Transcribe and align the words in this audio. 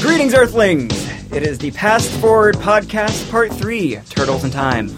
Greetings, 0.00 0.34
Earthlings! 0.34 0.92
It 1.32 1.42
is 1.42 1.58
the 1.58 1.70
Past 1.70 2.10
Forward 2.20 2.56
Podcast, 2.56 3.30
Part 3.30 3.52
3 3.52 3.96
Turtles 4.10 4.44
in 4.44 4.50
Time. 4.50 4.88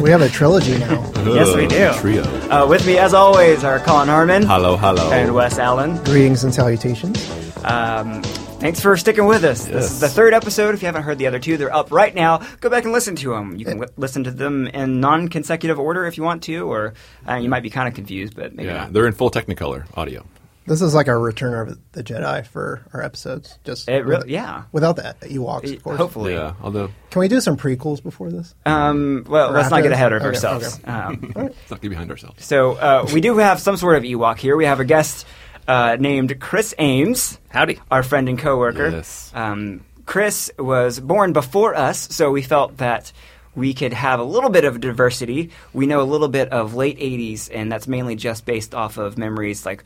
We 0.00 0.10
have 0.10 0.20
a 0.22 0.28
trilogy 0.28 0.78
now. 0.78 1.12
Yes, 1.26 1.56
we 1.56 1.66
do. 1.66 1.92
Trio. 2.00 2.22
Uh, 2.50 2.66
with 2.68 2.86
me, 2.86 2.98
as 2.98 3.12
always, 3.12 3.64
are 3.64 3.80
Colin 3.80 4.06
Harmon 4.06 4.44
Hello, 4.44 4.76
hello. 4.76 5.10
and 5.10 5.34
Wes 5.34 5.58
Allen. 5.58 5.96
Greetings 6.04 6.44
and 6.44 6.54
salutations. 6.54 7.18
Um, 7.64 8.22
thanks 8.58 8.80
for 8.80 8.96
sticking 8.96 9.26
with 9.26 9.44
us. 9.44 9.64
This 9.64 9.90
is 9.92 10.00
the 10.00 10.08
third 10.08 10.34
episode. 10.34 10.74
If 10.74 10.82
you 10.82 10.86
haven't 10.86 11.02
heard 11.02 11.18
the 11.18 11.26
other 11.26 11.38
two, 11.38 11.56
they're 11.56 11.74
up 11.74 11.92
right 11.92 12.14
now. 12.14 12.38
Go 12.60 12.68
back 12.70 12.84
and 12.84 12.92
listen 12.92 13.16
to 13.16 13.30
them. 13.30 13.56
You 13.56 13.64
can 13.64 13.78
li- 13.78 13.88
listen 13.96 14.24
to 14.24 14.30
them 14.30 14.66
in 14.68 15.00
non 15.00 15.28
consecutive 15.28 15.78
order 15.78 16.06
if 16.06 16.16
you 16.16 16.22
want 16.24 16.42
to, 16.44 16.68
or 16.70 16.94
uh, 17.28 17.34
you 17.34 17.48
might 17.48 17.62
be 17.62 17.70
kind 17.70 17.88
of 17.88 17.94
confused, 17.94 18.34
but 18.36 18.54
maybe 18.54 18.68
yeah, 18.68 18.78
not. 18.84 18.92
they're 18.92 19.06
in 19.06 19.12
full 19.12 19.30
Technicolor 19.30 19.86
audio. 19.96 20.24
This 20.68 20.82
is 20.82 20.94
like 20.96 21.06
our 21.06 21.20
Return 21.20 21.68
of 21.68 21.78
the 21.92 22.02
Jedi 22.02 22.44
for 22.44 22.84
our 22.92 23.00
episodes. 23.00 23.56
Just 23.62 23.88
It 23.88 24.04
really, 24.04 24.22
with- 24.22 24.26
yeah. 24.30 24.64
without 24.72 24.96
that 24.96 25.20
Ewoks, 25.20 25.72
of 25.72 25.82
course. 25.84 25.96
Hopefully. 25.96 26.32
Yeah, 26.34 26.54
although 26.60 26.90
Can 27.10 27.20
we 27.20 27.28
do 27.28 27.40
some 27.40 27.56
prequels 27.56 28.02
before 28.02 28.32
this? 28.32 28.52
Um, 28.64 29.24
well, 29.28 29.50
Or 29.50 29.52
let's 29.52 29.70
not 29.70 29.84
get 29.84 29.92
ahead 29.92 30.12
of? 30.12 30.22
Okay, 30.22 30.26
ourselves. 30.26 30.80
okay. 30.80 30.90
Um, 30.90 31.32
let's 31.36 31.70
not 31.70 31.80
get 31.80 31.88
behind 31.90 32.10
ourselves. 32.10 32.44
So 32.44 32.72
uh, 32.72 33.06
we 33.14 33.20
do 33.20 33.36
have 33.38 33.60
some 33.60 33.76
sort 33.76 33.96
of 33.96 34.02
Ewok 34.02 34.38
here. 34.38 34.56
We 34.56 34.64
have 34.64 34.80
a 34.80 34.84
guest 34.84 35.24
uh, 35.68 35.96
named 35.98 36.38
Chris 36.40 36.74
Ames. 36.78 37.38
Howdy. 37.48 37.80
Our 37.90 38.02
friend 38.02 38.28
and 38.28 38.38
coworker. 38.38 38.90
Yes. 38.90 39.30
Um, 39.34 39.84
Chris 40.04 40.50
was 40.58 41.00
born 41.00 41.32
before 41.32 41.74
us, 41.74 42.08
so 42.14 42.30
we 42.30 42.42
felt 42.42 42.76
that 42.76 43.12
we 43.56 43.74
could 43.74 43.92
have 43.92 44.20
a 44.20 44.24
little 44.24 44.50
bit 44.50 44.64
of 44.64 44.80
diversity. 44.80 45.50
We 45.72 45.86
know 45.86 46.00
a 46.00 46.04
little 46.04 46.28
bit 46.28 46.50
of 46.50 46.74
late 46.74 46.98
'80s, 46.98 47.50
and 47.52 47.72
that's 47.72 47.88
mainly 47.88 48.14
just 48.14 48.44
based 48.46 48.74
off 48.74 48.98
of 48.98 49.18
memories 49.18 49.66
like. 49.66 49.84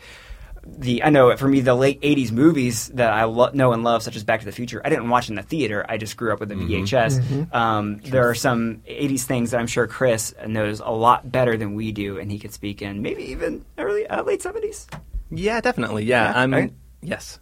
The 0.62 1.03
I 1.03 1.09
know 1.09 1.34
for 1.39 1.48
me 1.48 1.61
the 1.62 1.75
late 1.75 2.03
'80s 2.03 2.31
movies 2.33 2.89
that 2.89 3.11
I 3.11 3.25
lo- 3.25 3.48
know 3.55 3.72
and 3.72 3.83
love, 3.83 4.03
such 4.03 4.15
as 4.15 4.25
Back 4.25 4.41
to 4.41 4.47
the 4.47 4.53
Future. 4.53 4.83
I 4.84 4.91
didn't 4.91 5.09
watch 5.09 5.31
in 5.31 5.34
the 5.37 5.42
theater. 5.42 5.87
I 5.89 5.97
just 5.97 6.19
grew 6.19 6.34
up 6.34 6.41
with 6.41 6.50
the 6.50 6.55
VHS. 6.55 7.55
Um, 7.55 7.97
there 8.05 8.28
are 8.28 8.34
some 8.34 8.83
'80s 8.87 9.22
things 9.22 9.53
that 9.53 9.59
I'm 9.59 9.67
sure 9.67 9.87
Chris 9.87 10.34
knows 10.47 10.81
a 10.81 10.91
lot 10.91 11.33
better 11.33 11.56
than 11.56 11.77
we 11.77 11.92
do, 11.92 12.19
and 12.19 12.31
he 12.31 12.39
could 12.39 12.53
speak 12.53 12.83
in 12.83 13.00
maybe 13.00 13.22
even 13.31 13.65
early 13.78 14.06
uh, 14.06 14.22
late 14.22 14.42
'70s. 14.42 14.87
Yeah, 15.31 15.61
definitely. 15.61 16.05
Yeah, 16.05 16.25
Yeah, 16.25 16.41
I'm. 16.41 16.53
right? 16.53 16.73
Yes, 17.03 17.39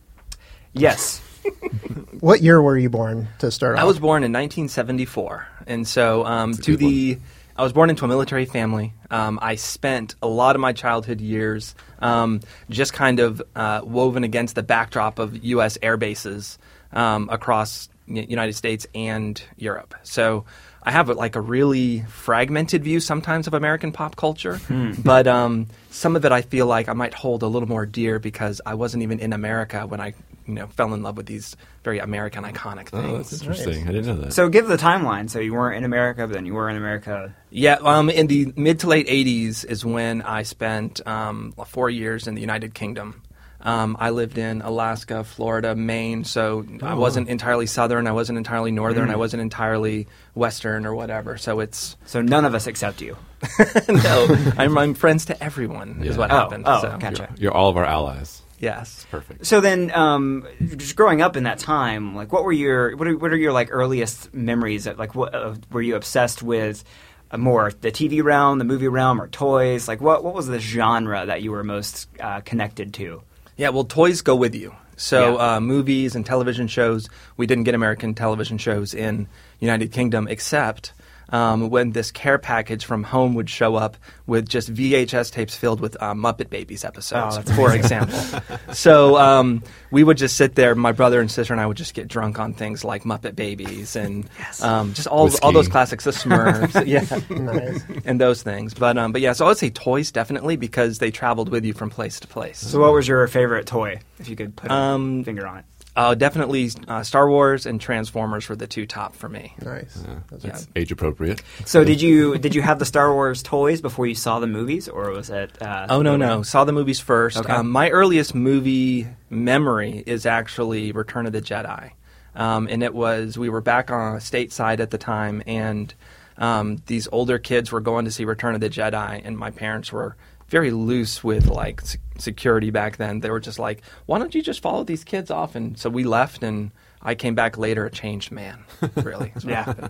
Yes, 0.73 1.21
What 2.21 2.43
year 2.43 2.61
were 2.61 2.77
you 2.77 2.91
born 2.91 3.29
to 3.39 3.51
start 3.51 3.77
off? 3.77 3.83
I 3.83 3.85
was 3.85 3.99
born 3.99 4.23
in 4.23 4.33
1974, 4.33 5.49
and 5.67 5.87
so 5.87 6.25
um, 6.25 6.55
to 6.55 6.73
good 6.73 6.79
the. 6.79 7.19
I 7.57 7.63
was 7.63 7.73
born 7.73 7.91
into 7.91 8.05
a 8.05 8.09
military 8.09 8.45
family. 8.45 8.93
Um, 9.11 9.41
I 9.43 9.57
spent 9.57 10.15
a 10.23 10.29
lot 10.29 10.55
of 10.55 10.61
my 10.61 10.73
childhood 10.73 11.21
years 11.21 11.75
um, 11.99 12.41
just 12.71 12.93
kind 12.93 13.19
of 13.19 13.43
uh, 13.57 13.81
woven 13.83 14.23
against 14.23 14.55
the 14.55 14.63
backdrop 14.63 15.19
of 15.19 15.45
U.S. 15.45 15.77
air 15.83 15.97
bases 15.97 16.57
um, 16.93 17.29
across 17.33 17.89
the 18.07 18.25
United 18.25 18.53
States 18.55 18.87
and 18.95 19.43
Europe. 19.57 19.95
So 20.05 20.45
I 20.89 20.91
have 20.91 21.11
like 21.11 21.37
a 21.37 21.41
really 21.43 22.01
fragmented 22.09 22.83
view 22.83 22.99
sometimes 22.99 23.47
of 23.47 23.53
American 23.53 23.93
pop 23.93 24.17
culture, 24.17 24.59
but 25.05 25.27
um, 25.27 25.67
some 25.91 26.17
of 26.17 26.25
it 26.25 26.33
I 26.33 26.41
feel 26.41 26.65
like 26.65 26.89
I 26.89 26.95
might 26.95 27.13
hold 27.13 27.43
a 27.43 27.47
little 27.47 27.69
more 27.69 27.85
dear 27.85 28.19
because 28.19 28.63
I 28.65 28.73
wasn't 28.73 29.03
even 29.03 29.21
in 29.21 29.35
America 29.35 29.87
when 29.87 30.01
I, 30.01 30.15
you 30.47 30.55
know, 30.55 30.67
fell 30.69 30.95
in 30.95 31.03
love 31.03 31.19
with 31.19 31.27
these 31.27 31.57
very 31.85 31.99
American 31.99 32.43
iconic 32.45 32.89
things. 32.89 33.05
Oh, 33.05 33.17
that's 33.19 33.33
interesting. 33.43 33.87
I 33.87 33.93
didn't 33.93 34.07
know 34.07 34.17
that. 34.23 34.33
So 34.33 34.49
give 34.49 34.67
the 34.67 34.79
timeline. 34.79 35.29
So 35.29 35.41
you 35.41 35.53
weren't 35.53 35.77
in 35.77 35.85
America, 35.85 36.27
but 36.27 36.33
then 36.33 36.47
you 36.47 36.55
were 36.55 36.71
in 36.71 36.77
America. 36.79 37.35
Yeah, 37.51 37.75
um, 37.83 38.09
in 38.09 38.27
the 38.27 38.51
mid 38.57 38.81
to 38.81 38.87
late 38.87 39.09
'80s 39.09 39.67
is 39.67 39.85
when 39.85 40.23
I 40.23 40.43
spent 40.43 41.07
um, 41.07 41.53
four 41.67 41.91
years 41.91 42.27
in 42.27 42.35
the 42.35 42.41
United 42.41 42.73
Kingdom. 42.73 43.21
Um, 43.61 43.97
I 43.99 44.11
lived 44.11 44.39
in 44.39 44.63
Alaska, 44.63 45.25
Florida, 45.25 45.75
Maine, 45.75 46.23
so 46.23 46.65
I 46.81 46.95
wasn't 46.95 47.29
entirely 47.29 47.67
southern, 47.67 48.07
I 48.07 48.13
wasn't 48.13 48.39
entirely 48.39 48.71
northern, 48.71 49.11
I 49.11 49.17
wasn't 49.17 49.41
entirely 49.43 50.07
western 50.35 50.87
or 50.87 50.95
whatever. 50.95 51.37
So 51.39 51.59
it's 51.61 51.97
So 52.05 52.23
none 52.23 52.45
of 52.45 52.55
us 52.55 52.69
accept 52.69 53.01
you. 53.01 53.17
no, 53.89 54.37
I'm, 54.57 54.79
I'm 54.79 54.95
friends 54.95 55.25
to 55.27 55.43
everyone 55.43 56.03
is 56.05 56.17
what 56.17 56.31
Oh, 56.31 56.37
happened. 56.37 56.65
oh, 56.67 56.81
so, 56.83 56.97
gotcha. 56.99 57.35
you're 57.37 57.53
all 57.53 57.69
of 57.69 57.77
our 57.77 57.85
allies. 57.85 58.43
Yes. 58.61 59.07
Perfect. 59.11 59.47
So 59.47 59.61
then, 59.61 59.91
um, 59.93 60.47
just 60.77 60.95
growing 60.97 61.21
up 61.23 61.37
in 61.37 61.45
that 61.45 61.59
time, 61.59 62.15
like, 62.17 62.33
what 62.33 62.45
were 62.45 62.53
your 62.53 62.97
what 62.97 63.07
are, 63.09 63.17
what 63.17 63.33
are 63.33 63.37
your 63.37 63.53
like 63.53 63.69
earliest 63.71 64.33
memories? 64.35 64.87
Of, 64.89 64.99
like, 64.99 65.15
what 65.15 65.35
uh, 65.35 65.55
were 65.71 65.83
you 65.83 65.95
obsessed 65.97 66.43
with? 66.43 66.83
Uh, 67.31 67.37
more 67.39 67.71
the 67.83 67.93
TV 67.93 68.23
realm, 68.23 68.59
the 68.59 68.65
movie 68.65 68.89
realm, 68.89 69.21
or 69.21 69.29
toys? 69.29 69.87
Like, 69.87 70.01
what 70.01 70.25
what 70.25 70.35
was 70.35 70.47
the 70.49 70.59
genre 70.59 71.27
that 71.27 71.43
you 71.43 71.53
were 71.53 71.63
most 71.63 72.09
uh, 72.19 72.41
connected 72.41 72.95
to? 72.95 73.23
Yeah, 73.59 73.69
well, 73.71 73.85
toys 73.85 74.23
go 74.23 74.35
with 74.37 74.55
you. 74.55 74.75
So 74.97 75.35
Yeah. 75.37 75.57
uh, 75.57 75.61
movies 75.61 76.15
and 76.17 76.25
television 76.25 76.67
shows, 76.69 77.09
we 77.37 77.47
didn't 77.47 77.65
get 77.65 77.75
American 77.75 78.15
television 78.15 78.57
shows 78.57 78.95
in 78.95 79.27
United 79.61 79.93
Kingdom 79.93 80.27
except 80.29 80.93
um, 81.31 81.71
when 81.71 81.93
this 81.93 82.11
care 82.11 82.39
package 82.39 82.85
from 82.85 83.03
home 83.05 83.35
would 83.35 83.51
show 83.51 83.75
up 83.77 83.97
with 84.27 84.49
just 84.49 84.73
VHS 84.73 85.31
tapes 85.33 85.55
filled 85.57 85.81
with 85.81 85.97
uh, 86.03 86.15
Muppet 86.15 86.51
Babies 86.51 86.85
episodes, 86.85 87.39
Oh, 87.39 87.55
for 87.55 87.75
example. 87.75 88.19
so 88.73 89.17
um, 89.17 89.63
we 89.91 90.05
would 90.05 90.17
just 90.19 90.37
sit 90.37 90.55
there. 90.55 90.75
My 90.75 90.93
brother 90.93 91.21
and 91.21 91.31
sister 91.31 91.53
and 91.53 91.61
I 91.61 91.67
would 91.67 91.77
just 91.77 91.95
get 91.95 92.09
drunk 92.09 92.39
on 92.39 92.55
things 92.55 92.85
like 92.85 93.05
Muppet 93.05 93.37
Babies 93.37 93.97
and 93.97 94.29
um, 94.63 94.95
just 94.95 95.07
all 95.09 95.31
all 95.43 95.53
those 95.53 95.69
classics, 95.69 96.05
the 96.05 96.11
Smurfs, 96.13 96.87
yeah, 96.87 97.05
Nice. 97.39 97.83
and 98.05 98.21
those 98.21 98.43
things. 98.43 98.75
But 98.75 98.97
um, 98.99 99.13
but 99.13 99.21
yeah, 99.21 99.33
so 99.33 99.45
I 99.45 99.49
would 99.49 99.59
say 99.59 99.71
toys 99.71 100.11
definitely 100.11 100.57
because 100.57 100.99
they 100.99 101.11
traveled 101.11 101.49
with 101.51 101.65
you 101.65 101.73
from 101.75 101.91
place 101.91 102.21
to 102.21 102.27
place. 102.27 102.59
So, 102.59 102.81
what 102.81 102.93
was 102.93 103.07
your 103.09 103.27
favorite 103.29 103.67
toy? 103.67 104.01
If 104.19 104.29
you 104.29 104.37
could 104.37 104.57
put 104.57 104.71
a 104.71 104.75
Um, 104.75 105.25
finger 105.25 105.47
on 105.47 105.59
it. 105.59 105.65
Uh, 105.99 106.15
definitely 106.15 106.71
uh, 106.87 107.03
Star 107.03 107.29
Wars 107.29 107.67
and 107.67 107.81
Transformers 107.81 108.49
were 108.49 108.55
the 108.55 108.69
two 108.69 108.87
top 108.87 109.17
for 109.17 109.29
me. 109.29 109.53
Nice. 109.61 110.01
That's 110.31 110.69
age 110.77 110.93
appropriate. 110.93 111.43
So 111.65 111.83
did 111.83 112.01
you 112.01 112.39
did 112.39 112.55
you 112.55 112.63
have 112.63 112.79
the 112.79 112.85
Star 112.85 113.13
Wars 113.13 113.43
toys 113.43 113.81
before 113.81 114.07
you 114.07 114.15
saw 114.15 114.39
the 114.39 114.47
movies, 114.47 114.89
or 114.89 115.11
was 115.11 115.29
it? 115.29 115.61
Uh, 115.61 115.89
Oh 115.91 116.03
no 116.03 116.17
no! 116.17 116.45
Saw 116.45 116.65
the 116.65 116.73
movies 116.73 117.01
first. 117.01 117.37
Okay. 117.39 117.53
Um, 117.53 117.69
my 117.71 117.91
earliest 117.91 118.33
movie 118.33 119.09
memory 119.29 120.05
is 120.07 120.25
actually 120.25 120.93
Return 120.93 121.27
of 121.27 121.33
the 121.33 121.43
Jedi, 121.43 121.91
um, 122.37 122.69
and 122.71 122.85
it 122.85 122.95
was 122.95 123.37
we 123.37 123.49
were 123.49 123.61
back 123.61 123.91
on 123.91 124.19
stateside 124.19 124.79
at 124.79 124.91
the 124.91 124.99
time, 124.99 125.43
and 125.49 125.93
um, 126.37 126.81
these 126.87 127.09
older 127.11 127.41
kids 127.41 127.73
were 127.73 127.81
going 127.81 128.05
to 128.05 128.13
see 128.13 128.25
Return 128.25 128.55
of 128.55 128.61
the 128.61 128.71
Jedi, 128.71 129.21
and 129.25 129.37
my 129.37 129.51
parents 129.51 129.93
were 129.93 130.15
very 130.49 130.71
loose 130.71 131.23
with 131.23 131.47
like 131.47 131.81
se- 131.81 131.99
security 132.19 132.71
back 132.71 132.97
then. 132.97 133.21
They 133.21 133.31
were 133.31 133.41
just 133.41 133.59
like, 133.59 133.83
"Why 134.07 134.19
don't 134.19 134.35
you 134.35 134.43
just 134.43 134.61
follow 134.61 134.85
these 134.85 135.05
kids 135.05 135.31
off?" 135.31 135.55
And 135.55 135.79
so 135.79 135.91
we 135.91 136.05
left, 136.05 136.43
and 136.43 136.71
I 137.03 137.15
came 137.15 137.35
back 137.35 137.57
later 137.59 137.87
a 137.87 137.91
changed 137.91 138.33
man. 138.33 138.65
Really, 138.97 139.33
Yeah. 139.45 139.73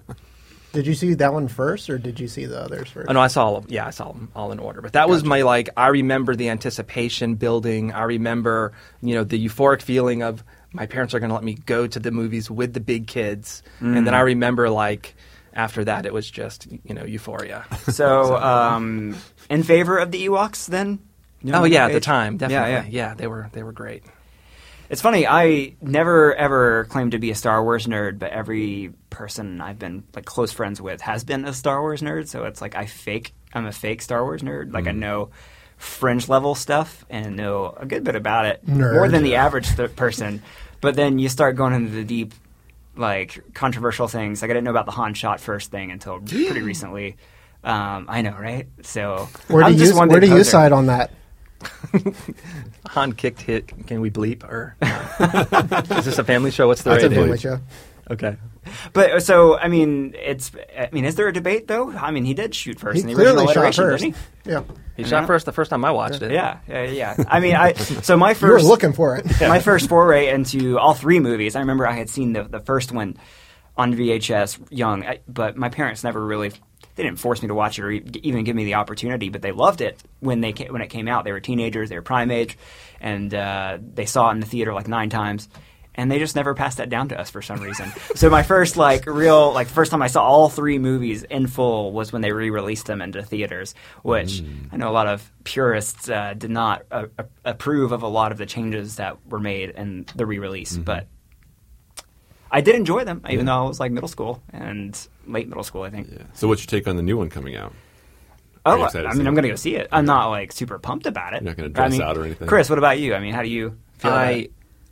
Did 0.72 0.86
you 0.86 0.94
see 0.94 1.14
that 1.14 1.32
one 1.32 1.48
first, 1.48 1.88
or 1.88 1.96
did 1.96 2.20
you 2.20 2.28
see 2.28 2.44
the 2.44 2.60
others 2.60 2.90
first? 2.90 3.08
Oh, 3.08 3.14
no, 3.14 3.20
I 3.20 3.28
saw 3.28 3.46
all. 3.46 3.56
Of, 3.56 3.70
yeah, 3.70 3.86
I 3.86 3.90
saw 3.90 4.12
them 4.12 4.30
all 4.36 4.52
in 4.52 4.58
order. 4.58 4.82
But 4.82 4.92
that 4.92 5.08
was 5.08 5.24
my 5.24 5.40
like. 5.40 5.70
I 5.78 5.88
remember 5.88 6.36
the 6.36 6.50
anticipation 6.50 7.36
building. 7.36 7.92
I 7.92 8.02
remember, 8.02 8.72
you 9.00 9.14
know, 9.14 9.24
the 9.24 9.42
euphoric 9.42 9.80
feeling 9.80 10.22
of 10.22 10.44
my 10.72 10.84
parents 10.84 11.14
are 11.14 11.20
going 11.20 11.30
to 11.30 11.34
let 11.34 11.42
me 11.42 11.54
go 11.54 11.86
to 11.86 11.98
the 11.98 12.10
movies 12.10 12.50
with 12.50 12.74
the 12.74 12.80
big 12.80 13.06
kids, 13.06 13.62
and 13.80 14.06
then 14.06 14.12
mm. 14.12 14.18
I 14.18 14.20
remember 14.20 14.68
like 14.68 15.16
after 15.52 15.84
that 15.84 16.06
it 16.06 16.12
was 16.12 16.30
just 16.30 16.66
you 16.84 16.94
know 16.94 17.04
euphoria. 17.04 17.64
So, 17.90 18.36
um, 18.36 19.16
in 19.50 19.62
favor 19.62 19.98
of 19.98 20.10
the 20.10 20.26
Ewoks, 20.26 20.66
then? 20.66 20.98
You 21.42 21.52
know, 21.52 21.62
oh 21.62 21.64
yeah, 21.64 21.86
at 21.86 21.92
the 21.92 22.00
time, 22.00 22.34
Yeah, 22.34 22.48
definitely. 22.48 22.90
yeah. 22.96 23.14
they 23.14 23.26
were 23.26 23.48
they 23.52 23.62
were 23.62 23.72
great. 23.72 24.02
It's 24.90 25.02
funny. 25.02 25.26
I 25.26 25.74
never 25.82 26.34
ever 26.34 26.84
claimed 26.86 27.12
to 27.12 27.18
be 27.18 27.30
a 27.30 27.34
Star 27.34 27.62
Wars 27.62 27.86
nerd, 27.86 28.18
but 28.18 28.30
every 28.32 28.92
person 29.10 29.60
I've 29.60 29.78
been 29.78 30.04
like 30.14 30.24
close 30.24 30.50
friends 30.50 30.80
with 30.80 31.00
has 31.02 31.24
been 31.24 31.44
a 31.44 31.52
Star 31.52 31.80
Wars 31.82 32.00
nerd. 32.00 32.26
So 32.28 32.44
it's 32.44 32.60
like 32.60 32.74
I 32.74 32.86
fake. 32.86 33.34
I'm 33.52 33.66
a 33.66 33.72
fake 33.72 34.00
Star 34.02 34.24
Wars 34.24 34.42
nerd. 34.42 34.72
Like 34.72 34.86
I 34.86 34.92
know 34.92 35.30
fringe 35.76 36.28
level 36.28 36.54
stuff 36.54 37.04
and 37.08 37.36
know 37.36 37.72
a 37.76 37.86
good 37.86 38.02
bit 38.02 38.16
about 38.16 38.46
it, 38.46 38.64
Nerd. 38.66 38.94
more 38.94 39.08
than 39.08 39.22
the 39.22 39.36
average 39.36 39.68
th- 39.76 39.94
person. 39.94 40.42
But 40.80 40.96
then 40.96 41.18
you 41.18 41.28
start 41.28 41.54
going 41.56 41.72
into 41.74 41.90
the 41.92 42.04
deep, 42.04 42.34
like 42.98 43.54
controversial 43.54 44.08
things. 44.08 44.42
Like 44.42 44.50
I 44.50 44.54
didn't 44.54 44.64
know 44.64 44.70
about 44.70 44.86
the 44.86 44.92
Han 44.92 45.14
shot 45.14 45.40
first 45.40 45.70
thing 45.70 45.90
until 45.90 46.20
pretty 46.26 46.62
recently. 46.62 47.16
Um, 47.64 48.06
I 48.08 48.22
know, 48.22 48.36
right? 48.38 48.66
So 48.82 49.28
Where 49.48 49.64
I'm 49.64 49.72
do 49.72 49.78
just 49.78 49.92
you 49.94 49.98
where 49.98 50.20
big 50.20 50.30
do 50.30 50.36
you 50.36 50.44
side 50.44 50.72
on 50.72 50.86
that? 50.86 51.10
Han 52.88 53.12
kicked 53.12 53.40
hit. 53.40 53.86
Can 53.86 54.00
we 54.00 54.10
bleep 54.10 54.44
or 54.44 54.76
is 55.98 56.04
this 56.04 56.18
a 56.18 56.24
family 56.24 56.50
show? 56.50 56.68
What's 56.68 56.82
the 56.82 56.90
That's 56.90 57.04
a 57.04 57.10
family 57.10 57.38
show. 57.38 57.60
Okay. 58.10 58.36
But 58.92 59.22
so 59.22 59.58
I 59.58 59.68
mean, 59.68 60.14
it's. 60.18 60.50
I 60.78 60.88
mean, 60.92 61.04
is 61.04 61.14
there 61.14 61.28
a 61.28 61.32
debate 61.32 61.66
though? 61.68 61.90
I 61.92 62.10
mean, 62.10 62.24
he 62.24 62.34
did 62.34 62.54
shoot 62.54 62.78
first 62.80 62.96
He 62.96 63.00
in 63.02 63.06
the 63.08 63.14
clearly 63.14 63.46
shot 63.52 63.74
first. 63.74 64.02
didn't 64.02 64.16
Yeah, 64.44 64.62
He 64.96 65.02
Yeah. 65.02 65.08
shot 65.08 65.26
first 65.26 65.46
the 65.46 65.52
first 65.52 65.70
time 65.70 65.84
I 65.84 65.90
watched 65.90 66.20
he? 66.20 66.26
it. 66.26 66.32
Yeah, 66.32 66.58
yeah, 66.68 66.82
yeah. 66.84 67.24
I 67.28 67.40
mean, 67.40 67.56
I. 67.56 67.72
So 67.74 68.16
my 68.16 68.30
you 68.40 68.46
were 68.46 68.54
first 68.58 68.66
looking 68.66 68.92
for 68.92 69.16
it. 69.16 69.26
my 69.40 69.60
first 69.60 69.88
foray 69.88 70.28
into 70.28 70.78
all 70.78 70.94
three 70.94 71.20
movies. 71.20 71.56
I 71.56 71.60
remember 71.60 71.86
I 71.86 71.92
had 71.92 72.08
seen 72.10 72.32
the 72.32 72.44
the 72.44 72.60
first 72.60 72.92
one 72.92 73.16
on 73.76 73.94
VHS 73.94 74.58
young, 74.70 75.04
I, 75.06 75.20
but 75.28 75.56
my 75.56 75.68
parents 75.68 76.02
never 76.02 76.24
really 76.24 76.50
they 76.96 77.04
didn't 77.04 77.20
force 77.20 77.40
me 77.42 77.46
to 77.48 77.54
watch 77.54 77.78
it 77.78 77.82
or 77.84 77.90
even 77.92 78.42
give 78.42 78.56
me 78.56 78.64
the 78.64 78.74
opportunity, 78.74 79.28
but 79.28 79.40
they 79.40 79.52
loved 79.52 79.80
it 79.80 80.02
when 80.18 80.40
they 80.40 80.50
when 80.68 80.82
it 80.82 80.88
came 80.88 81.06
out. 81.06 81.24
They 81.24 81.30
were 81.30 81.38
teenagers, 81.38 81.88
they 81.88 81.94
were 81.94 82.02
prime 82.02 82.32
age, 82.32 82.58
and 83.00 83.32
uh, 83.32 83.78
they 83.94 84.04
saw 84.04 84.30
it 84.30 84.32
in 84.32 84.40
the 84.40 84.46
theater 84.46 84.74
like 84.74 84.88
nine 84.88 85.08
times 85.10 85.48
and 85.98 86.10
they 86.10 86.20
just 86.20 86.36
never 86.36 86.54
passed 86.54 86.78
that 86.78 86.88
down 86.88 87.08
to 87.08 87.20
us 87.20 87.28
for 87.28 87.42
some 87.42 87.60
reason. 87.60 87.92
so 88.14 88.30
my 88.30 88.44
first 88.44 88.76
like 88.76 89.04
real 89.04 89.52
like 89.52 89.66
first 89.66 89.90
time 89.90 90.00
I 90.00 90.06
saw 90.06 90.22
all 90.22 90.48
three 90.48 90.78
movies 90.78 91.24
in 91.24 91.48
full 91.48 91.92
was 91.92 92.12
when 92.12 92.22
they 92.22 92.32
re-released 92.32 92.86
them 92.86 93.02
into 93.02 93.22
theaters, 93.22 93.74
which 94.02 94.40
mm. 94.40 94.68
I 94.72 94.76
know 94.76 94.88
a 94.88 94.92
lot 94.92 95.08
of 95.08 95.30
purists 95.44 96.08
uh, 96.08 96.34
did 96.38 96.50
not 96.50 96.86
uh, 96.90 97.06
approve 97.44 97.92
of 97.92 98.02
a 98.02 98.08
lot 98.08 98.32
of 98.32 98.38
the 98.38 98.46
changes 98.46 98.96
that 98.96 99.18
were 99.26 99.40
made 99.40 99.70
in 99.70 100.06
the 100.14 100.24
re-release, 100.24 100.74
mm-hmm. 100.74 100.84
but 100.84 101.08
I 102.50 102.60
did 102.60 102.76
enjoy 102.76 103.04
them, 103.04 103.20
even 103.28 103.46
yeah. 103.46 103.52
though 103.52 103.64
I 103.64 103.68
was 103.68 103.80
like 103.80 103.92
middle 103.92 104.08
school 104.08 104.40
and 104.52 104.96
late 105.26 105.48
middle 105.48 105.64
school, 105.64 105.82
I 105.82 105.90
think. 105.90 106.08
Yeah. 106.10 106.22
So 106.32 106.48
what's 106.48 106.62
your 106.62 106.68
take 106.68 106.88
on 106.88 106.96
the 106.96 107.02
new 107.02 107.16
one 107.16 107.28
coming 107.28 107.56
out? 107.56 107.74
Oh, 108.64 108.82
I 108.82 109.14
mean, 109.14 109.26
I'm 109.26 109.34
going 109.34 109.44
to 109.44 109.48
go 109.48 109.56
see 109.56 109.76
it. 109.76 109.88
I'm 109.90 110.04
not 110.04 110.28
like 110.28 110.52
super 110.52 110.78
pumped 110.78 111.06
about 111.06 111.32
it. 111.32 111.42
You're 111.42 111.50
not 111.50 111.56
going 111.56 111.70
to 111.70 111.74
dress 111.74 111.92
I 111.92 111.92
mean, 111.92 112.02
out 112.02 112.18
or 112.18 112.24
anything. 112.24 112.48
Chris, 112.48 112.68
what 112.68 112.78
about 112.78 112.98
you? 112.98 113.14
I 113.14 113.20
mean, 113.20 113.32
how 113.32 113.42
do 113.42 113.48
you 113.48 113.78
feel? 113.98 114.12
I 114.12 114.48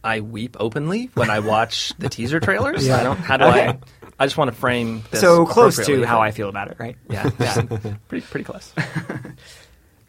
I 0.06 0.20
weep 0.20 0.56
openly 0.60 1.10
when 1.14 1.30
I 1.30 1.40
watch 1.40 1.92
the 1.98 2.08
teaser 2.08 2.38
trailers. 2.38 2.86
Yeah. 2.86 3.00
I 3.00 3.02
don't. 3.02 3.16
How 3.16 3.36
do 3.36 3.44
okay. 3.46 3.68
I? 3.68 3.78
I 4.18 4.26
just 4.26 4.38
want 4.38 4.50
to 4.50 4.56
frame 4.56 5.02
this 5.10 5.20
so 5.20 5.44
close 5.44 5.84
to 5.84 6.04
how 6.04 6.22
I 6.22 6.30
feel 6.30 6.48
about 6.48 6.70
it, 6.70 6.76
right? 6.78 6.96
Yeah, 7.10 7.28
yeah, 7.38 7.62
pretty 8.08 8.24
pretty 8.26 8.44
close. 8.44 8.72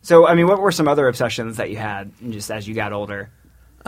so, 0.03 0.27
I 0.27 0.35
mean, 0.35 0.47
what 0.47 0.61
were 0.61 0.71
some 0.71 0.87
other 0.87 1.07
obsessions 1.07 1.57
that 1.57 1.71
you 1.71 1.77
had 1.77 2.11
just 2.29 2.51
as 2.51 2.67
you 2.67 2.75
got 2.75 2.93
older? 2.93 3.31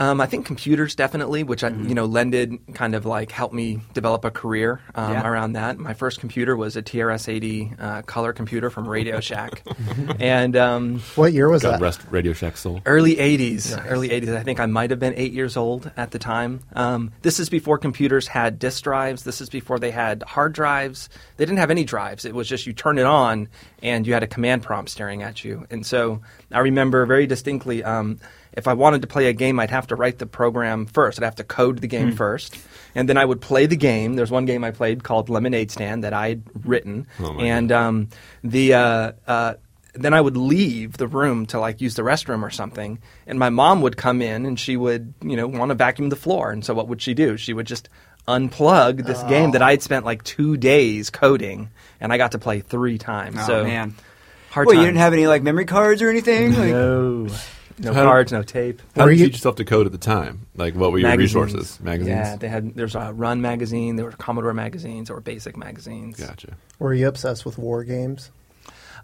Um, 0.00 0.18
I 0.18 0.24
think 0.24 0.46
computers 0.46 0.94
definitely, 0.94 1.42
which 1.42 1.62
I, 1.62 1.68
mm-hmm. 1.68 1.90
you 1.90 1.94
know, 1.94 2.06
lended 2.06 2.58
kind 2.72 2.94
of 2.94 3.04
like 3.04 3.30
helped 3.30 3.54
me 3.54 3.80
develop 3.92 4.24
a 4.24 4.30
career 4.30 4.80
um, 4.94 5.12
yeah. 5.12 5.28
around 5.28 5.52
that. 5.52 5.78
My 5.78 5.92
first 5.92 6.20
computer 6.20 6.56
was 6.56 6.74
a 6.74 6.82
TRS-80 6.82 7.78
uh, 7.78 8.02
color 8.02 8.32
computer 8.32 8.70
from 8.70 8.88
Radio 8.88 9.20
Shack, 9.20 9.62
and 10.18 10.56
um, 10.56 11.00
what 11.16 11.34
year 11.34 11.50
was 11.50 11.62
God 11.62 11.74
that? 11.74 11.80
Rest 11.82 12.00
Radio 12.10 12.32
Shack 12.32 12.56
soul. 12.56 12.80
Early 12.86 13.16
'80s. 13.16 13.76
Nice. 13.76 13.86
Early 13.86 14.08
'80s. 14.08 14.34
I 14.34 14.42
think 14.42 14.58
I 14.58 14.64
might 14.64 14.88
have 14.88 14.98
been 14.98 15.14
eight 15.16 15.32
years 15.32 15.58
old 15.58 15.90
at 15.98 16.12
the 16.12 16.18
time. 16.18 16.60
Um, 16.72 17.12
this 17.20 17.38
is 17.38 17.50
before 17.50 17.76
computers 17.76 18.26
had 18.26 18.58
disk 18.58 18.82
drives. 18.82 19.24
This 19.24 19.42
is 19.42 19.50
before 19.50 19.78
they 19.78 19.90
had 19.90 20.22
hard 20.22 20.54
drives. 20.54 21.10
They 21.36 21.44
didn't 21.44 21.58
have 21.58 21.70
any 21.70 21.84
drives. 21.84 22.24
It 22.24 22.34
was 22.34 22.48
just 22.48 22.66
you 22.66 22.72
turn 22.72 22.98
it 22.98 23.04
on 23.04 23.48
and 23.82 24.06
you 24.06 24.14
had 24.14 24.22
a 24.22 24.26
command 24.26 24.62
prompt 24.62 24.90
staring 24.90 25.22
at 25.22 25.44
you. 25.44 25.66
And 25.70 25.84
so 25.84 26.22
I 26.50 26.60
remember 26.60 27.04
very 27.06 27.26
distinctly 27.26 27.84
um, 27.84 28.18
if 28.52 28.66
I 28.66 28.72
wanted 28.72 29.02
to 29.02 29.08
play 29.08 29.26
a 29.26 29.32
game, 29.32 29.60
I'd 29.60 29.70
have 29.70 29.86
to 29.88 29.96
write 29.96 30.18
the 30.18 30.26
program 30.26 30.86
first. 30.86 31.18
I'd 31.18 31.24
have 31.24 31.36
to 31.36 31.44
code 31.44 31.78
the 31.78 31.86
game 31.86 32.12
mm. 32.12 32.16
first, 32.16 32.58
and 32.94 33.08
then 33.08 33.16
I 33.16 33.24
would 33.24 33.40
play 33.40 33.66
the 33.66 33.76
game. 33.76 34.14
There's 34.14 34.30
one 34.30 34.46
game 34.46 34.64
I 34.64 34.70
played 34.70 35.02
called 35.04 35.28
Lemonade 35.28 35.70
Stand 35.70 36.04
that 36.04 36.12
I'd 36.12 36.42
written, 36.66 37.06
oh 37.20 37.38
and 37.38 37.70
um, 37.70 38.08
the 38.42 38.74
uh, 38.74 39.12
uh, 39.26 39.54
then 39.94 40.14
I 40.14 40.20
would 40.20 40.36
leave 40.36 40.96
the 40.96 41.06
room 41.06 41.46
to 41.46 41.60
like 41.60 41.80
use 41.80 41.94
the 41.94 42.02
restroom 42.02 42.42
or 42.42 42.50
something, 42.50 42.98
and 43.26 43.38
my 43.38 43.50
mom 43.50 43.82
would 43.82 43.96
come 43.96 44.22
in 44.22 44.46
and 44.46 44.58
she 44.58 44.76
would 44.76 45.14
you 45.22 45.36
know 45.36 45.46
want 45.46 45.70
to 45.70 45.74
vacuum 45.74 46.08
the 46.08 46.16
floor, 46.16 46.50
and 46.50 46.64
so 46.64 46.74
what 46.74 46.88
would 46.88 47.02
she 47.02 47.14
do? 47.14 47.36
She 47.36 47.52
would 47.52 47.66
just 47.66 47.88
unplug 48.28 49.06
this 49.06 49.20
oh. 49.22 49.28
game 49.28 49.52
that 49.52 49.62
I 49.62 49.72
had 49.72 49.82
spent 49.82 50.04
like 50.04 50.22
two 50.24 50.56
days 50.56 51.10
coding, 51.10 51.70
and 52.00 52.12
I 52.12 52.16
got 52.16 52.32
to 52.32 52.38
play 52.38 52.60
three 52.60 52.98
times. 52.98 53.36
Oh 53.40 53.46
so, 53.46 53.64
man. 53.64 53.94
Hard 54.50 54.66
well, 54.66 54.74
times. 54.74 54.82
you 54.82 54.88
didn't 54.88 55.00
have 55.00 55.12
any 55.12 55.26
like 55.26 55.42
memory 55.42 55.64
cards 55.64 56.02
or 56.02 56.10
anything? 56.10 56.52
Like, 56.54 56.70
no. 56.70 57.28
No 57.80 57.94
how 57.94 58.04
cards, 58.04 58.30
no 58.30 58.42
tape. 58.42 58.82
How 58.94 59.06
did 59.06 59.18
you 59.18 59.26
teach 59.26 59.36
yourself 59.36 59.56
to 59.56 59.64
code 59.64 59.86
at 59.86 59.92
the 59.92 59.98
time? 59.98 60.46
Like, 60.54 60.74
what 60.74 60.92
were 60.92 60.98
your 60.98 61.08
magazines. 61.08 61.34
resources? 61.34 61.80
Magazines. 61.80 62.08
Yeah, 62.08 62.36
they 62.36 62.48
had. 62.48 62.74
There's 62.74 62.94
a 62.94 63.12
Run 63.12 63.40
magazine. 63.40 63.96
There 63.96 64.04
were 64.04 64.12
Commodore 64.12 64.52
magazines. 64.52 65.08
or 65.08 65.20
Basic 65.20 65.56
magazines. 65.56 66.20
Gotcha. 66.20 66.56
Were 66.78 66.92
you 66.92 67.08
obsessed 67.08 67.46
with 67.46 67.56
war 67.56 67.82
games? 67.84 68.30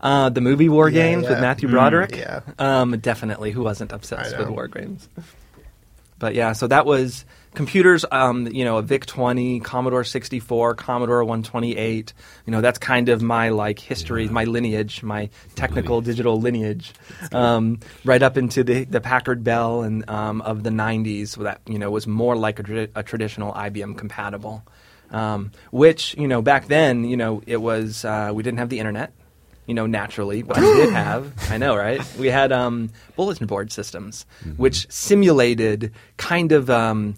Uh, 0.00 0.28
the 0.28 0.40
movie 0.42 0.68
War 0.68 0.88
yeah, 0.90 1.02
Games 1.02 1.24
yeah. 1.24 1.30
with 1.30 1.40
Matthew 1.40 1.68
Broderick. 1.70 2.10
Mm, 2.10 2.18
yeah. 2.18 2.40
Um, 2.58 2.98
definitely. 2.98 3.50
Who 3.50 3.62
wasn't 3.62 3.92
obsessed 3.92 4.36
with 4.36 4.48
War 4.50 4.68
Games? 4.68 5.08
But 6.18 6.34
yeah, 6.34 6.52
so 6.52 6.66
that 6.66 6.86
was 6.86 7.24
computers, 7.56 8.04
um, 8.12 8.46
you 8.46 8.64
know, 8.64 8.76
a 8.76 8.82
VIC 8.82 9.06
20, 9.06 9.60
Commodore 9.60 10.04
64, 10.04 10.74
Commodore 10.74 11.24
128. 11.24 12.12
You 12.44 12.50
know, 12.52 12.60
that's 12.60 12.78
kind 12.78 13.08
of 13.08 13.22
my 13.22 13.48
like 13.48 13.80
history, 13.80 14.26
yeah. 14.26 14.30
my 14.30 14.44
lineage, 14.44 15.02
my 15.02 15.30
technical 15.56 15.96
lineage. 15.96 16.06
digital 16.06 16.40
lineage, 16.40 16.92
um, 17.32 17.80
right 18.04 18.22
up 18.22 18.36
into 18.36 18.62
the, 18.62 18.84
the 18.84 19.00
Packard 19.00 19.42
Bell 19.42 19.82
and 19.82 20.08
um, 20.08 20.42
of 20.42 20.62
the 20.62 20.70
90s. 20.70 21.36
That 21.42 21.62
you 21.66 21.78
know 21.78 21.90
was 21.90 22.06
more 22.06 22.36
like 22.36 22.60
a, 22.60 22.88
a 22.94 23.02
traditional 23.02 23.52
IBM 23.52 23.98
compatible. 23.98 24.62
Um, 25.10 25.52
which 25.70 26.16
you 26.18 26.28
know 26.28 26.42
back 26.42 26.66
then, 26.66 27.04
you 27.04 27.16
know, 27.16 27.42
it 27.46 27.56
was 27.56 28.04
uh, 28.04 28.32
we 28.34 28.42
didn't 28.42 28.58
have 28.58 28.68
the 28.68 28.78
internet 28.78 29.12
you 29.66 29.74
know, 29.74 29.86
naturally, 29.86 30.42
but 30.42 30.58
we 30.58 30.74
did 30.74 30.90
have. 30.92 31.32
I 31.50 31.58
know, 31.58 31.74
right? 31.74 32.00
We 32.16 32.28
had 32.28 32.52
um, 32.52 32.90
bulletin 33.16 33.48
board 33.48 33.72
systems, 33.72 34.24
mm-hmm. 34.44 34.62
which 34.62 34.88
simulated 34.92 35.92
kind 36.18 36.52
of 36.52 36.70
um, 36.70 37.16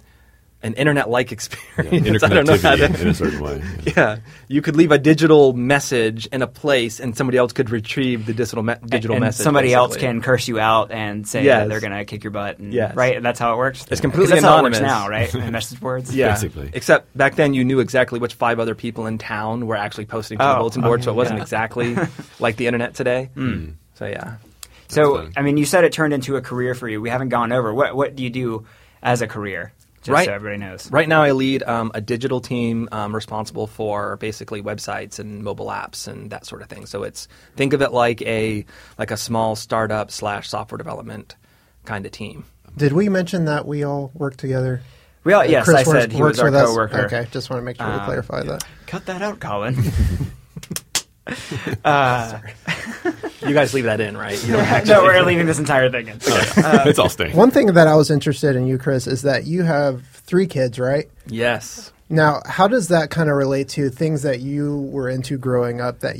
an 0.62 0.74
internet-like 0.74 1.30
experience. 1.30 2.06
Yeah, 2.06 2.18
I 2.28 2.34
don't 2.34 2.46
know 2.46 2.56
how 2.56 2.74
to. 2.74 2.84
In 2.84 3.08
a 3.08 3.14
certain 3.14 3.40
way. 3.44 3.62
Yeah. 3.84 3.92
yeah. 3.96 4.16
you 4.48 4.60
could 4.60 4.76
leave 4.76 4.90
a 4.90 4.98
digital 4.98 5.52
message 5.52 6.26
in 6.26 6.42
a 6.42 6.46
place, 6.46 6.98
and 6.98 7.16
somebody 7.16 7.38
else 7.38 7.52
could 7.52 7.70
retrieve 7.70 8.26
the 8.26 8.34
digital 8.34 8.62
me- 8.62 8.74
digital 8.84 9.16
and, 9.16 9.24
message. 9.24 9.44
Somebody 9.44 9.68
basically. 9.68 9.82
else 9.82 9.96
can 9.96 10.20
curse 10.20 10.48
you 10.48 10.58
out 10.58 10.90
and 10.90 11.26
say 11.26 11.44
yes. 11.44 11.60
that 11.60 11.68
they're 11.68 11.80
going 11.80 11.92
to 11.92 12.04
kick 12.04 12.24
your 12.24 12.32
butt. 12.32 12.58
And, 12.58 12.72
yes. 12.72 12.96
right. 12.96 13.16
And 13.16 13.24
that's 13.24 13.38
how 13.38 13.54
it 13.54 13.56
works. 13.56 13.86
It's 13.90 14.00
completely 14.00 14.34
that's 14.34 14.42
anonymous 14.42 14.78
how 14.78 14.84
it 14.84 14.88
now, 14.88 15.08
right? 15.08 15.34
Message 15.52 15.80
boards. 15.80 16.14
Yeah, 16.14 16.32
basically. 16.32 16.70
Except 16.72 17.16
back 17.16 17.36
then, 17.36 17.54
you 17.54 17.64
knew 17.64 17.78
exactly 17.78 18.18
which 18.18 18.34
five 18.34 18.58
other 18.58 18.74
people 18.74 19.06
in 19.06 19.18
town 19.18 19.66
were 19.66 19.76
actually 19.76 20.06
posting 20.06 20.38
to 20.38 20.44
oh, 20.44 20.52
the 20.52 20.58
bulletin 20.58 20.82
board, 20.82 21.00
okay, 21.00 21.04
so 21.04 21.12
it 21.12 21.16
wasn't 21.16 21.38
yeah. 21.38 21.42
exactly 21.42 21.96
like 22.40 22.56
the 22.56 22.66
internet 22.66 22.94
today. 22.94 23.30
Mm. 23.36 23.74
So 23.94 24.06
yeah. 24.06 24.36
So 24.88 25.28
I 25.36 25.42
mean, 25.42 25.56
you 25.56 25.66
said 25.66 25.84
it 25.84 25.92
turned 25.92 26.14
into 26.14 26.36
a 26.36 26.40
career 26.40 26.74
for 26.74 26.88
you. 26.88 27.00
We 27.00 27.10
haven't 27.10 27.28
gone 27.28 27.52
over 27.52 27.72
what 27.72 27.94
what 27.94 28.16
do 28.16 28.24
you 28.24 28.30
do 28.30 28.66
as 29.02 29.22
a 29.22 29.26
career? 29.26 29.72
Just 30.02 30.08
right, 30.10 30.26
so 30.26 30.32
everybody 30.32 30.58
knows. 30.58 30.90
Right 30.90 31.08
now, 31.08 31.22
I 31.22 31.32
lead 31.32 31.62
um, 31.64 31.90
a 31.94 32.00
digital 32.00 32.40
team 32.40 32.88
um, 32.92 33.14
responsible 33.14 33.66
for 33.66 34.16
basically 34.16 34.62
websites 34.62 35.18
and 35.18 35.42
mobile 35.42 35.66
apps 35.66 36.06
and 36.06 36.30
that 36.30 36.46
sort 36.46 36.62
of 36.62 36.68
thing. 36.68 36.86
So 36.86 37.02
it's 37.02 37.26
think 37.56 37.72
of 37.72 37.82
it 37.82 37.92
like 37.92 38.22
a 38.22 38.64
like 38.96 39.10
a 39.10 39.16
small 39.16 39.56
startup 39.56 40.10
slash 40.10 40.48
software 40.48 40.78
development 40.78 41.36
kind 41.84 42.06
of 42.06 42.12
team. 42.12 42.44
Did 42.76 42.92
we 42.92 43.08
mention 43.08 43.46
that 43.46 43.66
we 43.66 43.82
all 43.82 44.12
work 44.14 44.36
together? 44.36 44.82
We 45.24 45.32
all, 45.32 45.44
yes, 45.44 45.64
Chris 45.64 45.76
I 45.76 45.82
said 45.82 46.12
he 46.12 46.22
was 46.22 46.38
our 46.38 46.50
coworker. 46.50 47.06
Okay, 47.06 47.26
just 47.32 47.50
want 47.50 47.60
to 47.60 47.64
make 47.64 47.76
sure 47.76 47.86
um, 47.86 47.98
we 47.98 48.04
clarify 48.04 48.42
that. 48.44 48.64
Cut 48.86 49.06
that 49.06 49.20
out, 49.20 49.40
Colin. 49.40 49.76
uh, 51.84 52.40
you 53.46 53.54
guys 53.54 53.74
leave 53.74 53.84
that 53.84 54.00
in, 54.00 54.16
right? 54.16 54.42
no, 54.86 55.02
we're 55.02 55.22
leaving 55.22 55.46
this 55.46 55.58
entire 55.58 55.90
thing 55.90 56.08
in. 56.08 56.18
Uh, 56.26 56.84
it's 56.86 56.98
all 56.98 57.08
staying. 57.08 57.36
One 57.36 57.50
thing 57.50 57.66
that 57.66 57.86
I 57.86 57.94
was 57.94 58.10
interested 58.10 58.56
in 58.56 58.66
you, 58.66 58.78
Chris, 58.78 59.06
is 59.06 59.22
that 59.22 59.46
you 59.46 59.62
have 59.62 60.06
three 60.06 60.46
kids, 60.46 60.78
right? 60.78 61.08
Yes. 61.26 61.92
Now, 62.08 62.40
how 62.46 62.68
does 62.68 62.88
that 62.88 63.10
kind 63.10 63.28
of 63.28 63.36
relate 63.36 63.68
to 63.70 63.90
things 63.90 64.22
that 64.22 64.40
you 64.40 64.78
were 64.92 65.08
into 65.08 65.36
growing 65.36 65.80
up? 65.80 66.00
That 66.00 66.16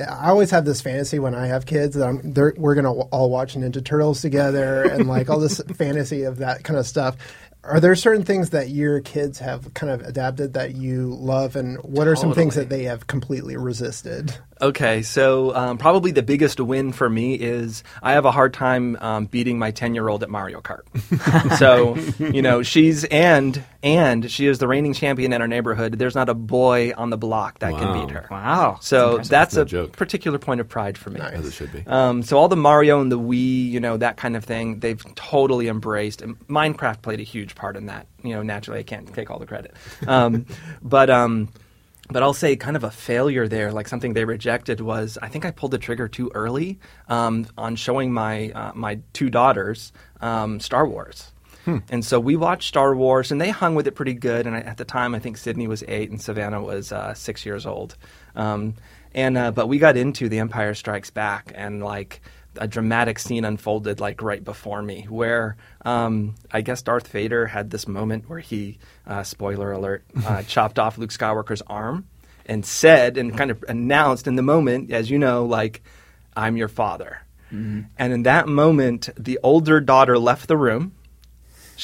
I 0.00 0.28
always 0.28 0.50
have 0.50 0.64
this 0.64 0.80
fantasy 0.80 1.18
when 1.18 1.34
I 1.34 1.46
have 1.46 1.66
kids 1.66 1.94
that 1.94 2.54
we're 2.56 2.74
going 2.74 2.84
to 2.84 3.02
all 3.10 3.30
watch 3.30 3.54
Ninja 3.54 3.84
Turtles 3.84 4.20
together 4.20 4.82
and 4.84 5.08
like 5.08 5.30
all 5.30 5.38
this 5.38 5.60
fantasy 5.76 6.22
of 6.24 6.38
that 6.38 6.64
kind 6.64 6.78
of 6.78 6.86
stuff. 6.86 7.16
Are 7.64 7.80
there 7.80 7.94
certain 7.96 8.24
things 8.24 8.50
that 8.50 8.70
your 8.70 9.00
kids 9.00 9.38
have 9.40 9.74
kind 9.74 9.92
of 9.92 10.00
adapted 10.02 10.54
that 10.54 10.76
you 10.76 11.14
love, 11.14 11.56
and 11.56 11.76
what 11.78 12.06
are 12.06 12.16
some 12.16 12.32
things 12.32 12.54
that 12.54 12.68
they 12.68 12.84
have 12.84 13.08
completely 13.08 13.56
resisted? 13.56 14.34
Okay, 14.60 15.02
so 15.02 15.54
um, 15.54 15.78
probably 15.78 16.10
the 16.10 16.22
biggest 16.22 16.60
win 16.60 16.92
for 16.92 17.08
me 17.08 17.34
is 17.34 17.84
I 18.02 18.12
have 18.12 18.24
a 18.24 18.30
hard 18.30 18.52
time 18.54 18.96
um, 19.00 19.26
beating 19.26 19.58
my 19.58 19.70
ten-year-old 19.70 20.22
at 20.22 20.30
Mario 20.30 20.60
Kart. 20.60 20.82
so 21.58 21.96
you 22.24 22.42
know 22.42 22.62
she's 22.62 23.04
and 23.04 23.62
and 23.82 24.30
she 24.30 24.46
is 24.46 24.58
the 24.58 24.66
reigning 24.66 24.94
champion 24.94 25.32
in 25.32 25.40
our 25.40 25.48
neighborhood. 25.48 25.98
There's 25.98 26.14
not 26.14 26.28
a 26.28 26.34
boy 26.34 26.92
on 26.96 27.10
the 27.10 27.16
block 27.16 27.60
that 27.60 27.72
wow. 27.72 27.78
can 27.78 28.00
beat 28.06 28.14
her. 28.14 28.26
Wow! 28.30 28.78
So 28.80 29.16
that's, 29.16 29.28
that's 29.28 29.54
no 29.56 29.62
a 29.62 29.64
joke. 29.64 29.92
particular 29.92 30.38
point 30.38 30.60
of 30.60 30.68
pride 30.68 30.98
for 30.98 31.10
me. 31.10 31.20
Nice. 31.20 31.34
As 31.34 31.46
it 31.46 31.52
should 31.52 31.72
be. 31.72 31.84
Um, 31.86 32.22
so 32.22 32.36
all 32.36 32.48
the 32.48 32.56
Mario 32.56 33.00
and 33.00 33.12
the 33.12 33.18
Wii, 33.18 33.70
you 33.70 33.80
know, 33.80 33.96
that 33.96 34.16
kind 34.16 34.36
of 34.36 34.44
thing, 34.44 34.80
they've 34.80 35.02
totally 35.14 35.68
embraced. 35.68 36.22
And 36.22 36.38
Minecraft 36.48 37.02
played 37.02 37.20
a 37.20 37.24
huge 37.24 37.54
part 37.54 37.76
in 37.76 37.86
that. 37.86 38.06
You 38.22 38.34
know, 38.34 38.42
naturally, 38.42 38.80
I 38.80 38.82
can't 38.82 39.12
take 39.14 39.30
all 39.30 39.38
the 39.38 39.46
credit, 39.46 39.74
um, 40.06 40.46
but. 40.82 41.10
But 42.10 42.22
I'll 42.22 42.34
say 42.34 42.56
kind 42.56 42.76
of 42.76 42.84
a 42.84 42.90
failure 42.90 43.48
there, 43.48 43.70
like 43.70 43.86
something 43.86 44.14
they 44.14 44.24
rejected 44.24 44.80
was 44.80 45.18
I 45.20 45.28
think 45.28 45.44
I 45.44 45.50
pulled 45.50 45.72
the 45.72 45.78
trigger 45.78 46.08
too 46.08 46.30
early 46.34 46.78
um, 47.08 47.46
on 47.58 47.76
showing 47.76 48.12
my 48.12 48.50
uh, 48.50 48.72
my 48.74 49.00
two 49.12 49.28
daughters 49.28 49.92
um, 50.20 50.58
Star 50.60 50.86
Wars. 50.88 51.32
Hmm. 51.64 51.78
And 51.90 52.02
so 52.02 52.18
we 52.18 52.34
watched 52.34 52.68
Star 52.68 52.96
Wars, 52.96 53.30
and 53.30 53.38
they 53.38 53.50
hung 53.50 53.74
with 53.74 53.86
it 53.86 53.94
pretty 53.94 54.14
good. 54.14 54.46
And 54.46 54.56
I, 54.56 54.60
at 54.60 54.78
the 54.78 54.86
time, 54.86 55.14
I 55.14 55.18
think 55.18 55.36
Sydney 55.36 55.66
was 55.66 55.84
eight 55.86 56.10
and 56.10 56.20
Savannah 56.20 56.62
was 56.62 56.92
uh, 56.92 57.12
six 57.12 57.44
years 57.44 57.66
old. 57.66 57.94
Um, 58.34 58.74
and 59.14 59.36
uh, 59.36 59.50
but 59.50 59.66
we 59.68 59.78
got 59.78 59.96
into 59.96 60.30
The 60.30 60.38
Empire 60.38 60.72
Strikes 60.74 61.10
Back, 61.10 61.52
and 61.54 61.82
like 61.82 62.22
a 62.56 62.66
dramatic 62.66 63.18
scene 63.18 63.44
unfolded 63.44 64.00
like 64.00 64.22
right 64.22 64.42
before 64.42 64.82
me, 64.82 65.06
where 65.08 65.56
um, 65.84 66.34
I 66.50 66.60
guess 66.62 66.82
Darth 66.82 67.08
Vader 67.08 67.46
had 67.46 67.70
this 67.70 67.86
moment 67.86 68.28
where 68.28 68.40
he, 68.40 68.78
uh, 69.06 69.22
spoiler 69.22 69.70
alert, 69.72 70.04
uh, 70.26 70.42
chopped 70.46 70.78
off 70.78 70.98
Luke 70.98 71.10
Skywalker's 71.10 71.62
arm. 71.66 72.06
and 72.46 72.64
said 72.64 73.18
and 73.18 73.36
kind 73.36 73.50
of 73.50 73.62
announced 73.68 74.26
in 74.26 74.34
the 74.36 74.42
moment, 74.42 74.90
as 74.90 75.10
you 75.10 75.18
know, 75.18 75.44
like, 75.44 75.82
I'm 76.34 76.56
your 76.56 76.68
father. 76.68 77.20
And 77.50 77.88
in 77.98 78.22
that 78.24 78.46
moment, 78.48 79.08
the 79.18 79.38
older 79.42 79.80
daughter 79.80 80.18
left 80.18 80.48
the 80.48 80.56
room 80.56 80.92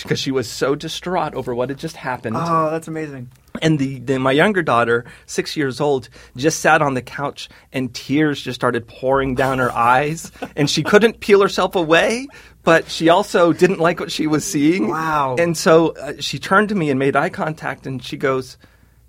because 0.02 0.18
she 0.18 0.30
was 0.30 0.48
so 0.50 0.74
distraught 0.74 1.34
over 1.34 1.54
what 1.54 1.68
had 1.70 1.78
just 1.78 1.96
happened. 1.96 2.36
Oh, 2.38 2.70
that's 2.70 2.88
amazing. 2.88 3.30
And 3.62 3.78
the, 3.78 4.00
the 4.00 4.18
my 4.18 4.32
younger 4.32 4.62
daughter, 4.62 5.04
six 5.26 5.56
years 5.56 5.80
old, 5.80 6.08
just 6.36 6.60
sat 6.60 6.82
on 6.82 6.94
the 6.94 7.02
couch 7.02 7.48
and 7.72 7.94
tears 7.94 8.40
just 8.40 8.56
started 8.56 8.88
pouring 8.88 9.36
down 9.36 9.58
her 9.58 9.70
eyes, 9.70 10.32
and 10.56 10.68
she 10.68 10.82
couldn't 10.82 11.20
peel 11.20 11.40
herself 11.40 11.76
away. 11.76 12.26
But 12.64 12.88
she 12.88 13.10
also 13.10 13.52
didn't 13.52 13.78
like 13.78 14.00
what 14.00 14.10
she 14.10 14.26
was 14.26 14.44
seeing. 14.44 14.88
Wow. 14.88 15.36
And 15.38 15.56
so 15.56 15.90
uh, 15.90 16.14
she 16.18 16.38
turned 16.38 16.70
to 16.70 16.74
me 16.74 16.90
and 16.90 16.98
made 16.98 17.14
eye 17.14 17.28
contact, 17.28 17.86
and 17.86 18.02
she 18.02 18.16
goes, 18.16 18.56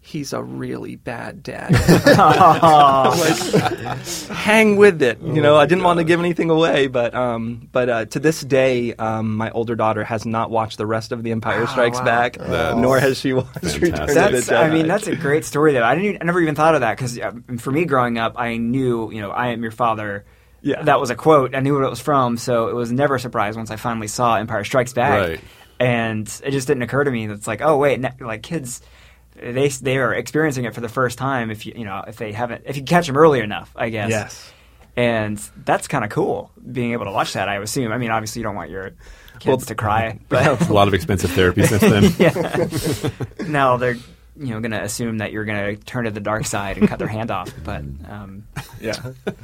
"He's 0.06 0.34
a 0.34 0.44
really 0.44 0.96
bad 0.96 1.42
dad." 1.42 1.72
like, 3.84 3.98
hang 4.38 4.76
with 4.76 5.02
it. 5.02 5.20
You 5.22 5.42
know, 5.42 5.58
I 5.58 5.66
didn't 5.66 5.84
want 5.84 5.98
to 5.98 6.04
give 6.04 6.20
anything 6.20 6.52
away, 6.52 6.88
but 6.88 7.16
um, 7.16 7.68
but 7.72 7.90
uh, 7.90 8.06
to 8.06 8.20
this 8.20 8.42
day, 8.42 8.94
um, 8.94 9.36
my 9.36 9.50
older 9.52 9.76
daughter 9.76 10.04
has 10.04 10.26
not 10.26 10.52
watched 10.52 10.78
the 10.78 10.86
rest 10.86 11.12
of 11.12 11.24
The 11.24 11.32
Empire 11.32 11.66
Strikes 11.68 11.98
wow. 11.98 12.06
Back, 12.06 12.38
That's 12.38 12.78
nor 12.78 13.00
has 13.00 13.20
she 13.20 13.34
watched 13.34 13.54
fantastic. 13.54 13.82
Return 13.82 14.02
of 14.02 14.08
the 14.08 14.14
That's, 14.14 14.52
I 14.52 14.70
mean, 14.70 14.88
that's 14.88 15.08
a 15.08 15.16
great 15.16 15.44
story. 15.44 15.74
Though 15.74 15.84
I 15.84 15.96
didn't, 15.96 16.10
even, 16.10 16.22
I 16.22 16.26
never 16.26 16.42
even 16.42 16.56
thought 16.56 16.76
of 16.76 16.82
that 16.82 16.98
because 16.98 17.20
for 17.60 17.72
me, 17.72 17.86
growing 17.86 18.18
up, 18.18 18.34
I 18.38 18.58
knew, 18.58 19.12
you 19.12 19.22
know, 19.22 19.32
I 19.32 19.50
am 19.50 19.64
your 19.64 19.72
father. 19.72 20.26
Yeah. 20.62 20.82
that 20.82 21.00
was 21.00 21.12
a 21.12 21.16
quote. 21.16 21.54
I 21.54 21.60
knew 21.60 21.76
what 21.76 21.84
it 21.84 21.90
was 21.90 22.00
from, 22.00 22.38
so 22.38 22.70
it 22.70 22.74
was 22.74 22.92
never 22.92 23.16
a 23.16 23.20
surprise 23.20 23.56
once 23.56 23.70
I 23.70 23.76
finally 23.76 24.08
saw 24.08 24.38
Empire 24.38 24.64
Strikes 24.64 24.94
Back. 24.94 25.28
Right. 25.28 25.42
And 25.80 26.42
it 26.44 26.52
just 26.52 26.68
didn't 26.68 26.84
occur 26.84 27.04
to 27.04 27.12
me 27.12 27.28
that 27.28 27.34
it's 27.34 27.48
like, 27.48 27.62
oh 27.62 27.78
wait, 27.78 28.00
ne- 28.00 28.14
like 28.20 28.42
kids, 28.42 28.82
they 29.36 29.68
they 29.70 29.98
are 29.98 30.14
experiencing 30.14 30.66
it 30.66 30.74
for 30.74 30.82
the 30.82 30.90
first 30.90 31.18
time. 31.18 31.52
If 31.52 31.66
you 31.66 31.74
you 31.76 31.86
know 31.86 32.04
if 32.08 32.18
they 32.18 32.32
haven't, 32.32 32.64
if 32.66 32.78
you 32.78 32.84
catch 32.84 33.08
them 33.08 33.18
early 33.18 33.40
enough, 33.42 33.72
I 33.76 33.90
guess. 33.90 34.10
yes. 34.10 34.52
And 34.98 35.38
that's 35.66 35.90
kind 35.90 36.06
of 36.06 36.10
cool 36.10 36.52
being 36.72 36.94
able 36.94 37.04
to 37.06 37.12
watch 37.12 37.34
that. 37.34 37.50
I 37.50 37.58
assume. 37.58 37.92
I 37.92 37.98
mean, 37.98 38.12
obviously, 38.12 38.40
you 38.40 38.44
don't 38.44 38.56
want 38.56 38.70
your 38.70 38.92
kids 39.40 39.46
Well, 39.46 39.58
to 39.58 39.76
cry, 39.76 40.20
but 40.30 40.70
a 40.70 40.74
lot 40.74 40.88
of 40.88 40.94
expensive 40.94 41.32
therapy 41.32 41.66
since 41.66 41.82
then. 41.82 42.14
yeah. 42.18 43.10
now 43.46 43.76
they're 43.76 43.96
you 44.38 44.54
know 44.54 44.60
going 44.62 44.72
to 44.72 44.82
assume 44.82 45.18
that 45.18 45.34
you're 45.34 45.44
going 45.46 45.76
to 45.76 45.84
turn 45.84 46.06
to 46.06 46.12
the 46.12 46.20
dark 46.22 46.46
side 46.46 46.78
and 46.78 46.88
cut 46.88 47.00
their 47.00 47.08
hand 47.10 47.30
off, 47.32 47.52
but 47.66 47.82
um, 48.10 48.46
Yeah. 48.80 48.96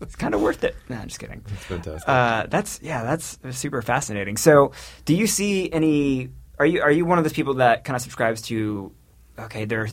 it's 0.00 0.16
kind 0.16 0.34
of 0.34 0.40
worth 0.40 0.64
it. 0.64 0.74
No, 0.88 0.96
I'm 0.96 1.08
just 1.08 1.20
kidding. 1.20 1.42
It's 1.52 1.64
fantastic. 1.64 2.08
Uh, 2.08 2.46
that's 2.48 2.80
yeah, 2.82 3.02
that's 3.02 3.38
super 3.50 3.82
fascinating. 3.82 4.36
So, 4.38 4.72
do 5.04 5.14
you 5.14 5.26
see 5.26 5.70
any? 5.72 6.30
Are 6.58 6.66
you 6.66 6.82
are 6.82 6.90
you 6.90 7.04
one 7.04 7.18
of 7.18 7.24
those 7.24 7.32
people 7.32 7.54
that 7.54 7.84
kind 7.84 7.96
of 7.96 8.02
subscribes 8.02 8.42
to? 8.42 8.92
Okay, 9.36 9.64
their 9.64 9.88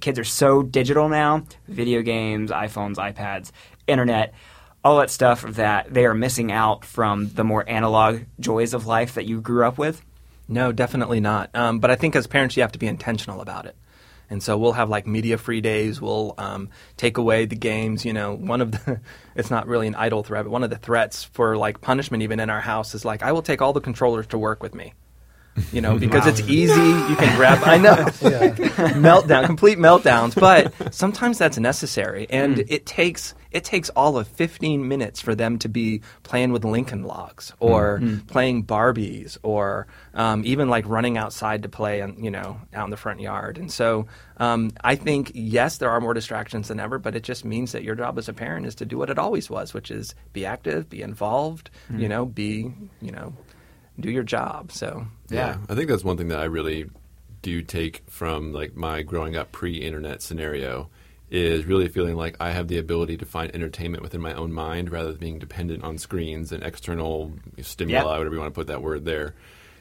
kids 0.00 0.18
are 0.18 0.24
so 0.24 0.62
digital 0.62 1.08
now: 1.08 1.46
video 1.68 2.02
games, 2.02 2.50
iPhones, 2.50 2.96
iPads, 2.96 3.50
internet, 3.86 4.34
all 4.84 4.98
that 4.98 5.10
stuff 5.10 5.42
that 5.42 5.92
they 5.92 6.04
are 6.04 6.14
missing 6.14 6.52
out 6.52 6.84
from 6.84 7.28
the 7.30 7.44
more 7.44 7.68
analog 7.68 8.22
joys 8.40 8.74
of 8.74 8.86
life 8.86 9.14
that 9.14 9.24
you 9.24 9.40
grew 9.40 9.64
up 9.64 9.78
with. 9.78 10.04
No, 10.48 10.72
definitely 10.72 11.20
not. 11.20 11.50
Um, 11.54 11.78
but 11.78 11.90
I 11.90 11.96
think 11.96 12.14
as 12.16 12.26
parents, 12.26 12.56
you 12.56 12.62
have 12.62 12.72
to 12.72 12.78
be 12.78 12.86
intentional 12.86 13.40
about 13.40 13.66
it. 13.66 13.76
And 14.28 14.42
so 14.42 14.56
we'll 14.56 14.72
have 14.72 14.88
like 14.88 15.06
media 15.06 15.38
free 15.38 15.60
days. 15.60 16.00
We'll 16.00 16.34
um, 16.38 16.70
take 16.96 17.18
away 17.18 17.44
the 17.46 17.56
games. 17.56 18.04
You 18.04 18.12
know, 18.12 18.34
one 18.34 18.60
of 18.60 18.72
the, 18.72 19.00
it's 19.34 19.50
not 19.50 19.66
really 19.66 19.86
an 19.86 19.94
idle 19.94 20.22
threat, 20.22 20.44
but 20.44 20.50
one 20.50 20.64
of 20.64 20.70
the 20.70 20.78
threats 20.78 21.24
for 21.24 21.56
like 21.56 21.80
punishment 21.80 22.22
even 22.22 22.40
in 22.40 22.50
our 22.50 22.60
house 22.60 22.94
is 22.94 23.04
like, 23.04 23.22
I 23.22 23.32
will 23.32 23.42
take 23.42 23.62
all 23.62 23.72
the 23.72 23.80
controllers 23.80 24.26
to 24.28 24.38
work 24.38 24.62
with 24.62 24.74
me. 24.74 24.94
You 25.72 25.80
know, 25.80 25.98
because 26.06 26.26
it's 26.26 26.40
easy. 26.48 26.80
You 26.80 27.16
can 27.16 27.36
grab, 27.36 27.62
I 27.64 27.78
know, 27.78 27.94
meltdown, 28.96 29.46
complete 29.46 29.78
meltdowns. 29.78 30.38
But 30.38 30.94
sometimes 30.94 31.38
that's 31.38 31.58
necessary. 31.58 32.26
And 32.30 32.60
it 32.68 32.86
takes, 32.86 33.34
it 33.50 33.64
takes 33.64 33.90
all 33.90 34.16
of 34.16 34.28
15 34.28 34.88
minutes 34.88 35.20
for 35.20 35.34
them 35.34 35.58
to 35.58 35.68
be 35.68 36.00
playing 36.22 36.52
with 36.52 36.64
Lincoln 36.64 37.02
logs 37.02 37.52
or 37.60 38.02
playing 38.28 38.64
Barbies 38.64 39.36
or 39.42 39.86
um, 40.14 40.42
even 40.46 40.68
like 40.68 40.86
running 40.86 41.18
outside 41.18 41.62
to 41.64 41.68
play, 41.68 42.00
on, 42.00 42.22
you 42.22 42.30
know, 42.30 42.58
out 42.72 42.84
in 42.84 42.90
the 42.90 42.96
front 42.96 43.20
yard. 43.20 43.58
And 43.58 43.70
so 43.70 44.06
um, 44.38 44.72
I 44.82 44.94
think, 44.94 45.32
yes, 45.34 45.78
there 45.78 45.90
are 45.90 46.00
more 46.00 46.14
distractions 46.14 46.68
than 46.68 46.80
ever, 46.80 46.98
but 46.98 47.14
it 47.14 47.22
just 47.22 47.44
means 47.44 47.72
that 47.72 47.82
your 47.82 47.94
job 47.94 48.18
as 48.18 48.28
a 48.28 48.32
parent 48.32 48.66
is 48.66 48.74
to 48.76 48.86
do 48.86 48.96
what 48.96 49.10
it 49.10 49.18
always 49.18 49.50
was, 49.50 49.74
which 49.74 49.90
is 49.90 50.14
be 50.32 50.46
active, 50.46 50.88
be 50.88 51.02
involved, 51.02 51.70
you 51.94 52.08
know, 52.08 52.24
be, 52.24 52.72
you 53.00 53.12
know, 53.12 53.34
do 54.00 54.10
your 54.10 54.22
job. 54.22 54.72
So, 54.72 55.06
Yeah, 55.30 55.58
I 55.68 55.74
think 55.74 55.88
that's 55.88 56.04
one 56.04 56.16
thing 56.16 56.28
that 56.28 56.40
I 56.40 56.44
really 56.44 56.88
do 57.42 57.62
take 57.62 58.02
from 58.08 58.52
like 58.52 58.76
my 58.76 59.02
growing 59.02 59.36
up 59.36 59.50
pre-internet 59.52 60.22
scenario 60.22 60.88
is 61.30 61.64
really 61.64 61.88
feeling 61.88 62.14
like 62.14 62.36
I 62.40 62.50
have 62.50 62.68
the 62.68 62.78
ability 62.78 63.16
to 63.16 63.24
find 63.24 63.52
entertainment 63.54 64.02
within 64.02 64.20
my 64.20 64.34
own 64.34 64.52
mind 64.52 64.90
rather 64.92 65.08
than 65.12 65.18
being 65.20 65.38
dependent 65.38 65.82
on 65.82 65.96
screens 65.98 66.52
and 66.52 66.62
external 66.62 67.32
stimuli, 67.60 67.98
Yeah. 68.00 68.04
whatever 68.18 68.34
you 68.34 68.40
want 68.40 68.52
to 68.54 68.58
put 68.58 68.66
that 68.68 68.82
word 68.82 69.04
there. 69.04 69.34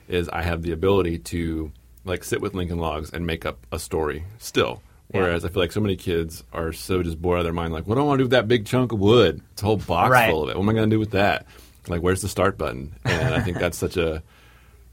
Is 0.07 0.27
I 0.29 0.41
have 0.41 0.61
the 0.61 0.71
ability 0.71 1.19
to 1.19 1.71
like 2.05 2.23
sit 2.23 2.41
with 2.41 2.53
Lincoln 2.53 2.79
Logs 2.79 3.11
and 3.11 3.25
make 3.27 3.45
up 3.45 3.65
a 3.71 3.79
story 3.79 4.23
still. 4.39 4.81
Yeah. 5.13 5.21
Whereas 5.21 5.43
I 5.45 5.49
feel 5.49 5.61
like 5.61 5.71
so 5.73 5.81
many 5.81 5.97
kids 5.97 6.43
are 6.53 6.71
so 6.73 7.03
just 7.03 7.21
bored 7.21 7.35
out 7.37 7.39
of 7.41 7.43
their 7.45 7.53
mind, 7.53 7.73
like, 7.73 7.85
what 7.85 7.95
do 7.95 8.01
I 8.01 8.05
want 8.05 8.19
to 8.19 8.21
do 8.21 8.25
with 8.25 8.31
that 8.31 8.47
big 8.47 8.65
chunk 8.65 8.93
of 8.93 8.99
wood? 8.99 9.41
It's 9.51 9.61
a 9.61 9.65
whole 9.65 9.75
box 9.77 10.09
Right. 10.09 10.29
full 10.31 10.43
of 10.43 10.49
it. 10.49 10.55
What 10.55 10.63
am 10.63 10.69
I 10.69 10.73
going 10.73 10.89
to 10.89 10.95
do 10.95 10.99
with 10.99 11.11
that? 11.11 11.45
Like, 11.87 12.01
where's 12.01 12.21
the 12.21 12.29
start 12.29 12.57
button? 12.57 12.93
And 13.05 13.33
I 13.33 13.39
think 13.41 13.57
that's 13.57 13.77
such 13.77 13.97
a 13.97 14.21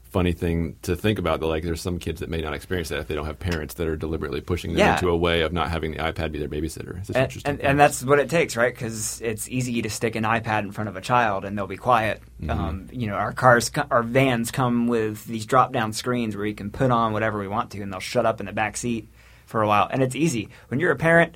funny 0.09 0.31
thing 0.31 0.75
to 0.81 0.95
think 0.95 1.19
about 1.19 1.39
that 1.39 1.45
like 1.45 1.61
there's 1.61 1.81
some 1.81 1.99
kids 1.99 2.19
that 2.19 2.29
may 2.29 2.41
not 2.41 2.51
experience 2.51 2.89
that 2.89 2.97
if 2.97 3.07
they 3.07 3.13
don't 3.13 3.27
have 3.27 3.37
parents 3.37 3.75
that 3.75 3.87
are 3.87 3.95
deliberately 3.95 4.41
pushing 4.41 4.71
them 4.71 4.79
Yeah. 4.79 4.93
into 4.95 5.07
a 5.07 5.15
way 5.15 5.41
of 5.41 5.53
not 5.53 5.69
having 5.69 5.91
the 5.91 5.97
iPad 5.99 6.31
be 6.31 6.39
their 6.39 6.49
babysitter. 6.49 6.97
It's 6.97 7.09
and, 7.09 7.17
interesting. 7.17 7.51
and, 7.51 7.61
and 7.61 7.79
that's 7.79 8.03
what 8.03 8.17
it 8.17 8.27
takes, 8.27 8.57
right? 8.57 8.73
Because 8.73 9.21
it's 9.21 9.47
easy 9.49 9.83
to 9.83 9.89
stick 9.91 10.15
an 10.15 10.23
iPad 10.23 10.61
in 10.63 10.71
front 10.71 10.89
of 10.89 10.95
a 10.95 11.01
child 11.01 11.45
and 11.45 11.55
they'll 11.55 11.67
be 11.67 11.77
quiet. 11.77 12.23
Um, 12.49 12.87
you 12.91 13.05
know, 13.05 13.13
our 13.13 13.33
cars, 13.33 13.69
our 13.91 14.01
vans 14.01 14.49
come 14.49 14.87
with 14.87 15.25
these 15.25 15.45
drop-down 15.45 15.93
screens 15.93 16.35
where 16.35 16.47
you 16.47 16.55
can 16.55 16.71
put 16.71 16.89
on 16.89 17.13
whatever 17.13 17.37
we 17.37 17.47
want 17.47 17.69
to, 17.71 17.81
and 17.81 17.93
they'll 17.93 17.99
shut 17.99 18.25
up 18.25 18.39
in 18.39 18.47
the 18.47 18.51
back 18.51 18.77
seat 18.77 19.07
for 19.45 19.61
a 19.61 19.67
while. 19.67 19.87
And 19.91 20.01
it's 20.01 20.15
easy 20.15 20.49
when 20.69 20.79
you're 20.79 20.91
a 20.91 20.95
parent. 20.95 21.35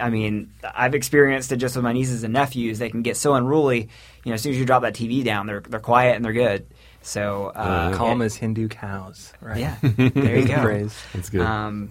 I 0.00 0.10
mean, 0.10 0.50
I've 0.74 0.94
experienced 0.96 1.52
it 1.52 1.56
just 1.58 1.76
with 1.76 1.84
my 1.84 1.92
nieces 1.92 2.24
and 2.24 2.32
nephews. 2.34 2.80
They 2.80 2.90
can 2.90 3.02
get 3.02 3.16
so 3.16 3.34
unruly. 3.34 3.88
You 4.24 4.30
know, 4.30 4.34
as 4.34 4.42
soon 4.42 4.52
as 4.52 4.58
you 4.58 4.64
drop 4.66 4.82
that 4.82 4.94
TV 4.94 5.24
down, 5.24 5.46
they're 5.46 5.60
they're 5.60 5.80
quiet 5.80 6.16
and 6.16 6.24
they're 6.24 6.32
good. 6.32 6.66
So 7.02 7.46
uh, 7.46 7.94
calm 7.96 8.20
it- 8.20 8.26
as 8.26 8.36
Hindu 8.36 8.68
cows. 8.68 9.32
Right? 9.40 9.58
yeah, 9.60 9.76
there 9.82 10.38
you 10.38 10.46
go. 10.48 10.62
Phrase. 10.62 10.94
That's 11.14 11.30
good. 11.30 11.40
Um, 11.40 11.90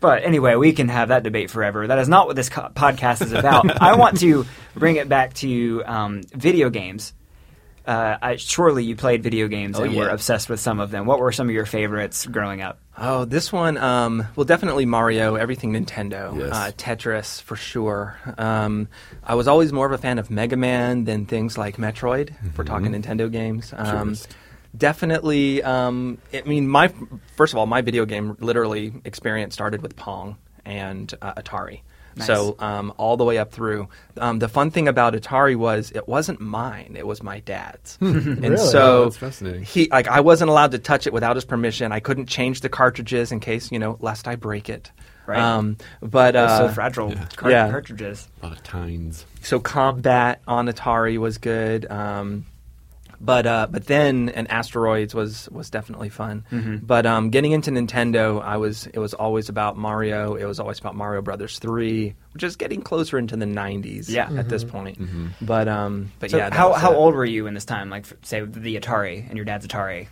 but 0.00 0.22
anyway, 0.24 0.54
we 0.56 0.72
can 0.72 0.88
have 0.88 1.08
that 1.08 1.22
debate 1.24 1.50
forever. 1.50 1.86
That 1.86 1.98
is 1.98 2.08
not 2.08 2.26
what 2.26 2.36
this 2.36 2.48
co- 2.48 2.68
podcast 2.74 3.22
is 3.22 3.32
about. 3.32 3.80
I 3.82 3.96
want 3.96 4.20
to 4.20 4.46
bring 4.74 4.96
it 4.96 5.08
back 5.08 5.34
to 5.34 5.82
um, 5.86 6.22
video 6.34 6.70
games. 6.70 7.12
Uh, 7.86 8.16
I, 8.20 8.36
surely 8.36 8.84
you 8.84 8.96
played 8.96 9.22
video 9.22 9.48
games 9.48 9.78
Oh, 9.78 9.82
and 9.84 9.92
yeah. 9.94 10.00
were 10.02 10.08
obsessed 10.10 10.48
with 10.50 10.60
some 10.60 10.78
of 10.78 10.90
them. 10.90 11.06
What 11.06 11.20
were 11.20 11.32
some 11.32 11.48
of 11.48 11.54
your 11.54 11.64
favorites 11.66 12.26
growing 12.26 12.60
up? 12.60 12.80
Oh, 13.00 13.24
this 13.24 13.52
one, 13.52 13.76
um, 13.78 14.26
well, 14.34 14.44
definitely 14.44 14.84
Mario, 14.84 15.36
everything 15.36 15.72
Nintendo. 15.72 16.36
Yes. 16.36 16.52
Uh, 16.52 16.72
Tetris, 16.76 17.40
for 17.40 17.54
sure. 17.54 18.18
Um, 18.36 18.88
I 19.22 19.36
was 19.36 19.46
always 19.46 19.72
more 19.72 19.86
of 19.86 19.92
a 19.92 19.98
fan 19.98 20.18
of 20.18 20.30
Mega 20.30 20.56
Man 20.56 21.04
than 21.04 21.24
things 21.24 21.56
like 21.56 21.76
Metroid, 21.76 22.34
if 22.44 22.58
we're 22.58 22.64
talking 22.64 22.92
Nintendo 22.92 23.30
games. 23.30 23.72
Um, 23.76 24.16
definitely, 24.76 25.62
um, 25.62 26.18
I 26.34 26.42
mean, 26.42 26.66
my 26.68 26.92
first 27.36 27.52
of 27.52 27.58
all, 27.58 27.66
my 27.66 27.82
video 27.82 28.04
game 28.04 28.36
literally 28.40 28.92
experience 29.04 29.54
started 29.54 29.80
with 29.80 29.94
Pong 29.94 30.36
and 30.64 31.12
uh, 31.22 31.34
Atari. 31.34 31.82
Nice. 32.18 32.26
So 32.26 32.56
um, 32.58 32.92
all 32.98 33.16
the 33.16 33.24
way 33.24 33.38
up 33.38 33.52
through. 33.52 33.88
Um, 34.18 34.38
the 34.40 34.48
fun 34.48 34.70
thing 34.70 34.88
about 34.88 35.14
Atari 35.14 35.56
was 35.56 35.90
it 35.92 36.06
wasn't 36.08 36.40
mine; 36.40 36.94
it 36.98 37.06
was 37.06 37.22
my 37.22 37.40
dad's. 37.40 37.96
and 38.00 38.40
Really? 38.42 38.56
so 38.56 38.80
Oh, 38.80 39.04
that's 39.04 39.16
fascinating. 39.16 39.62
he 39.64 39.88
like 39.90 40.08
I 40.08 40.20
wasn't 40.20 40.50
allowed 40.50 40.72
to 40.72 40.78
touch 40.78 41.06
it 41.06 41.12
without 41.12 41.36
his 41.36 41.44
permission. 41.44 41.92
I 41.92 42.00
couldn't 42.00 42.26
change 42.26 42.60
the 42.60 42.68
cartridges 42.68 43.32
in 43.32 43.40
case 43.40 43.70
you 43.72 43.78
know 43.78 43.96
lest 44.00 44.26
I 44.28 44.36
break 44.36 44.68
it. 44.68 44.90
Right. 45.26 45.38
Um, 45.40 45.76
but 46.00 46.32
Those 46.32 46.48
uh, 46.50 46.68
so 46.68 46.74
fragile 46.74 47.14
car- 47.36 47.50
yeah. 47.50 47.70
cartridges. 47.70 48.26
a 48.42 48.46
lot 48.46 48.56
of 48.56 48.62
tines. 48.62 49.26
so 49.42 49.60
combat 49.60 50.40
on 50.48 50.68
Atari 50.68 51.18
was 51.18 51.36
good. 51.36 51.84
Um, 51.90 52.46
but 53.20 53.46
uh, 53.46 53.66
but 53.70 53.86
then 53.86 54.28
and 54.30 54.50
asteroids 54.50 55.14
was 55.14 55.48
was 55.50 55.70
definitely 55.70 56.08
fun. 56.08 56.44
Mm-hmm. 56.52 56.76
But 56.86 57.06
um, 57.06 57.30
getting 57.30 57.52
into 57.52 57.70
Nintendo, 57.70 58.42
I 58.42 58.56
was 58.56 58.86
it 58.86 58.98
was 58.98 59.14
always 59.14 59.48
about 59.48 59.76
Mario. 59.76 60.34
It 60.34 60.44
was 60.44 60.60
always 60.60 60.78
about 60.78 60.94
Mario 60.94 61.20
Brothers 61.22 61.58
three, 61.58 62.14
which 62.32 62.42
is 62.42 62.56
getting 62.56 62.82
closer 62.82 63.18
into 63.18 63.36
the 63.36 63.44
'90s. 63.46 64.08
Yeah. 64.08 64.30
at 64.36 64.48
this 64.48 64.64
point. 64.64 64.98
But 65.40 65.68
um, 65.68 66.12
but 66.20 66.30
So 66.30 66.36
yeah, 66.36 66.54
how 66.54 66.72
how 66.72 66.92
it. 66.92 66.96
old 66.96 67.14
were 67.14 67.24
you 67.24 67.46
in 67.46 67.54
this 67.54 67.64
time? 67.64 67.90
Like, 67.90 68.06
say 68.22 68.40
the 68.42 68.76
Atari 68.78 69.26
and 69.26 69.36
your 69.36 69.44
dad's 69.44 69.66
Atari. 69.66 70.08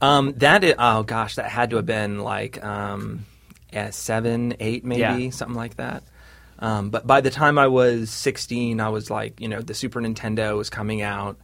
Um, 0.00 0.32
that 0.38 0.64
is, 0.64 0.74
oh 0.78 1.02
gosh, 1.02 1.36
that 1.36 1.46
had 1.50 1.70
to 1.70 1.76
have 1.76 1.86
been 1.86 2.18
like 2.20 2.62
um, 2.64 3.24
yeah, 3.72 3.90
seven, 3.90 4.54
eight, 4.60 4.84
maybe 4.84 5.00
Yeah. 5.00 5.30
something 5.30 5.56
like 5.56 5.76
that. 5.76 6.02
Um, 6.58 6.90
but 6.90 7.06
by 7.06 7.20
the 7.20 7.30
time 7.30 7.58
I 7.58 7.66
was 7.66 8.10
16, 8.10 8.80
I 8.80 8.88
was 8.88 9.10
like, 9.10 9.40
you 9.40 9.48
know, 9.48 9.60
the 9.60 9.74
Super 9.74 10.00
Nintendo 10.00 10.56
was 10.56 10.70
coming 10.70 11.02
out, 11.02 11.36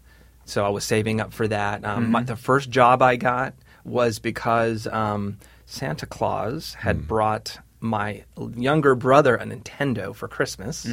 so 0.45 0.65
I 0.65 0.69
was 0.69 0.85
saving 0.85 1.21
up 1.21 1.33
for 1.33 1.47
that. 1.49 1.85
Um, 1.85 2.11
my, 2.11 2.23
the 2.23 2.37
first 2.37 2.71
job 2.71 3.03
I 3.03 3.17
got 3.17 3.55
was 3.85 4.19
because 4.19 4.87
um, 4.87 5.39
Santa 5.67 6.07
Claus 6.07 6.75
had 6.75 7.07
brought 7.07 7.59
my 7.81 8.25
younger 8.57 8.95
brother 8.95 9.37
a 9.37 9.45
Nintendo 9.45 10.15
for 10.15 10.29
Christmas. 10.29 10.85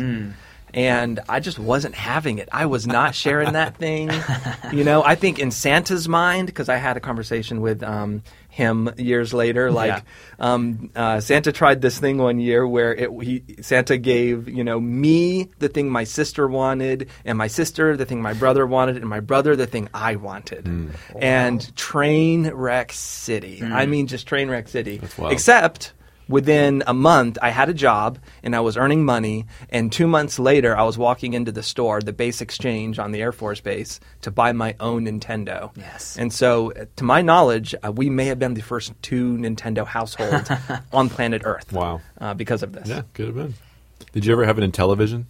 And 0.73 1.21
I 1.29 1.39
just 1.39 1.57
wasn't 1.57 1.95
having 1.95 2.37
it. 2.39 2.49
I 2.51 2.65
was 2.65 2.85
not 2.85 3.15
sharing 3.15 3.53
that 3.53 3.77
thing. 3.77 4.11
You 4.71 4.83
know, 4.83 5.01
I 5.03 5.15
think 5.15 5.39
in 5.39 5.49
Santa's 5.51 6.07
mind, 6.09 6.47
because 6.47 6.67
I 6.69 6.75
had 6.75 6.97
a 6.97 6.99
conversation 6.99 7.61
with 7.61 7.81
um, 7.83 8.21
him 8.49 8.89
years 8.97 9.33
later, 9.33 9.71
like 9.71 9.87
Yeah. 9.89 10.01
um, 10.39 10.89
uh, 10.95 11.19
Santa 11.21 11.51
tried 11.51 11.81
this 11.81 11.99
thing 11.99 12.17
one 12.17 12.39
year 12.39 12.67
where 12.67 12.93
it, 12.93 13.09
he, 13.23 13.43
Santa 13.61 13.97
gave 13.97 14.49
you 14.49 14.63
know 14.63 14.79
me 14.79 15.49
the 15.59 15.69
thing 15.69 15.89
my 15.89 16.03
sister 16.03 16.47
wanted, 16.47 17.09
and 17.23 17.37
my 17.37 17.47
sister 17.47 17.95
the 17.95 18.05
thing 18.05 18.21
my 18.21 18.33
brother 18.33 18.67
wanted, 18.67 18.97
and 18.97 19.07
my 19.07 19.21
brother 19.21 19.55
the 19.55 19.67
thing 19.67 19.87
I 19.93 20.15
wanted, 20.17 20.67
and 21.17 21.75
train 21.75 22.49
wreck 22.49 22.91
city. 22.91 23.63
I 23.63 23.85
mean, 23.85 24.07
just 24.07 24.27
train 24.27 24.49
wreck 24.49 24.67
city. 24.67 24.97
That's 24.97 25.17
wild. 25.17 25.31
Except 25.33 25.93
within 26.27 26.83
a 26.87 26.93
month, 26.93 27.37
I 27.41 27.49
had 27.49 27.69
a 27.69 27.73
job 27.73 28.19
and 28.43 28.55
I 28.55 28.59
was 28.59 28.77
earning 28.77 29.05
money. 29.05 29.45
And 29.69 29.91
two 29.91 30.07
months 30.07 30.39
later, 30.39 30.77
I 30.77 30.83
was 30.83 30.97
walking 30.97 31.33
into 31.33 31.51
the 31.51 31.63
store, 31.63 32.01
the 32.01 32.13
base 32.13 32.41
exchange 32.41 32.99
on 32.99 33.11
the 33.11 33.21
Air 33.21 33.31
Force 33.31 33.59
Base, 33.59 33.99
to 34.21 34.31
buy 34.31 34.51
my 34.51 34.75
own 34.79 35.05
Nintendo. 35.05 35.71
Yes. 35.77 36.17
And 36.17 36.31
so, 36.33 36.71
to 36.97 37.03
my 37.03 37.21
knowledge, 37.21 37.75
uh, 37.85 37.91
we 37.91 38.09
may 38.09 38.25
have 38.25 38.39
been 38.39 38.53
the 38.53 38.61
first 38.61 38.93
two 39.01 39.37
Nintendo 39.37 39.85
households 39.85 40.49
on 40.93 41.09
planet 41.09 41.41
Earth. 41.45 41.71
Wow. 41.71 42.01
Uh, 42.19 42.33
because 42.33 42.63
of 42.63 42.73
this. 42.73 42.87
Yeah, 42.87 43.01
could 43.13 43.27
have 43.27 43.35
been. 43.35 43.53
Did 44.13 44.25
you 44.25 44.31
ever 44.33 44.45
have 44.45 44.57
an 44.57 44.69
Intellivision? 44.69 45.25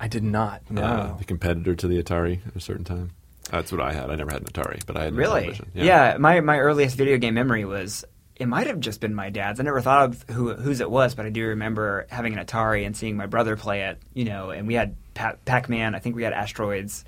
I 0.00 0.08
did 0.08 0.22
not. 0.22 0.62
No. 0.70 0.82
Uh, 0.82 1.16
the 1.16 1.24
competitor 1.24 1.74
to 1.74 1.88
the 1.88 2.00
Atari 2.02 2.46
at 2.46 2.54
a 2.54 2.60
certain 2.60 2.84
time. 2.84 3.10
That's 3.50 3.72
what 3.72 3.80
I 3.80 3.92
had. 3.92 4.10
I 4.10 4.14
never 4.14 4.30
had 4.30 4.42
an 4.42 4.46
Atari, 4.48 4.84
but 4.86 4.96
I 4.96 5.04
had 5.04 5.12
an 5.12 5.18
Really? 5.18 5.46
Intellivision. 5.46 5.66
Yeah. 5.74 6.16
my, 6.18 6.40
my 6.40 6.58
earliest 6.58 6.96
video 6.96 7.16
game 7.18 7.34
memory 7.34 7.64
was 7.64 8.04
it 8.38 8.46
might 8.46 8.68
have 8.68 8.78
just 8.78 9.00
been 9.00 9.14
my 9.14 9.30
dad's. 9.30 9.58
I 9.58 9.64
never 9.64 9.80
thought 9.80 10.04
of 10.04 10.24
who 10.30 10.54
whose 10.54 10.80
it 10.80 10.90
was, 10.90 11.14
but 11.14 11.26
I 11.26 11.30
do 11.30 11.48
remember 11.48 12.06
having 12.08 12.36
an 12.36 12.44
Atari 12.44 12.86
and 12.86 12.96
seeing 12.96 13.16
my 13.16 13.26
brother 13.26 13.56
play 13.56 13.82
it. 13.82 13.98
You 14.14 14.24
know, 14.26 14.50
and 14.50 14.66
we 14.66 14.74
had 14.74 14.96
pa- 15.14 15.36
Pac 15.44 15.68
Man. 15.68 15.94
I 15.94 15.98
think 15.98 16.14
we 16.14 16.22
had 16.22 16.32
Asteroids, 16.32 17.04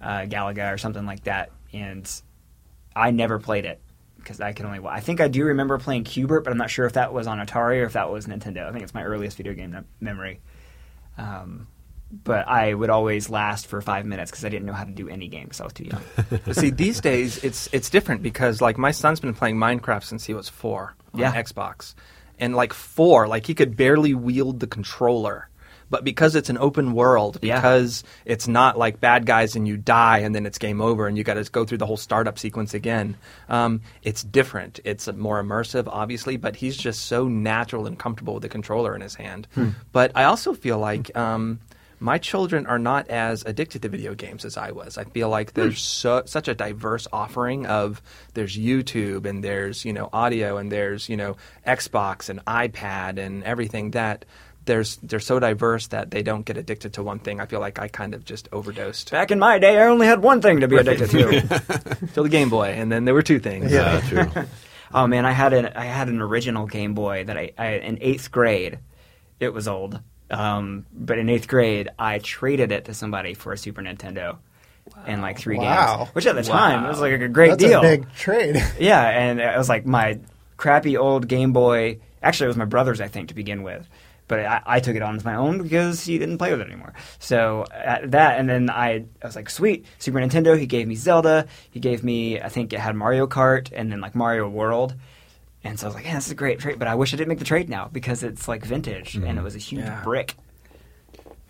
uh, 0.00 0.22
Galaga, 0.22 0.72
or 0.72 0.78
something 0.78 1.04
like 1.04 1.24
that. 1.24 1.50
And 1.72 2.10
I 2.96 3.10
never 3.10 3.38
played 3.38 3.66
it 3.66 3.80
because 4.16 4.40
I 4.40 4.52
can 4.52 4.66
only. 4.66 4.80
I 4.86 5.00
think 5.00 5.20
I 5.20 5.28
do 5.28 5.44
remember 5.44 5.78
playing 5.78 6.04
Q*bert, 6.04 6.44
but 6.44 6.50
I'm 6.50 6.58
not 6.58 6.70
sure 6.70 6.86
if 6.86 6.94
that 6.94 7.12
was 7.12 7.26
on 7.26 7.38
Atari 7.38 7.82
or 7.82 7.84
if 7.84 7.92
that 7.92 8.10
was 8.10 8.26
Nintendo. 8.26 8.66
I 8.66 8.72
think 8.72 8.82
it's 8.82 8.94
my 8.94 9.04
earliest 9.04 9.36
video 9.36 9.52
game 9.52 9.84
memory. 10.00 10.40
Um, 11.18 11.68
but 12.12 12.46
I 12.46 12.74
would 12.74 12.90
always 12.90 13.30
last 13.30 13.66
for 13.66 13.80
five 13.80 14.04
minutes 14.04 14.30
because 14.30 14.44
I 14.44 14.48
didn't 14.50 14.66
know 14.66 14.72
how 14.74 14.84
to 14.84 14.90
do 14.92 15.08
any 15.08 15.28
game 15.28 15.44
because 15.44 15.60
I 15.60 15.64
was 15.64 15.72
too 15.72 15.84
young. 15.84 16.02
See, 16.52 16.70
these 16.70 17.00
days 17.00 17.42
it's 17.42 17.68
it's 17.72 17.88
different 17.90 18.22
because 18.22 18.60
like 18.60 18.76
my 18.78 18.90
son's 18.90 19.20
been 19.20 19.34
playing 19.34 19.56
Minecraft 19.56 20.04
since 20.04 20.24
he 20.26 20.34
was 20.34 20.48
four 20.48 20.94
on 21.14 21.20
Yeah. 21.20 21.32
Xbox, 21.32 21.94
and 22.38 22.54
like 22.54 22.72
four, 22.74 23.26
like 23.28 23.46
he 23.46 23.54
could 23.54 23.76
barely 23.76 24.12
wield 24.14 24.60
the 24.60 24.66
controller. 24.66 25.48
But 25.90 26.04
because 26.04 26.34
it's 26.34 26.48
an 26.48 26.56
open 26.56 26.94
world, 26.94 27.38
Yeah. 27.42 27.56
because 27.56 28.02
it's 28.24 28.48
not 28.48 28.78
like 28.78 28.98
bad 28.98 29.26
guys 29.26 29.56
and 29.56 29.68
you 29.68 29.76
die 29.76 30.18
and 30.20 30.34
then 30.34 30.46
it's 30.46 30.56
game 30.56 30.80
over 30.80 31.06
and 31.06 31.18
you 31.18 31.24
got 31.24 31.34
to 31.34 31.44
go 31.52 31.66
through 31.66 31.76
the 31.78 31.86
whole 31.86 31.98
startup 31.98 32.38
sequence 32.38 32.72
again, 32.72 33.14
um, 33.50 33.82
it's 34.02 34.22
different. 34.22 34.80
It's 34.84 35.06
more 35.12 35.42
immersive, 35.42 35.86
obviously, 35.88 36.38
but 36.38 36.56
he's 36.56 36.78
just 36.78 37.04
so 37.06 37.28
natural 37.28 37.86
and 37.86 37.98
comfortable 37.98 38.32
with 38.32 38.42
the 38.42 38.48
controller 38.48 38.94
in 38.94 39.02
his 39.02 39.14
hand. 39.16 39.46
But 39.92 40.12
I 40.14 40.24
also 40.24 40.54
feel 40.54 40.78
like 40.78 41.14
um, 41.14 41.60
my 42.02 42.18
children 42.18 42.66
are 42.66 42.80
not 42.80 43.08
as 43.08 43.44
addicted 43.44 43.82
to 43.82 43.88
video 43.88 44.14
games 44.14 44.44
as 44.44 44.56
I 44.56 44.72
was. 44.72 44.98
I 44.98 45.04
feel 45.04 45.28
like 45.28 45.52
there's 45.52 45.74
hmm. 45.74 45.78
so, 45.78 46.22
such 46.26 46.48
a 46.48 46.54
diverse 46.54 47.06
offering 47.12 47.64
of 47.66 48.02
there's 48.34 48.58
YouTube 48.58 49.24
and 49.24 49.42
there's 49.42 49.84
you 49.84 49.92
know 49.92 50.10
audio 50.12 50.56
and 50.56 50.70
there's 50.70 51.08
you 51.08 51.16
know 51.16 51.36
Xbox 51.66 52.28
and 52.28 52.44
iPad 52.44 53.18
and 53.18 53.44
everything 53.44 53.92
that 53.92 54.24
there's 54.64 54.96
they're 54.96 55.20
so 55.20 55.38
diverse 55.38 55.86
that 55.88 56.10
they 56.10 56.22
don't 56.22 56.44
get 56.44 56.56
addicted 56.56 56.94
to 56.94 57.04
one 57.04 57.20
thing. 57.20 57.40
I 57.40 57.46
feel 57.46 57.60
like 57.60 57.78
I 57.78 57.86
kind 57.86 58.14
of 58.14 58.24
just 58.24 58.48
overdosed 58.52 59.12
Back 59.12 59.30
in 59.30 59.38
my 59.38 59.60
day, 59.60 59.78
I 59.78 59.86
only 59.86 60.06
had 60.06 60.22
one 60.22 60.42
thing 60.42 60.60
to 60.60 60.68
be 60.68 60.76
addicted 60.76 61.10
to. 61.10 62.06
till 62.14 62.24
the 62.24 62.28
Game 62.28 62.50
Boy, 62.50 62.70
and 62.70 62.90
then 62.90 63.04
there 63.04 63.14
were 63.14 63.22
two 63.22 63.38
things. 63.38 63.70
Yeah, 63.70 64.00
true. 64.08 64.44
oh 64.94 65.06
man, 65.06 65.24
I 65.24 65.32
had 65.32 65.52
an 65.52 65.66
I 65.66 65.84
had 65.84 66.08
an 66.08 66.20
original 66.20 66.66
Game 66.66 66.94
Boy 66.94 67.22
that 67.24 67.36
I, 67.36 67.52
I 67.56 67.66
in 67.74 67.98
eighth 68.00 68.32
grade. 68.32 68.80
It 69.38 69.52
was 69.52 69.66
old, 69.66 70.00
um, 70.32 70.86
but 70.92 71.18
in 71.18 71.28
eighth 71.28 71.46
grade, 71.48 71.88
I 71.98 72.18
traded 72.18 72.72
it 72.72 72.86
to 72.86 72.94
somebody 72.94 73.34
for 73.34 73.52
a 73.52 73.58
Super 73.58 73.82
Nintendo. 73.82 74.38
And 75.06 75.22
like 75.22 75.38
three 75.38 75.58
Wow. 75.58 75.96
games, 75.98 76.10
which 76.14 76.26
at 76.26 76.34
the 76.34 76.42
time 76.42 76.84
was 76.88 77.00
like 77.00 77.12
a 77.20 77.28
great 77.28 77.50
That's 77.50 77.62
deal. 77.64 77.78
a 77.78 77.82
big 77.82 78.12
trade. 78.14 78.56
Yeah, 78.80 79.00
and 79.08 79.40
it 79.40 79.56
was 79.56 79.68
like 79.68 79.86
my 79.86 80.18
crappy 80.56 80.96
old 80.96 81.28
Game 81.28 81.52
Boy. 81.52 81.98
Actually, 82.22 82.46
it 82.46 82.48
was 82.48 82.56
my 82.56 82.64
brother's, 82.64 83.00
I 83.00 83.06
think, 83.08 83.28
to 83.28 83.34
begin 83.34 83.62
with. 83.62 83.88
But 84.26 84.40
I, 84.40 84.62
I 84.66 84.80
took 84.80 84.96
it 84.96 85.02
on 85.02 85.14
as 85.16 85.24
my 85.24 85.34
own 85.36 85.62
because 85.62 86.04
he 86.04 86.18
didn't 86.18 86.38
play 86.38 86.50
with 86.50 86.60
it 86.60 86.66
anymore. 86.66 86.94
So 87.20 87.64
that, 87.70 88.38
and 88.38 88.48
then 88.50 88.70
I, 88.70 89.04
I 89.22 89.26
was 89.26 89.36
like, 89.36 89.50
sweet, 89.50 89.84
Super 89.98 90.18
Nintendo. 90.18 90.58
He 90.58 90.66
gave 90.66 90.88
me 90.88 90.94
Zelda. 90.96 91.46
He 91.70 91.78
gave 91.80 92.02
me, 92.02 92.40
I 92.40 92.48
think 92.48 92.72
it 92.72 92.80
had 92.80 92.96
Mario 92.96 93.26
Kart 93.26 93.70
and 93.72 93.90
then 93.92 94.00
like 94.00 94.14
Mario 94.14 94.48
World. 94.48 94.94
And 95.64 95.78
so 95.78 95.86
I 95.86 95.88
was 95.88 95.94
like, 95.94 96.04
yeah, 96.04 96.14
this 96.14 96.26
is 96.26 96.32
a 96.32 96.36
great 96.36 96.58
trade. 96.58 96.78
But 96.78 96.88
I 96.88 96.94
wish 96.94 97.14
I 97.14 97.16
didn't 97.16 97.28
make 97.28 97.38
the 97.38 97.44
trade 97.44 97.68
now 97.68 97.88
because 97.92 98.22
it's 98.22 98.48
like 98.48 98.64
vintage 98.64 99.14
and 99.14 99.24
mm-hmm. 99.24 99.38
it 99.38 99.42
was 99.42 99.54
a 99.54 99.58
huge 99.58 99.84
Yeah. 99.84 100.02
brick. 100.02 100.36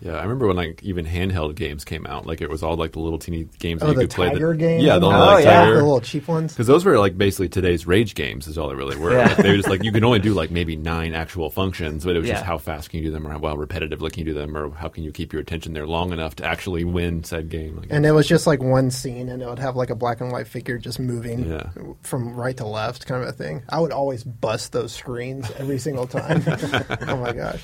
Yeah, 0.05 0.17
I 0.17 0.23
remember 0.23 0.47
when 0.47 0.57
like 0.57 0.83
even 0.83 1.05
handheld 1.05 1.55
games 1.55 1.85
came 1.85 2.05
out. 2.05 2.25
Like 2.25 2.41
it 2.41 2.49
was 2.49 2.61
all 2.61 2.75
like 2.75 2.91
the 2.91 2.99
little 2.99 3.17
teeny 3.19 3.45
games 3.59 3.81
Oh, 3.81 3.85
that 3.87 3.91
you 3.93 3.99
the 3.99 4.07
could 4.07 4.15
play. 4.15 4.29
Tiger 4.31 4.51
that, 4.51 4.57
game. 4.57 4.81
Yeah, 4.81 4.99
the 4.99 5.05
Oh, 5.05 5.09
like, 5.09 5.45
yeah. 5.45 5.61
Tiger. 5.61 5.75
the 5.77 5.83
little 5.83 6.01
cheap 6.01 6.27
ones. 6.27 6.51
Because 6.51 6.67
those 6.67 6.83
were 6.83 6.99
like 6.99 7.17
basically 7.17 7.47
today's 7.47 7.87
rage 7.87 8.13
games 8.13 8.45
is 8.47 8.57
all 8.57 8.67
they 8.67 8.75
really 8.75 8.97
were. 8.97 9.13
Yeah. 9.13 9.27
Like, 9.29 9.37
they 9.37 9.49
were 9.51 9.55
just 9.55 9.69
like 9.69 9.81
you 9.81 9.93
can 9.93 10.03
only 10.03 10.19
do 10.19 10.33
like 10.33 10.51
maybe 10.51 10.75
nine 10.75 11.13
actual 11.13 11.49
functions, 11.49 12.03
but 12.03 12.17
it 12.17 12.19
was 12.19 12.27
just 12.27 12.43
how 12.43 12.57
fast 12.57 12.89
can 12.89 12.99
you 12.99 13.05
do 13.05 13.11
them, 13.11 13.25
or 13.25 13.31
how 13.31 13.39
well 13.39 13.55
repetitively 13.55 14.11
can 14.11 14.19
you 14.27 14.33
do 14.33 14.33
them, 14.33 14.57
or 14.57 14.71
how 14.71 14.89
can 14.89 15.05
you 15.05 15.11
keep 15.13 15.31
your 15.31 15.41
attention 15.41 15.71
there 15.71 15.87
long 15.87 16.11
enough 16.11 16.35
to 16.35 16.45
actually 16.45 16.83
win 16.83 17.23
said 17.23 17.47
game. 17.49 17.77
I 17.81 17.85
guess. 17.85 17.91
And 17.95 18.05
it 18.05 18.11
was 18.11 18.27
just 18.27 18.45
like 18.45 18.61
one 18.61 18.91
scene, 18.91 19.29
and 19.29 19.41
it 19.41 19.47
would 19.47 19.59
have 19.59 19.77
like 19.77 19.89
a 19.89 19.95
black 19.95 20.19
and 20.19 20.33
white 20.33 20.47
figure 20.47 20.77
just 20.77 20.99
moving 20.99 21.49
Yeah. 21.49 21.69
from 22.01 22.35
right 22.35 22.57
to 22.57 22.65
left, 22.67 23.05
kind 23.05 23.23
of 23.23 23.29
a 23.29 23.31
thing. 23.31 23.63
I 23.69 23.79
would 23.79 23.93
always 23.93 24.25
bust 24.25 24.73
those 24.73 24.91
screens 24.91 25.49
every 25.57 25.79
single 25.79 26.07
time. 26.07 26.43
oh 27.07 27.15
my 27.15 27.31
gosh! 27.31 27.63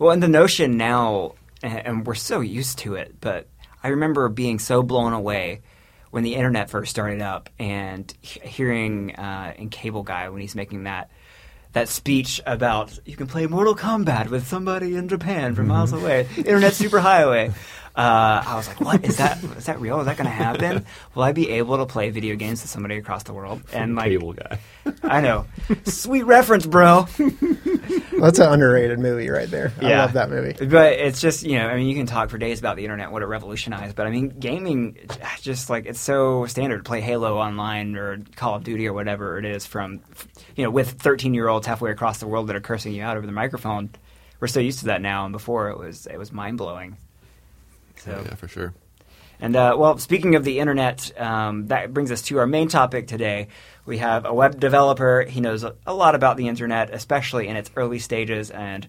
Well, 0.00 0.10
and 0.10 0.20
the 0.20 0.26
notion 0.28 0.76
now, 0.76 1.34
and 1.62 2.06
we're 2.06 2.14
so 2.14 2.40
used 2.40 2.78
to 2.78 2.94
it, 2.94 3.16
but 3.20 3.48
I 3.82 3.88
remember 3.88 4.28
being 4.28 4.58
so 4.58 4.82
blown 4.82 5.12
away 5.12 5.62
when 6.10 6.22
the 6.24 6.34
internet 6.34 6.70
first 6.70 6.90
started 6.90 7.22
up 7.22 7.50
and 7.58 8.12
hearing 8.20 9.14
uh, 9.14 9.54
in 9.56 9.70
Cable 9.70 10.02
Guy 10.02 10.28
when 10.28 10.40
he's 10.40 10.54
making 10.54 10.84
that 10.84 11.10
that 11.72 11.88
speech 11.88 12.40
about 12.46 12.98
you 13.04 13.14
can 13.14 13.28
play 13.28 13.46
Mortal 13.46 13.76
Kombat 13.76 14.28
with 14.28 14.46
somebody 14.46 14.96
in 14.96 15.08
Japan 15.08 15.54
from 15.54 15.68
miles 15.68 15.92
away, 15.92 16.26
internet 16.36 16.72
superhighway. 16.72 17.54
Uh, 17.96 18.42
I 18.46 18.54
was 18.56 18.68
like, 18.68 18.80
"What 18.80 19.04
is 19.04 19.16
that? 19.16 19.42
Is 19.42 19.66
that 19.66 19.80
real? 19.80 19.98
Is 20.00 20.06
that 20.06 20.16
going 20.16 20.26
to 20.26 20.30
happen? 20.32 20.86
Will 21.14 21.24
I 21.24 21.32
be 21.32 21.50
able 21.50 21.76
to 21.78 21.86
play 21.86 22.10
video 22.10 22.36
games 22.36 22.62
with 22.62 22.70
somebody 22.70 22.96
across 22.96 23.24
the 23.24 23.32
world?" 23.32 23.62
And 23.72 23.96
like, 23.96 24.06
Cable 24.10 24.32
guy. 24.32 24.58
I 25.02 25.20
know, 25.20 25.46
sweet 25.84 26.22
reference, 26.22 26.66
bro. 26.66 27.06
That's 28.18 28.38
an 28.38 28.52
underrated 28.52 28.98
movie 28.98 29.28
right 29.28 29.50
there. 29.50 29.72
I 29.80 29.88
Yeah. 29.88 30.00
love 30.02 30.12
that 30.14 30.30
movie. 30.30 30.64
But 30.66 30.94
it's 30.94 31.20
just 31.20 31.42
you 31.42 31.58
know, 31.58 31.66
I 31.68 31.76
mean, 31.76 31.88
you 31.88 31.94
can 31.94 32.06
talk 32.06 32.30
for 32.30 32.38
days 32.38 32.58
about 32.60 32.76
the 32.76 32.84
internet, 32.84 33.10
what 33.10 33.22
it 33.22 33.26
revolutionized. 33.26 33.96
But 33.96 34.06
I 34.06 34.10
mean, 34.10 34.28
gaming, 34.38 34.96
just 35.40 35.68
like 35.70 35.86
it's 35.86 36.00
so 36.00 36.46
standard 36.46 36.78
to 36.78 36.82
play 36.84 37.00
Halo 37.00 37.38
online 37.38 37.96
or 37.96 38.18
Call 38.36 38.54
of 38.54 38.64
Duty 38.64 38.86
or 38.86 38.92
whatever 38.92 39.38
it 39.38 39.44
is 39.44 39.66
from, 39.66 40.00
you 40.56 40.64
know, 40.64 40.70
with 40.70 40.92
13 40.92 41.34
year 41.34 41.48
olds 41.48 41.66
halfway 41.66 41.90
across 41.90 42.18
the 42.18 42.26
world 42.26 42.46
that 42.48 42.56
are 42.56 42.60
cursing 42.60 42.92
you 42.92 43.02
out 43.02 43.16
over 43.16 43.26
the 43.26 43.32
microphone. 43.32 43.90
We're 44.38 44.48
so 44.48 44.60
used 44.60 44.78
to 44.80 44.84
that 44.86 45.02
now, 45.02 45.24
and 45.24 45.32
before 45.32 45.70
it 45.70 45.78
was 45.78 46.06
it 46.06 46.18
was 46.18 46.32
mind 46.32 46.56
blowing. 46.58 46.96
So 48.00 48.24
Yeah, 48.26 48.34
for 48.34 48.48
sure. 48.48 48.74
and 49.40 49.54
uh, 49.56 49.76
well, 49.78 49.98
speaking 49.98 50.34
of 50.34 50.44
the 50.44 50.58
internet, 50.58 51.18
um, 51.20 51.68
that 51.68 51.92
brings 51.94 52.10
us 52.10 52.22
to 52.22 52.38
our 52.38 52.46
main 52.46 52.68
topic 52.68 53.06
today. 53.06 53.48
We 53.86 53.98
have 53.98 54.24
a 54.24 54.34
web 54.34 54.60
developer. 54.60 55.22
He 55.22 55.40
knows 55.40 55.64
a 55.64 55.94
lot 55.94 56.14
about 56.14 56.36
the 56.36 56.48
internet, 56.48 56.90
especially 56.90 57.48
in 57.48 57.56
its 57.56 57.70
early 57.76 57.98
stages. 57.98 58.50
And 58.50 58.86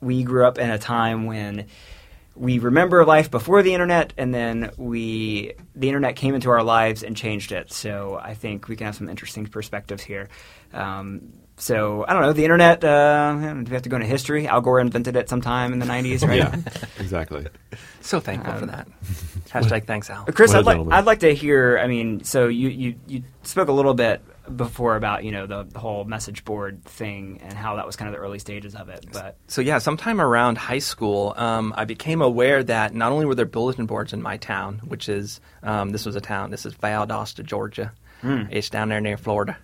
we 0.00 0.22
grew 0.24 0.46
up 0.46 0.58
in 0.58 0.70
a 0.70 0.78
time 0.78 1.26
when 1.26 1.66
we 2.34 2.58
remember 2.58 3.04
life 3.04 3.30
before 3.30 3.62
the 3.62 3.74
internet, 3.74 4.12
and 4.16 4.32
then 4.34 4.70
we 4.76 5.52
the 5.74 5.88
internet 5.88 6.16
came 6.16 6.34
into 6.34 6.50
our 6.50 6.62
lives 6.62 7.02
and 7.02 7.16
changed 7.16 7.52
it. 7.52 7.72
So 7.72 8.18
I 8.22 8.34
think 8.34 8.68
we 8.68 8.76
can 8.76 8.86
have 8.86 8.96
some 8.96 9.08
interesting 9.08 9.46
perspectives 9.46 10.02
here. 10.02 10.28
Um, 10.72 11.32
so 11.56 12.06
I 12.08 12.14
don't 12.14 12.22
know 12.22 12.32
the 12.32 12.44
internet. 12.44 12.82
Uh, 12.82 13.34
do 13.54 13.64
we 13.70 13.74
have 13.74 13.82
to 13.82 13.88
go 13.90 13.96
into 13.96 14.06
history? 14.08 14.46
Al 14.46 14.62
Gore 14.62 14.80
invented 14.80 15.16
it 15.16 15.28
sometime 15.28 15.72
in 15.74 15.78
the 15.78 15.86
'90s, 15.86 16.26
right? 16.26 16.38
Yeah, 16.38 16.56
exactly. 16.98 17.46
So 18.00 18.18
thankful 18.20 18.54
for 18.54 18.60
Um, 18.62 18.66
that. 18.68 18.88
Hashtag 19.50 19.84
thanks, 19.84 20.08
Al. 20.08 20.24
Chris, 20.26 20.54
What 20.54 20.66
a 20.66 20.70
I'd 20.70 20.78
like—I'd 20.78 21.04
like 21.04 21.18
to 21.20 21.34
hear. 21.34 21.78
I 21.78 21.86
mean, 21.88 22.24
so 22.24 22.46
you, 22.48 22.68
you, 22.68 22.94
you 23.06 23.22
spoke 23.42 23.68
a 23.68 23.72
little 23.72 23.94
bit 23.94 24.22
before 24.56 24.96
about 24.96 25.24
you 25.24 25.32
know 25.32 25.46
the, 25.46 25.64
the 25.64 25.78
whole 25.78 26.04
message 26.04 26.44
board 26.44 26.84
thing 26.84 27.40
and 27.42 27.52
how 27.52 27.76
that 27.76 27.86
was 27.86 27.96
kind 27.96 28.08
of 28.08 28.14
the 28.14 28.20
early 28.20 28.38
stages 28.38 28.74
of 28.74 28.88
it. 28.88 29.06
But 29.12 29.36
So 29.48 29.60
yeah, 29.60 29.78
sometime 29.78 30.20
around 30.20 30.58
high 30.58 30.78
school, 30.80 31.34
um, 31.36 31.72
I 31.76 31.84
became 31.84 32.20
aware 32.22 32.62
that 32.64 32.94
not 32.94 33.12
only 33.12 33.26
were 33.26 33.34
there 33.34 33.46
bulletin 33.46 33.86
boards 33.86 34.12
in 34.12 34.22
my 34.22 34.36
town, 34.36 34.80
which 34.84 35.08
is 35.08 35.40
um, 35.62 35.90
this 35.90 36.04
was 36.06 36.16
a 36.16 36.20
town, 36.20 36.50
this 36.50 36.66
is 36.66 36.74
Valdosta, 36.74 37.44
Georgia. 37.44 37.92
It's 38.50 38.68
down 38.68 38.90
there 38.90 39.00
near 39.00 39.16
Florida. 39.16 39.56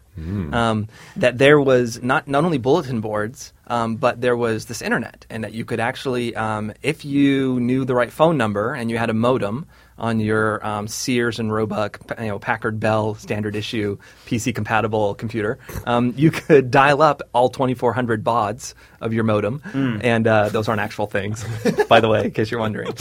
um, 0.55 0.88
that 1.16 1.37
there 1.37 1.61
was 1.61 2.03
not 2.03 2.27
not 2.27 2.42
only 2.46 2.57
bulletin 2.57 3.03
boards, 3.03 3.53
um, 3.66 3.96
but 3.96 4.22
there 4.22 4.35
was 4.37 4.64
this 4.64 4.81
internet, 4.81 5.27
and 5.29 5.44
that 5.44 5.53
you 5.53 5.66
could 5.66 5.79
actually, 5.79 6.35
um, 6.35 6.72
if 6.83 7.05
you 7.05 7.61
knew 7.61 7.85
the 7.85 7.94
right 7.94 8.11
phone 8.11 8.38
number 8.38 8.72
and 8.72 8.90
you 8.90 8.96
had 8.96 9.11
a 9.11 9.14
modem 9.14 9.66
on 9.99 10.21
your 10.21 10.65
um, 10.67 10.89
Sears 10.89 11.39
and 11.39 11.53
Roebuck, 11.53 12.01
you 12.19 12.27
know, 12.27 12.39
Packard 12.39 12.79
Bell 12.79 13.15
standard 13.15 13.57
issue 13.57 13.99
PC 14.27 14.55
compatible 14.55 15.15
computer, 15.15 15.59
um, 15.87 16.13
you 16.17 16.31
could 16.31 16.71
dial 16.71 17.03
up 17.03 17.23
all 17.33 17.49
2,400 17.49 18.23
bauds 18.23 18.75
of 19.01 19.13
your 19.13 19.25
modem, 19.25 19.63
and 20.03 20.27
uh, 20.27 20.49
those 20.49 20.69
aren't 20.69 20.81
actual 20.81 21.07
things, 21.07 21.45
by 21.89 22.01
the 22.01 22.09
way, 22.09 22.25
in 22.25 22.31
case 22.31 22.51
you're 22.51 22.61
wondering. 22.61 22.89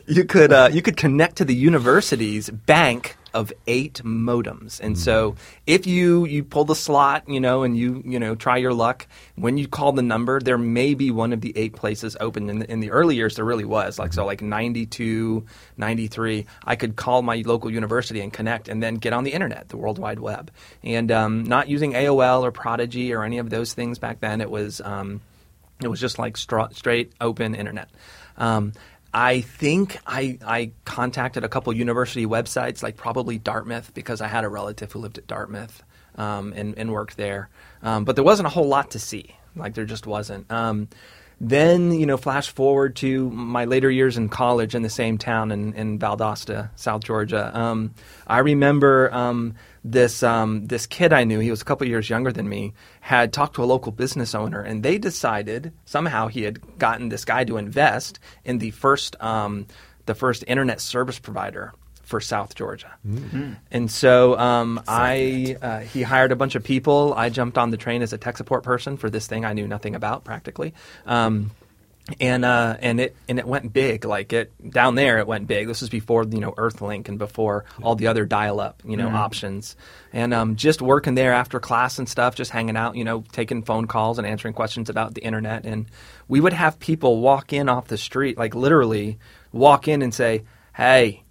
you 0.06 0.24
could 0.24 0.52
uh, 0.52 0.68
you 0.72 0.82
could 0.82 0.96
connect 0.96 1.36
to 1.36 1.44
the 1.44 1.54
university's 1.54 2.50
bank 2.50 3.16
of 3.34 3.52
eight 3.66 4.02
modems, 4.04 4.80
and 4.80 4.98
so 4.98 5.36
if 5.66 5.86
you 5.86 6.26
you 6.26 6.44
pull 6.44 6.64
the 6.64 6.74
slot, 6.74 7.28
you 7.28 7.40
know, 7.40 7.62
and 7.62 7.76
you 7.76 8.02
you 8.04 8.18
know 8.18 8.34
try 8.34 8.56
your 8.56 8.74
luck, 8.74 9.06
when 9.36 9.58
you 9.58 9.68
call 9.68 9.92
the 9.92 10.02
number, 10.02 10.40
there 10.40 10.58
may 10.58 10.94
be 10.94 11.10
one 11.10 11.32
of 11.32 11.40
the 11.40 11.56
eight 11.56 11.74
places 11.74 12.16
open. 12.20 12.50
In 12.50 12.58
the, 12.60 12.70
in 12.70 12.80
the 12.80 12.90
early 12.90 13.16
years, 13.16 13.36
there 13.36 13.44
really 13.44 13.64
was 13.64 13.98
like 13.98 14.12
so, 14.12 14.24
like 14.24 14.42
92, 14.42 15.44
93, 15.76 16.46
I 16.64 16.76
could 16.76 16.96
call 16.96 17.22
my 17.22 17.42
local 17.46 17.70
university 17.70 18.20
and 18.20 18.32
connect, 18.32 18.68
and 18.68 18.82
then 18.82 18.96
get 18.96 19.12
on 19.12 19.24
the 19.24 19.32
internet, 19.32 19.68
the 19.68 19.76
World 19.76 19.98
Wide 19.98 20.20
Web, 20.20 20.50
and 20.82 21.10
um, 21.10 21.44
not 21.44 21.68
using 21.68 21.92
AOL 21.92 22.42
or 22.42 22.52
Prodigy 22.52 23.12
or 23.12 23.24
any 23.24 23.38
of 23.38 23.50
those 23.50 23.74
things 23.74 23.98
back 23.98 24.20
then. 24.20 24.40
It 24.40 24.50
was 24.50 24.80
um, 24.80 25.20
it 25.82 25.88
was 25.88 26.00
just 26.00 26.18
like 26.18 26.36
stra- 26.36 26.70
straight 26.72 27.12
open 27.20 27.54
internet. 27.54 27.88
Um, 28.36 28.72
I 29.12 29.40
think 29.40 29.98
I, 30.06 30.38
I 30.46 30.72
contacted 30.84 31.44
a 31.44 31.48
couple 31.48 31.72
university 31.72 32.26
websites, 32.26 32.82
like 32.82 32.96
probably 32.96 33.38
Dartmouth, 33.38 33.92
because 33.92 34.20
I 34.20 34.28
had 34.28 34.44
a 34.44 34.48
relative 34.48 34.92
who 34.92 35.00
lived 35.00 35.18
at 35.18 35.26
Dartmouth 35.26 35.82
um, 36.16 36.52
and, 36.54 36.78
and 36.78 36.92
worked 36.92 37.16
there. 37.16 37.48
Um, 37.82 38.04
but 38.04 38.14
there 38.14 38.24
wasn't 38.24 38.46
a 38.46 38.50
whole 38.50 38.68
lot 38.68 38.92
to 38.92 38.98
see. 38.98 39.36
Like 39.56 39.74
there 39.74 39.84
just 39.84 40.06
wasn't. 40.06 40.50
Um, 40.50 40.88
then, 41.40 41.92
you 41.92 42.04
know, 42.04 42.18
flash 42.18 42.50
forward 42.50 42.96
to 42.96 43.30
my 43.30 43.64
later 43.64 43.90
years 43.90 44.18
in 44.18 44.28
college 44.28 44.74
in 44.74 44.82
the 44.82 44.90
same 44.90 45.16
town 45.16 45.50
in, 45.50 45.72
in 45.72 45.98
Valdosta, 45.98 46.68
South 46.76 47.02
Georgia. 47.02 47.50
Um, 47.58 47.94
I 48.26 48.38
remember 48.40 49.12
um, 49.14 49.54
this 49.82 50.22
um, 50.22 50.66
this 50.66 50.86
kid 50.86 51.14
I 51.14 51.24
knew. 51.24 51.38
He 51.38 51.50
was 51.50 51.62
a 51.62 51.64
couple 51.64 51.86
years 51.88 52.10
younger 52.10 52.30
than 52.30 52.46
me. 52.46 52.74
Had 53.00 53.32
talked 53.32 53.54
to 53.54 53.64
a 53.64 53.64
local 53.64 53.90
business 53.90 54.34
owner, 54.34 54.60
and 54.60 54.82
they 54.82 54.98
decided 54.98 55.72
somehow 55.86 56.28
he 56.28 56.42
had 56.42 56.78
gotten 56.78 57.08
this 57.08 57.24
guy 57.24 57.44
to 57.44 57.56
invest 57.56 58.18
in 58.44 58.58
the 58.58 58.70
first 58.72 59.20
um, 59.22 59.66
the 60.04 60.14
first 60.14 60.44
internet 60.46 60.80
service 60.80 61.18
provider 61.18 61.72
for 62.10 62.20
South 62.20 62.54
Georgia. 62.56 62.92
And 63.70 63.90
so 63.90 64.36
um, 64.36 64.82
I 64.86 65.56
uh, 65.62 65.78
he 65.80 66.02
hired 66.02 66.32
a 66.32 66.36
bunch 66.36 66.56
of 66.56 66.64
people. 66.64 67.14
I 67.14 67.30
jumped 67.30 67.56
on 67.56 67.70
the 67.70 67.76
train 67.76 68.02
as 68.02 68.12
a 68.12 68.18
tech 68.18 68.36
support 68.36 68.64
person 68.64 68.96
for 68.96 69.08
this 69.08 69.26
thing 69.26 69.44
I 69.44 69.52
knew 69.54 69.68
nothing 69.68 69.94
about 69.94 70.24
practically. 70.24 70.74
Um, 71.06 71.52
and 72.18 72.44
uh, 72.44 72.76
and 72.80 72.98
it 72.98 73.14
and 73.28 73.38
it 73.38 73.46
went 73.46 73.72
big. 73.72 74.04
Like 74.04 74.32
it 74.32 74.50
down 74.68 74.96
there, 74.96 75.18
it 75.18 75.26
went 75.28 75.46
big. 75.46 75.68
This 75.68 75.80
was 75.80 75.90
before 75.90 76.24
you 76.24 76.40
know 76.40 76.52
EarthLink 76.52 77.08
and 77.08 77.18
before 77.18 77.64
all 77.82 77.94
the 77.94 78.08
other 78.08 78.24
dial-up 78.24 78.82
you 78.84 78.96
know 78.96 79.08
options. 79.08 79.76
And 80.12 80.34
um, 80.34 80.56
just 80.56 80.82
working 80.82 81.14
there 81.14 81.32
after 81.32 81.60
class 81.60 82.00
and 82.00 82.08
stuff, 82.08 82.34
just 82.34 82.50
hanging 82.50 82.76
out, 82.76 82.96
you 82.96 83.04
know, 83.04 83.22
taking 83.30 83.62
phone 83.62 83.86
calls 83.86 84.18
and 84.18 84.26
answering 84.26 84.54
questions 84.54 84.90
about 84.90 85.14
the 85.14 85.22
internet. 85.22 85.64
And 85.64 85.86
we 86.26 86.40
would 86.40 86.52
have 86.52 86.80
people 86.80 87.20
walk 87.20 87.52
in 87.52 87.68
off 87.68 87.86
the 87.86 87.98
street, 87.98 88.36
like 88.36 88.56
literally 88.56 89.18
walk 89.52 89.86
in 89.86 90.02
and 90.02 90.12
say, 90.12 90.42
"Hey, 90.74 91.22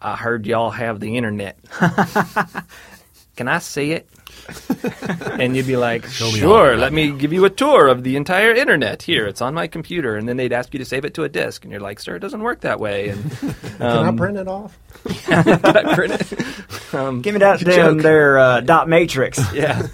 I 0.00 0.16
heard 0.16 0.46
y'all 0.46 0.70
have 0.70 1.00
the 1.00 1.16
internet. 1.16 1.58
Can 3.36 3.48
I 3.48 3.58
see 3.58 3.92
it?" 3.92 4.08
and 5.38 5.54
you'd 5.56 5.66
be 5.66 5.76
like, 5.76 6.04
me 6.04 6.08
"Sure, 6.10 6.70
about 6.72 6.78
let 6.80 6.92
me 6.92 7.10
give 7.12 7.32
you 7.32 7.44
a 7.44 7.50
tour 7.50 7.86
of 7.88 8.02
the 8.02 8.16
entire 8.16 8.52
internet. 8.52 9.02
Here, 9.02 9.26
it's 9.26 9.40
on 9.42 9.54
my 9.54 9.66
computer." 9.66 10.16
And 10.16 10.28
then 10.28 10.36
they'd 10.36 10.52
ask 10.52 10.72
you 10.72 10.78
to 10.78 10.84
save 10.84 11.04
it 11.04 11.14
to 11.14 11.24
a 11.24 11.28
disk, 11.28 11.64
and 11.64 11.70
you're 11.72 11.80
like, 11.80 12.00
"Sir, 12.00 12.16
it 12.16 12.20
doesn't 12.20 12.40
work 12.42 12.60
that 12.62 12.80
way." 12.80 13.10
And 13.10 13.30
Can 13.78 13.82
um, 13.82 14.14
I 14.14 14.16
print 14.16 14.38
it 14.38 14.48
off? 14.48 14.76
could 15.04 15.64
I 15.76 15.94
print 15.94 16.20
it? 16.20 16.94
Um, 16.94 17.20
Give 17.22 17.34
me 17.34 17.40
that 17.40 17.58
joke. 17.60 17.68
damn 17.74 17.98
their 17.98 18.38
uh, 18.38 18.60
dot 18.60 18.88
matrix. 18.88 19.38
yeah. 19.52 19.86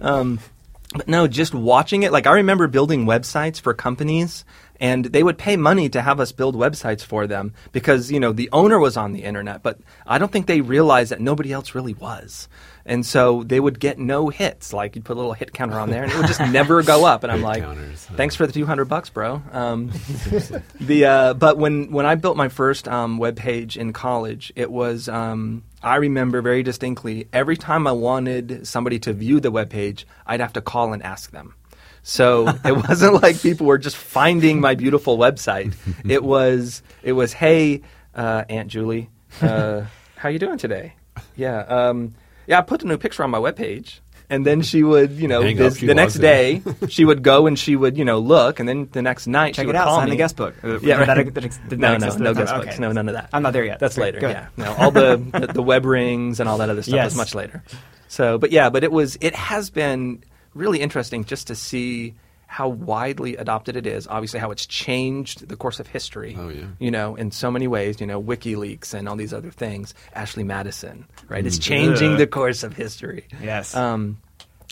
Um, 0.00 0.38
but 0.94 1.08
no, 1.08 1.26
just 1.26 1.54
watching 1.54 2.02
it. 2.04 2.12
Like 2.12 2.26
I 2.26 2.34
remember 2.34 2.68
building 2.68 3.06
websites 3.06 3.60
for 3.60 3.74
companies, 3.74 4.44
and 4.84 5.06
they 5.06 5.22
would 5.22 5.38
pay 5.38 5.56
money 5.56 5.88
to 5.88 6.02
have 6.02 6.20
us 6.20 6.30
build 6.30 6.54
websites 6.54 7.02
for 7.02 7.26
them 7.26 7.54
because 7.72 8.12
you 8.12 8.20
know 8.20 8.32
the 8.32 8.50
owner 8.52 8.78
was 8.78 8.98
on 8.98 9.12
the 9.14 9.24
internet, 9.24 9.62
but 9.62 9.78
I 10.06 10.18
don't 10.18 10.30
think 10.30 10.46
they 10.46 10.60
realized 10.60 11.10
that 11.10 11.22
nobody 11.22 11.54
else 11.54 11.74
really 11.74 11.94
was. 11.94 12.50
And 12.84 13.06
so 13.06 13.44
they 13.44 13.58
would 13.58 13.80
get 13.80 13.98
no 13.98 14.28
hits. 14.28 14.74
Like 14.74 14.94
you'd 14.94 15.06
put 15.06 15.14
a 15.14 15.20
little 15.20 15.32
hit 15.32 15.54
counter 15.54 15.78
on 15.80 15.88
there, 15.88 16.02
and 16.02 16.12
it 16.12 16.18
would 16.18 16.26
just 16.26 16.40
never 16.52 16.82
go 16.82 17.06
up. 17.06 17.22
And 17.22 17.32
I'm 17.32 17.40
like, 17.40 17.62
counters, 17.62 18.04
huh? 18.04 18.16
"Thanks 18.18 18.36
for 18.36 18.46
the 18.46 18.52
200 18.52 18.84
bucks, 18.84 19.08
bro." 19.08 19.42
Um, 19.52 19.90
the 20.80 21.06
uh, 21.06 21.32
but 21.32 21.56
when 21.56 21.90
when 21.90 22.04
I 22.04 22.14
built 22.16 22.36
my 22.36 22.50
first 22.50 22.86
um, 22.86 23.16
web 23.16 23.36
page 23.36 23.78
in 23.78 23.94
college, 23.94 24.52
it 24.54 24.70
was 24.70 25.08
um, 25.08 25.62
I 25.82 25.96
remember 25.96 26.42
very 26.42 26.62
distinctly. 26.62 27.26
Every 27.32 27.56
time 27.56 27.86
I 27.86 27.92
wanted 27.92 28.66
somebody 28.66 28.98
to 28.98 29.14
view 29.14 29.40
the 29.40 29.50
web 29.50 29.70
page, 29.70 30.06
I'd 30.26 30.40
have 30.40 30.52
to 30.52 30.60
call 30.60 30.92
and 30.92 31.02
ask 31.02 31.30
them. 31.30 31.54
So 32.06 32.46
it 32.64 32.76
wasn't 32.88 33.20
like 33.22 33.40
people 33.42 33.66
were 33.66 33.78
just 33.78 33.96
finding 33.96 34.60
my 34.60 34.74
beautiful 34.76 35.18
website. 35.18 35.74
It 36.08 36.22
was 36.22 36.82
it 37.02 37.12
was 37.12 37.32
hey 37.32 37.80
uh, 38.14 38.44
Aunt 38.48 38.68
Julie, 38.68 39.10
uh, 39.42 39.82
how 40.16 40.28
are 40.28 40.32
you 40.32 40.38
doing 40.38 40.58
today? 40.58 40.94
Yeah, 41.34 41.58
um, 41.62 42.14
yeah. 42.46 42.58
I 42.58 42.62
put 42.62 42.82
a 42.84 42.86
new 42.86 42.98
picture 42.98 43.24
on 43.24 43.30
my 43.30 43.38
webpage. 43.38 43.98
And 44.30 44.44
then 44.46 44.62
she 44.62 44.82
would, 44.82 45.10
you 45.12 45.28
know, 45.28 45.42
this, 45.42 45.78
the 45.78 45.94
next 45.94 46.14
day 46.14 46.62
she 46.88 47.04
would 47.04 47.22
go 47.22 47.46
and 47.46 47.58
she 47.58 47.76
would, 47.76 47.98
you 47.98 48.04
know, 48.06 48.18
look, 48.20 48.58
and 48.58 48.66
then 48.68 48.88
the 48.90 49.02
next 49.02 49.26
night 49.26 49.54
Check 49.54 49.56
she 49.56 49.62
it 49.64 49.66
would 49.66 49.76
out. 49.76 49.86
call 49.86 49.96
Sign 49.98 50.06
me. 50.06 50.10
the 50.12 50.16
guest 50.16 50.36
book. 50.36 50.54
Uh, 50.64 50.80
Yeah, 50.80 51.04
that- 51.04 51.16
right. 51.16 51.34
that 51.34 51.44
no, 51.78 51.98
that 51.98 52.00
no, 52.00 52.16
no 52.16 52.32
the 52.32 52.40
guest 52.40 52.50
time? 52.52 52.60
books, 52.60 52.74
Okay. 52.74 52.80
no, 52.80 52.92
none 52.92 53.08
of 53.08 53.14
that. 53.14 53.28
I'm 53.34 53.42
not 53.42 53.52
there 53.52 53.64
yet. 53.64 53.78
That's 53.80 53.96
Great. 53.96 54.14
later. 54.14 54.20
Go 54.20 54.28
Yeah, 54.28 54.38
ahead. 54.38 54.48
no, 54.56 54.72
all 54.74 54.90
the, 54.90 55.16
the 55.40 55.46
the 55.52 55.62
web 55.62 55.84
rings 55.84 56.40
and 56.40 56.48
all 56.48 56.56
that 56.58 56.70
other 56.70 56.82
stuff 56.82 56.94
Yes. 56.94 57.12
was 57.12 57.16
much 57.16 57.34
later. 57.34 57.62
So, 58.08 58.38
but 58.38 58.50
yeah, 58.50 58.70
but 58.70 58.82
it 58.82 58.90
was 58.92 59.18
it 59.20 59.34
has 59.34 59.68
been 59.70 60.24
really 60.54 60.80
interesting 60.80 61.24
just 61.24 61.46
to 61.48 61.54
see 61.54 62.14
how 62.46 62.68
widely 62.68 63.36
adopted 63.36 63.76
it 63.76 63.86
is. 63.86 64.06
Obviously, 64.06 64.38
how 64.38 64.50
it's 64.50 64.66
changed 64.66 65.48
the 65.48 65.56
course 65.56 65.80
of 65.80 65.86
history. 65.86 66.36
Oh, 66.38 66.48
yeah. 66.48 66.66
You 66.78 66.90
know, 66.90 67.16
in 67.16 67.30
so 67.30 67.50
many 67.50 67.66
ways. 67.66 68.00
You 68.00 68.06
know, 68.06 68.22
WikiLeaks 68.22 68.94
and 68.94 69.08
all 69.08 69.16
these 69.16 69.32
other 69.32 69.50
things. 69.50 69.94
Ashley 70.14 70.44
Madison, 70.44 71.06
right? 71.28 71.44
It's 71.44 71.58
changing 71.58 72.12
Ugh. 72.12 72.18
the 72.18 72.26
course 72.26 72.62
of 72.62 72.74
history. 72.74 73.26
Yes. 73.42 73.74
Um, 73.74 74.18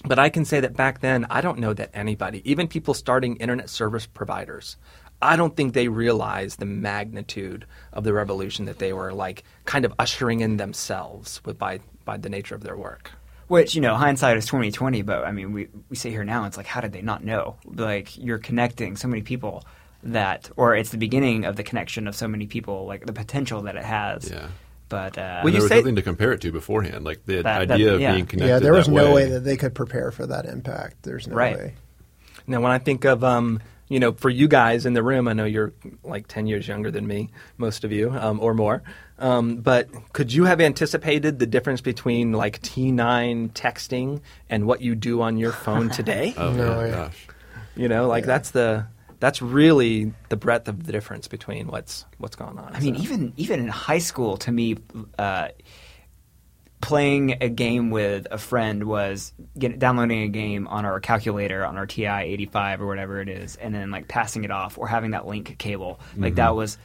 but 0.04 0.18
I 0.18 0.28
can 0.28 0.44
say 0.44 0.60
that 0.60 0.76
back 0.76 1.00
then, 1.00 1.26
I 1.30 1.40
don't 1.40 1.58
know 1.58 1.74
that 1.74 1.90
anybody, 1.94 2.42
even 2.50 2.68
people 2.68 2.94
starting 2.94 3.36
internet 3.36 3.70
service 3.70 4.06
providers, 4.06 4.76
I 5.20 5.36
don't 5.36 5.56
think 5.56 5.74
they 5.74 5.88
realized 5.88 6.58
the 6.58 6.66
magnitude 6.66 7.66
of 7.92 8.02
the 8.02 8.12
revolution 8.12 8.64
that 8.64 8.78
they 8.78 8.92
were 8.92 9.12
like 9.12 9.44
kind 9.64 9.84
of 9.84 9.94
ushering 9.98 10.40
in 10.40 10.56
themselves 10.56 11.40
with 11.44 11.58
by 11.58 11.80
by 12.04 12.16
the 12.16 12.28
nature 12.28 12.56
of 12.56 12.64
their 12.64 12.76
work. 12.76 13.12
Which 13.48 13.74
you 13.74 13.80
know, 13.80 13.94
hindsight 13.96 14.36
is 14.36 14.46
twenty 14.46 14.70
twenty. 14.70 15.02
But 15.02 15.24
I 15.24 15.32
mean, 15.32 15.52
we 15.52 15.68
we 15.90 15.96
sit 15.96 16.10
here 16.10 16.24
now. 16.24 16.44
It's 16.46 16.56
like, 16.56 16.66
how 16.66 16.80
did 16.80 16.92
they 16.92 17.02
not 17.02 17.24
know? 17.24 17.56
Like 17.64 18.16
you're 18.16 18.38
connecting 18.38 18.96
so 18.96 19.08
many 19.08 19.22
people 19.22 19.64
that, 20.04 20.50
or 20.56 20.74
it's 20.74 20.90
the 20.90 20.98
beginning 20.98 21.44
of 21.44 21.56
the 21.56 21.62
connection 21.62 22.08
of 22.08 22.14
so 22.16 22.26
many 22.28 22.46
people. 22.46 22.86
Like 22.86 23.06
the 23.06 23.12
potential 23.12 23.62
that 23.62 23.76
it 23.76 23.84
has. 23.84 24.30
Yeah. 24.30 24.48
But 24.88 25.16
uh, 25.16 25.20
Well, 25.20 25.38
And 25.40 25.46
you 25.46 25.52
there 25.52 25.60
was 25.62 25.68
say- 25.70 25.76
nothing 25.80 25.96
to 25.96 26.02
compare 26.02 26.32
it 26.32 26.40
to 26.42 26.52
beforehand. 26.52 27.04
Like 27.04 27.24
the 27.24 27.36
That- 27.42 27.68
that- 27.68 27.70
idea 27.72 27.94
of 27.94 28.00
yeah. 28.00 28.12
being 28.14 28.26
connected. 28.26 28.48
Yeah, 28.52 28.58
there 28.58 28.72
was 28.74 28.86
that 28.86 28.92
no 28.92 29.06
way 29.14 29.24
way 29.24 29.28
that 29.30 29.40
they 29.40 29.56
could 29.56 29.74
prepare 29.74 30.10
for 30.10 30.26
that 30.26 30.44
impact. 30.44 31.02
There's 31.02 31.26
no 31.26 31.34
Right. 31.34 31.56
way. 31.56 31.74
Now, 32.46 32.60
when 32.60 32.72
I 32.72 32.78
think 32.78 33.04
of, 33.04 33.22
um, 33.24 33.60
you 33.92 34.00
know, 34.00 34.12
for 34.12 34.30
you 34.30 34.48
guys 34.48 34.86
in 34.86 34.94
the 34.94 35.02
room, 35.02 35.28
I 35.28 35.34
know 35.34 35.44
you're 35.44 35.74
like 36.02 36.26
10 36.26 36.46
years 36.46 36.66
younger 36.66 36.90
than 36.90 37.06
me, 37.06 37.28
most 37.58 37.84
of 37.84 37.92
you, 37.92 38.10
um, 38.10 38.40
or 38.40 38.54
more. 38.54 38.82
Um, 39.18 39.56
but 39.56 39.90
could 40.14 40.32
you 40.32 40.44
have 40.44 40.62
anticipated 40.62 41.38
the 41.38 41.46
difference 41.46 41.82
between 41.82 42.32
like 42.32 42.62
T9 42.62 43.50
texting 43.52 44.22
and 44.48 44.66
what 44.66 44.80
you 44.80 44.94
do 44.94 45.20
on 45.20 45.36
your 45.36 45.52
phone 45.52 45.90
today? 46.00 46.32
Oh 46.38 46.52
No, 46.54 46.80
yeah, 46.80 46.86
yeah. 46.86 46.90
gosh. 46.94 47.26
You 47.76 47.88
know, 47.88 48.08
like 48.08 48.24
that's 48.24 48.52
the 48.52 48.86
that's 49.20 49.42
really 49.42 50.14
the 50.30 50.36
breadth 50.38 50.68
of 50.68 50.84
the 50.86 50.92
difference 50.92 51.28
between 51.28 51.66
what's 51.66 52.06
what's 52.16 52.34
going 52.34 52.58
on. 52.58 52.74
I 52.74 52.80
mean, 52.80 52.96
even 52.96 53.34
even 53.36 53.60
in 53.60 53.68
high 53.68 53.98
school, 53.98 54.38
to 54.38 54.50
me, 54.50 54.78
uh, 55.18 55.48
playing 56.82 57.38
a 57.40 57.48
game 57.48 57.90
with 57.90 58.26
a 58.30 58.36
friend 58.36 58.84
was 58.84 59.32
get, 59.58 59.78
downloading 59.78 60.22
a 60.22 60.28
game 60.28 60.66
on 60.68 60.84
our 60.84 61.00
calculator 61.00 61.64
on 61.64 61.78
our 61.78 61.86
TI 61.86 62.06
eighty 62.06 62.44
five 62.46 62.82
or 62.82 62.86
whatever 62.86 63.20
it 63.22 63.30
is, 63.30 63.56
and 63.56 63.74
then 63.74 63.90
like 63.90 64.08
passing 64.08 64.44
it 64.44 64.50
off 64.50 64.76
or 64.76 64.86
having 64.86 65.12
that 65.12 65.26
link 65.26 65.56
cable. 65.58 65.98
Like 66.16 66.34
that 66.34 66.54
was. 66.54 66.76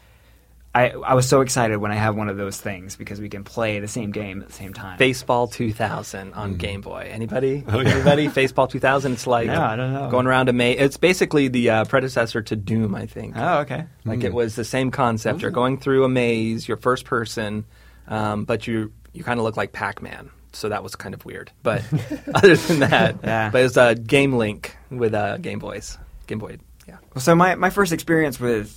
I, 0.76 0.90
I 0.92 1.16
was 1.16 1.28
so 1.28 1.42
excited 1.42 1.78
when 1.78 1.92
I 1.92 1.96
had 1.96 2.12
one 2.12 2.30
of 2.30 2.38
those 2.38 2.62
things 2.62 2.96
because 2.96 3.20
we 3.20 3.30
can 3.30 3.44
play 3.44 3.80
the 3.80 3.88
same 3.88 4.12
game 4.12 4.42
at 4.42 4.48
the 4.50 4.54
same 4.54 4.74
time. 4.74 5.00
Faceball 5.00 5.52
2000 5.52 6.34
on 6.34 6.54
Game 6.58 6.82
Boy. 6.82 7.10
Anybody? 7.12 7.64
Oh, 7.68 7.80
yeah. 7.80 7.90
Anybody? 7.96 8.28
Faceball 8.28 8.70
2000. 8.70 9.14
It's 9.14 9.26
like 9.26 9.48
No, 9.48 9.60
I 9.60 9.76
don't 9.76 9.92
know. 9.92 10.12
going 10.12 10.28
around 10.28 10.50
a 10.50 10.54
maze. 10.54 10.78
It's 10.80 10.98
basically 10.98 11.48
the 11.48 11.72
uh, 11.72 11.86
predecessor 11.86 12.44
to 12.44 12.56
Doom, 12.56 12.94
I 12.94 13.08
think. 13.08 13.34
Oh, 13.36 13.60
okay. 13.62 13.86
Like 14.06 14.20
Hmm. 14.20 14.26
it 14.28 14.34
was 14.34 14.56
the 14.56 14.66
same 14.66 14.92
concept. 14.92 15.42
You're 15.42 15.50
going 15.50 15.80
through 15.80 16.04
a 16.04 16.10
maze. 16.10 16.68
You're 16.68 16.78
first 16.78 17.06
person, 17.06 17.66
um, 18.08 18.44
but 18.46 18.68
you 18.68 18.92
you 19.18 19.24
kind 19.24 19.40
of 19.40 19.44
look 19.44 19.58
like 19.58 19.72
Pac-Man 19.74 20.30
so 20.54 20.70
that 20.70 20.82
was 20.82 20.96
kind 20.96 21.14
of 21.14 21.24
weird. 21.26 21.52
But 21.62 21.84
other 22.34 22.56
than 22.56 22.80
that, 22.80 23.18
Yeah. 23.24 23.50
but 23.52 23.60
it 23.60 23.64
was 23.64 23.78
uh, 23.78 23.94
Game 23.94 24.34
Link 24.34 24.76
with 24.90 25.14
uh, 25.14 25.38
Game 25.38 25.60
Boys, 25.60 25.98
Game 26.26 26.40
Boy. 26.40 26.58
Yeah. 26.88 26.98
So 27.18 27.36
my, 27.36 27.54
my 27.56 27.70
first 27.70 27.92
experience 27.92 28.40
with 28.40 28.76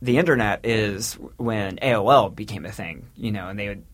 the 0.00 0.18
internet 0.18 0.64
is 0.66 1.14
when 1.36 1.76
AOL 1.76 2.34
became 2.34 2.64
a 2.66 2.72
thing, 2.72 3.06
you 3.16 3.30
know, 3.30 3.48
and 3.48 3.58
they 3.58 3.68
would. 3.68 3.84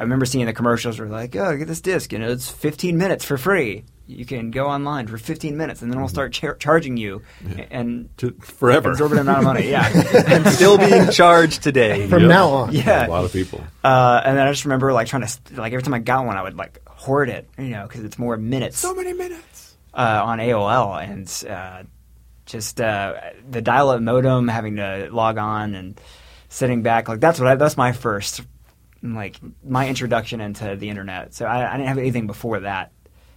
I 0.00 0.02
remember 0.02 0.24
seeing 0.24 0.46
the 0.46 0.54
commercials 0.54 0.98
were 0.98 1.06
like, 1.08 1.36
"Oh, 1.36 1.54
get 1.58 1.68
this 1.68 1.82
disc, 1.82 2.10
you 2.12 2.18
know, 2.18 2.30
it's 2.30 2.48
15 2.50 2.96
minutes 2.96 3.22
for 3.24 3.36
free. 3.36 3.84
You 4.06 4.24
can 4.24 4.50
go 4.50 4.66
online 4.66 5.06
for 5.06 5.18
15 5.18 5.56
minutes, 5.56 5.82
and 5.82 5.92
then 5.92 6.00
we'll 6.00 6.08
start 6.08 6.32
char- 6.32 6.56
charging 6.56 6.96
you, 6.96 7.22
and 7.70 8.08
To, 8.16 8.34
forever. 8.40 8.90
exorbitant 8.92 9.28
amount 9.28 9.38
of 9.40 9.44
money." 9.44 9.68
Yeah, 9.70 9.86
and 10.26 10.46
still 10.48 10.78
being 10.78 11.10
charged 11.10 11.62
today. 11.62 12.08
From 12.08 12.22
Yep. 12.22 12.28
now 12.28 12.48
on. 12.48 12.72
Yeah. 12.72 13.06
A 13.06 13.10
lot 13.10 13.24
of 13.24 13.32
people. 13.32 13.62
uh, 13.84 14.22
and 14.24 14.36
then 14.38 14.46
I 14.48 14.50
just 14.50 14.64
remember 14.64 14.92
like 14.94 15.06
trying 15.06 15.26
to 15.26 15.38
like 15.60 15.72
every 15.74 15.82
time 15.82 15.94
I 15.94 15.98
got 16.00 16.24
one, 16.24 16.36
I 16.36 16.42
would 16.42 16.56
like 16.56 16.80
hoard 16.88 17.28
it, 17.28 17.48
you 17.58 17.68
know, 17.68 17.86
because 17.86 18.02
it's 18.02 18.18
more 18.18 18.36
minutes. 18.38 18.78
So 18.78 18.94
many 18.94 19.12
minutes. 19.12 19.76
uh, 19.92 20.22
on 20.24 20.38
AOL 20.38 20.96
and 21.04 21.50
uh, 21.50 21.82
just 22.46 22.80
uh, 22.80 23.14
the 23.50 23.60
dial-up 23.60 24.00
modem, 24.00 24.48
having 24.48 24.76
to 24.76 25.08
log 25.12 25.36
on 25.36 25.74
and 25.74 26.00
sitting 26.48 26.80
back. 26.82 27.06
Like 27.08 27.20
that's 27.20 27.38
what 27.38 27.48
I, 27.48 27.54
that's 27.56 27.76
my 27.76 27.92
first 27.92 28.40
like 29.02 29.40
my 29.64 29.88
introduction 29.88 30.40
into 30.40 30.76
the 30.76 30.88
internet. 30.90 31.34
So 31.34 31.46
I, 31.46 31.68
I 31.72 31.76
didn't 31.76 31.88
have 31.88 31.98
anything 31.98 32.26
before 32.26 32.60
that. 32.60 32.92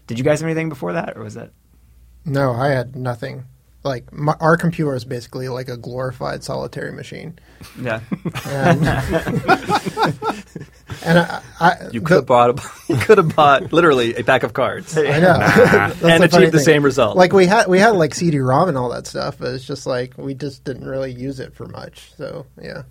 Did 0.08 0.18
you 0.18 0.24
guys 0.26 0.42
have 0.42 0.48
anything 0.48 0.70
before 0.70 0.94
that, 0.94 1.16
or 1.18 1.24
was 1.24 1.38
it? 1.38 1.54
No, 2.26 2.52
I 2.52 2.70
had 2.70 2.96
nothing. 2.96 3.46
Like 3.84 4.12
my, 4.14 4.34
our 4.40 4.56
computer 4.56 4.96
is 4.96 5.04
basically 5.04 5.50
like 5.50 5.68
a 5.68 5.76
glorified 5.76 6.42
solitary 6.44 6.94
machine, 6.94 7.38
Yeah, 7.78 8.00
and, 8.46 8.80
and 11.04 11.20
I, 11.20 11.42
I 11.60 11.76
You 11.92 12.02
could 12.02 12.16
have 12.16 12.26
bought 12.26 12.50
a, 12.52 12.72
you 12.94 12.98
could 12.98 13.18
have 13.18 13.36
bought 13.36 13.74
literally 13.74 14.16
a 14.16 14.24
pack 14.24 14.44
of 14.44 14.54
cards. 14.54 14.98
I 14.98 15.20
know, 15.20 15.38
That's 15.38 16.02
And 16.02 16.24
the 16.24 16.28
achieve 16.28 16.52
the 16.52 16.60
thing. 16.60 16.66
same 16.66 16.84
result. 16.84 17.18
Like 17.18 17.34
we 17.34 17.46
had 17.46 17.68
we 17.68 17.80
had 17.80 17.96
like 17.96 18.14
CD-ROM 18.16 18.70
and 18.70 18.78
all 18.78 18.90
that 18.90 19.06
stuff, 19.08 19.38
but 19.38 19.54
it's 19.54 19.66
just 19.66 19.86
like 19.86 20.18
we 20.18 20.34
just 20.34 20.64
didn't 20.64 20.88
really 20.88 21.12
use 21.12 21.40
it 21.42 21.54
for 21.54 21.68
much. 21.68 22.14
So 22.18 22.46
yeah, 22.62 22.84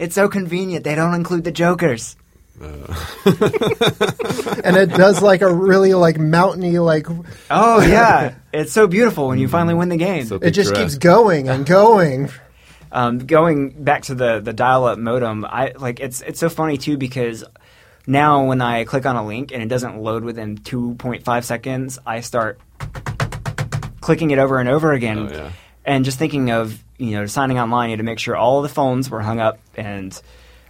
it's 0.00 0.16
so 0.16 0.28
convenient. 0.28 0.82
They 0.82 0.96
don't 0.96 1.14
include 1.14 1.44
the 1.44 1.52
jokers. 1.52 2.16
and 2.60 2.76
it 4.76 4.90
does 4.90 5.22
like 5.22 5.40
a 5.40 5.52
really 5.52 5.94
like 5.94 6.18
mountainy 6.18 6.78
like 6.78 7.06
Oh 7.50 7.80
yeah, 7.80 8.34
it's 8.52 8.72
so 8.72 8.86
beautiful 8.86 9.28
when 9.28 9.38
you 9.38 9.48
finally 9.48 9.74
win 9.74 9.88
the 9.88 9.96
game. 9.96 10.26
So 10.26 10.36
it 10.36 10.50
just 10.50 10.74
keeps 10.74 10.98
going 10.98 11.48
and 11.48 11.64
going. 11.64 12.28
Um, 12.92 13.18
going 13.18 13.84
back 13.84 14.02
to 14.06 14.16
the 14.16 14.40
the 14.40 14.52
dial-up 14.52 14.98
modem, 14.98 15.44
I 15.44 15.74
like 15.78 16.00
it's 16.00 16.22
it's 16.22 16.40
so 16.40 16.48
funny 16.48 16.76
too 16.76 16.96
because 16.98 17.44
now 18.04 18.46
when 18.46 18.60
I 18.60 18.82
click 18.82 19.06
on 19.06 19.14
a 19.14 19.24
link 19.24 19.52
and 19.52 19.62
it 19.62 19.68
doesn't 19.68 19.98
load 20.02 20.24
within 20.24 20.58
2.5 20.58 21.44
seconds, 21.44 22.00
I 22.04 22.20
start 22.20 22.58
clicking 24.00 24.32
it 24.32 24.40
over 24.40 24.58
and 24.58 24.68
over 24.68 24.92
again, 24.92 25.18
Oh, 25.20 25.30
yeah. 25.32 25.52
and 25.84 26.04
just 26.04 26.18
thinking 26.18 26.50
of 26.50 26.82
you 27.00 27.12
know 27.12 27.26
signing 27.26 27.58
online, 27.58 27.90
you 27.90 27.94
had 27.94 27.98
to 27.98 28.04
make 28.04 28.18
sure 28.18 28.36
all 28.36 28.62
the 28.62 28.68
phones 28.68 29.10
were 29.10 29.20
hung 29.20 29.40
up 29.40 29.58
and 29.74 30.20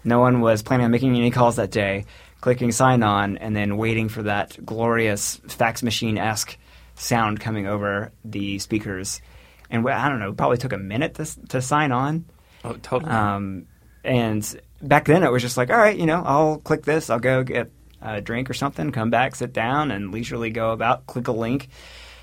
no 0.04 0.20
one 0.20 0.40
was 0.40 0.62
planning 0.62 0.84
on 0.84 0.90
making 0.90 1.16
any 1.16 1.30
calls 1.30 1.56
that 1.56 1.70
day. 1.70 2.06
Clicking 2.40 2.72
sign 2.72 3.02
on 3.02 3.36
and 3.36 3.54
then 3.54 3.76
waiting 3.76 4.08
for 4.08 4.22
that 4.22 4.64
glorious 4.64 5.40
fax 5.48 5.82
machine 5.82 6.16
esque 6.16 6.56
sound 6.94 7.38
coming 7.38 7.66
over 7.66 8.12
the 8.24 8.58
speakers. 8.58 9.20
And 9.68 9.86
I 9.86 10.08
don't 10.08 10.20
know, 10.20 10.32
probably 10.32 10.56
took 10.56 10.72
a 10.72 10.78
minute 10.78 11.14
to, 11.16 11.46
to 11.48 11.60
sign 11.60 11.92
on. 11.92 12.24
Oh, 12.64 12.74
totally. 12.74 13.12
Um, 13.12 13.66
and 14.02 14.60
back 14.80 15.04
then 15.04 15.22
it 15.22 15.30
was 15.30 15.42
just 15.42 15.56
like, 15.56 15.70
all 15.70 15.76
right, 15.76 15.96
you 15.96 16.06
know, 16.06 16.22
I'll 16.24 16.58
click 16.58 16.84
this, 16.84 17.10
I'll 17.10 17.18
go 17.18 17.44
get 17.44 17.70
a 18.00 18.20
drink 18.20 18.48
or 18.48 18.54
something, 18.54 18.90
come 18.90 19.10
back, 19.10 19.34
sit 19.34 19.52
down, 19.52 19.90
and 19.90 20.10
leisurely 20.10 20.50
go 20.50 20.72
about, 20.72 21.06
click 21.06 21.28
a 21.28 21.32
link, 21.32 21.68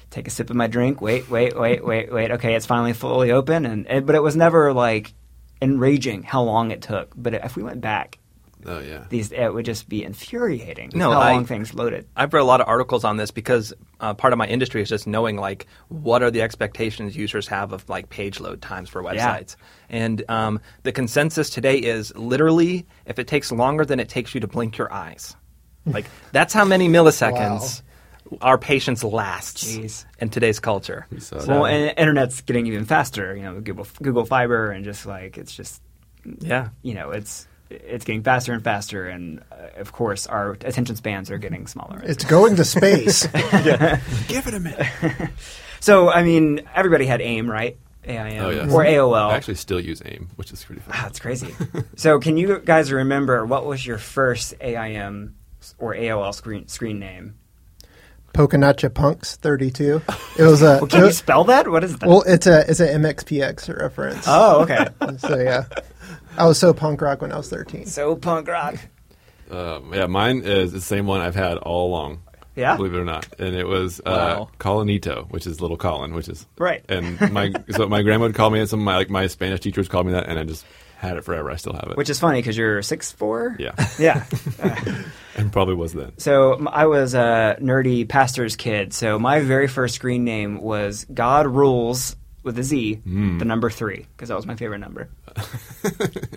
take 0.09 0.27
a 0.27 0.31
sip 0.31 0.49
of 0.49 0.55
my 0.55 0.67
drink, 0.67 1.01
wait, 1.01 1.29
wait, 1.29 1.57
wait, 1.59 1.83
wait, 1.85 2.11
wait. 2.11 2.31
Okay, 2.31 2.55
it's 2.55 2.65
finally 2.65 2.93
fully 2.93 3.31
open, 3.31 3.65
and 3.65 3.85
it, 3.87 4.05
but 4.05 4.15
it 4.15 4.21
was 4.23 4.35
never 4.35 4.73
like 4.73 5.13
enraging 5.61 6.23
how 6.23 6.41
long 6.43 6.71
it 6.71 6.81
took. 6.81 7.11
But 7.15 7.33
if 7.33 7.55
we 7.55 7.63
went 7.63 7.81
back, 7.81 8.19
Oh 8.65 8.79
yeah. 8.79 9.05
these 9.09 9.31
it 9.31 9.53
would 9.53 9.65
just 9.65 9.87
be 9.87 10.03
infuriating. 10.03 10.91
No, 10.93 11.11
how 11.11 11.19
I- 11.21 11.31
long 11.33 11.45
things 11.45 11.73
loaded. 11.73 12.07
I've 12.15 12.33
read 12.33 12.41
a 12.41 12.45
lot 12.45 12.59
of 12.61 12.67
articles 12.67 13.03
on 13.03 13.17
this 13.17 13.31
because 13.31 13.73
uh, 13.99 14.13
part 14.13 14.33
of 14.33 14.39
my 14.39 14.47
industry 14.47 14.81
is 14.81 14.89
just 14.89 15.07
knowing 15.07 15.37
like 15.37 15.67
what 15.89 16.21
are 16.23 16.31
the 16.31 16.41
expectations 16.41 17.15
users 17.15 17.47
have 17.47 17.71
of 17.71 17.87
like 17.89 18.09
page 18.09 18.39
load 18.39 18.61
times 18.61 18.89
for 18.89 19.01
Yeah. 19.03 19.13
websites. 19.39 19.55
And 19.89 20.23
um, 20.29 20.59
the 20.83 20.91
consensus 20.91 21.49
today 21.49 21.77
is 21.77 22.13
literally 22.15 22.85
if 23.05 23.19
it 23.19 23.27
takes 23.27 23.51
longer 23.51 23.85
than 23.85 23.99
it 23.99 24.09
takes 24.09 24.33
you 24.33 24.41
to 24.41 24.47
blink 24.47 24.77
your 24.77 24.91
eyes, 24.91 25.35
like 25.85 26.05
that's 26.33 26.53
how 26.53 26.65
many 26.65 26.89
milliseconds 26.89 27.81
our 28.41 28.57
patience 28.57 29.03
lasts 29.03 29.63
Jeez. 29.77 30.05
in 30.19 30.29
today's 30.29 30.59
culture. 30.59 31.05
We 31.11 31.19
saw 31.19 31.45
Well, 31.45 31.65
and 31.65 31.93
internet's 31.97 32.41
getting 32.41 32.67
even 32.67 32.85
faster. 32.85 33.35
You 33.35 33.43
know, 33.43 33.59
Google 33.61 33.87
Google 34.01 34.25
Fiber, 34.25 34.71
and 34.71 34.83
just 34.85 35.05
like 35.05 35.37
it's 35.37 35.55
just 35.55 35.81
Yeah. 36.39 36.69
you 36.81 36.93
know, 36.93 37.11
it's 37.11 37.47
it's 37.69 38.05
getting 38.05 38.23
faster 38.23 38.53
and 38.53 38.63
faster, 38.63 39.07
and 39.07 39.41
uh, 39.51 39.79
of 39.79 39.91
course, 39.91 40.25
our 40.27 40.51
attention 40.51 40.95
spans 40.95 41.29
are 41.29 41.37
getting 41.37 41.67
smaller. 41.67 41.99
It's 42.03 42.23
going 42.23 42.55
to 42.55 42.63
space. 42.63 43.27
Give 44.27 44.47
it 44.47 44.53
a 44.53 44.59
minute. 44.59 44.87
So, 45.79 46.09
I 46.09 46.23
mean, 46.23 46.67
everybody 46.73 47.05
had 47.05 47.21
AIM, 47.21 47.49
right? 47.49 47.77
AIM 48.03 48.43
Oh, 48.43 48.49
yes. 48.49 48.73
or 48.73 48.83
AOL. 48.83 49.29
I 49.29 49.35
actually 49.35 49.55
still 49.55 49.79
use 49.79 50.01
AIM, 50.03 50.27
which 50.35 50.51
is 50.51 50.63
pretty 50.63 50.81
fun. 50.81 50.95
Wow, 50.97 51.03
that's 51.03 51.19
crazy. 51.19 51.53
so, 51.95 52.19
can 52.19 52.35
you 52.35 52.59
guys 52.65 52.91
remember 52.91 53.45
what 53.45 53.63
was 53.65 53.85
your 53.85 53.99
first 53.99 54.55
AIM 54.59 55.35
or 55.77 55.93
AOL 55.93 56.33
screen 56.33 56.67
screen 56.67 56.97
name? 56.97 57.35
Pokinatcha 58.33 58.93
Punks 58.93 59.35
32. 59.37 60.01
It 60.37 60.43
was 60.43 60.61
a 60.61 60.65
Well, 60.81 60.87
can 60.87 61.05
you 61.05 61.11
spell 61.11 61.43
that? 61.45 61.67
What 61.69 61.83
is 61.83 61.97
that? 61.97 62.07
well, 62.07 62.23
it's 62.27 62.45
a 62.47 62.69
it's 62.69 62.79
a 62.79 62.87
MXPX 62.87 63.75
reference. 63.79 64.25
oh, 64.27 64.61
okay. 64.63 64.87
So 65.19 65.37
yeah, 65.37 65.65
I 66.37 66.45
was 66.45 66.59
so 66.59 66.73
punk 66.73 67.01
rock 67.01 67.21
when 67.21 67.31
I 67.31 67.37
was 67.37 67.49
13. 67.49 67.85
so 67.87 68.15
punk 68.15 68.47
rock. 68.47 68.75
Um, 69.49 69.93
yeah, 69.93 70.05
mine 70.07 70.41
is 70.43 70.71
the 70.73 70.81
same 70.81 71.07
one 71.07 71.21
I've 71.21 71.35
had 71.35 71.57
all 71.57 71.87
along. 71.87 72.21
Yeah? 72.55 72.75
believe 72.75 72.95
it 72.95 72.97
or 72.97 73.05
not, 73.05 73.27
and 73.37 73.55
it 73.55 73.65
was 73.67 73.99
uh, 73.99 74.03
Wow. 74.05 74.49
Colinito, 74.59 75.29
which 75.31 75.45
is 75.45 75.61
little 75.61 75.77
Colin, 75.77 76.13
which 76.15 76.27
is 76.27 76.45
Right. 76.57 76.83
And 76.89 77.31
my 77.31 77.53
so 77.69 77.87
my 77.87 78.01
grandma 78.01 78.25
would 78.25 78.35
call 78.35 78.49
me, 78.49 78.59
and 78.59 78.67
some 78.67 78.79
of 78.79 78.85
my 78.85 78.95
like 78.97 79.09
my 79.11 79.27
Spanish 79.27 79.59
teachers 79.59 79.87
called 79.87 80.07
me 80.07 80.13
that, 80.13 80.27
and 80.27 80.39
I 80.39 80.43
just 80.43 80.65
had 80.97 81.17
it 81.17 81.23
forever. 81.23 81.51
I 81.51 81.55
still 81.57 81.73
have 81.73 81.89
it. 81.91 81.97
Which 81.97 82.09
is 82.09 82.19
funny 82.19 82.39
because 82.39 82.57
you're 82.57 82.81
six 82.81 83.11
four. 83.11 83.55
yeah, 83.59 83.73
Yeah. 83.99 84.25
and 85.37 85.51
probably 85.51 85.75
was 85.75 85.93
then. 85.93 86.17
So 86.17 86.65
I 86.67 86.87
was 86.87 87.13
a 87.13 87.57
nerdy 87.61 88.09
pastor's 88.09 88.55
kid. 88.55 88.93
So 88.93 89.19
my 89.19 89.39
very 89.39 89.67
first 89.67 89.95
screen 89.95 90.23
name 90.23 90.59
was 90.61 91.05
God 91.05 91.47
Rules 91.47 92.15
with 92.47 92.57
a 92.57 92.63
Z, 92.63 92.95
Hmm. 92.95 93.37
the 93.37 93.45
number 93.45 93.69
three, 93.69 94.07
because 94.15 94.29
that 94.29 94.35
was 94.35 94.47
my 94.47 94.55
favorite 94.55 94.79
number. 94.79 95.09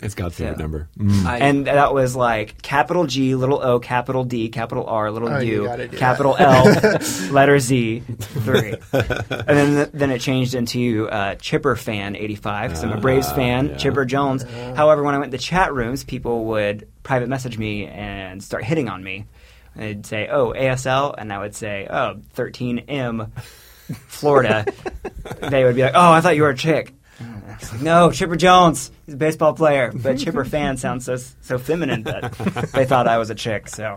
it's 0.02 0.14
God's 0.14 0.36
favorite 0.36 0.56
Yeah. 0.58 0.62
number. 0.62 0.88
Mm. 0.98 1.24
I, 1.24 1.38
and 1.38 1.66
that 1.66 1.94
was 1.94 2.14
like 2.14 2.60
capital 2.60 3.06
G, 3.06 3.34
little 3.34 3.62
O, 3.62 3.80
capital 3.80 4.24
D, 4.24 4.48
capital 4.50 4.84
R, 4.86 5.10
little 5.10 5.28
Oh, 5.30 5.38
U, 5.38 5.64
gotta 5.64 5.88
do 5.88 5.96
capital 5.96 6.36
L, 6.38 6.64
letter 7.30 7.58
Z, 7.58 8.00
three. 8.18 8.74
and 8.92 9.46
then 9.46 9.90
then 9.94 10.10
it 10.10 10.20
changed 10.20 10.54
into 10.54 11.08
uh, 11.08 11.36
Chipper 11.36 11.76
Fan 11.76 12.16
eighty 12.16 12.36
five 12.36 12.70
because 12.70 12.84
I'm 12.84 12.92
a 12.92 13.00
Braves 13.00 13.28
Ah, 13.30 13.34
fan, 13.34 13.68
yeah. 13.70 13.76
Chipper 13.76 14.04
Jones. 14.04 14.42
However, 14.74 15.02
when 15.02 15.14
I 15.14 15.18
went 15.18 15.30
to 15.32 15.36
the 15.38 15.42
chat 15.42 15.72
rooms, 15.72 16.04
people 16.04 16.44
would 16.46 16.86
private 17.02 17.28
message 17.28 17.56
me 17.56 17.86
and 17.86 18.42
start 18.42 18.64
hitting 18.64 18.88
on 18.88 19.02
me. 19.02 19.24
And 19.74 19.82
they'd 19.84 20.04
say, 20.06 20.28
"Oh, 20.28 20.52
ASL," 20.52 21.14
and 21.16 21.32
I 21.32 21.38
would 21.38 21.54
say, 21.54 21.86
"Oh, 21.88 22.16
13M, 22.34 23.30
Florida." 23.94 24.64
they 25.40 25.64
would 25.64 25.76
be 25.76 25.82
like, 25.82 25.94
"Oh, 25.94 26.12
I 26.12 26.20
thought 26.20 26.36
you 26.36 26.42
were 26.42 26.50
a 26.50 26.56
chick." 26.56 26.94
Like, 27.72 27.82
no, 27.82 28.10
Chipper 28.10 28.36
Jones. 28.36 28.90
He's 29.04 29.14
a 29.14 29.18
baseball 29.18 29.52
player, 29.52 29.92
but 29.94 30.18
Chipper 30.18 30.44
fan 30.44 30.76
sounds 30.76 31.04
so 31.04 31.16
so 31.16 31.58
feminine 31.58 32.04
that 32.04 32.32
they 32.74 32.86
thought 32.86 33.06
I 33.06 33.18
was 33.18 33.30
a 33.30 33.34
chick. 33.34 33.68
So 33.68 33.96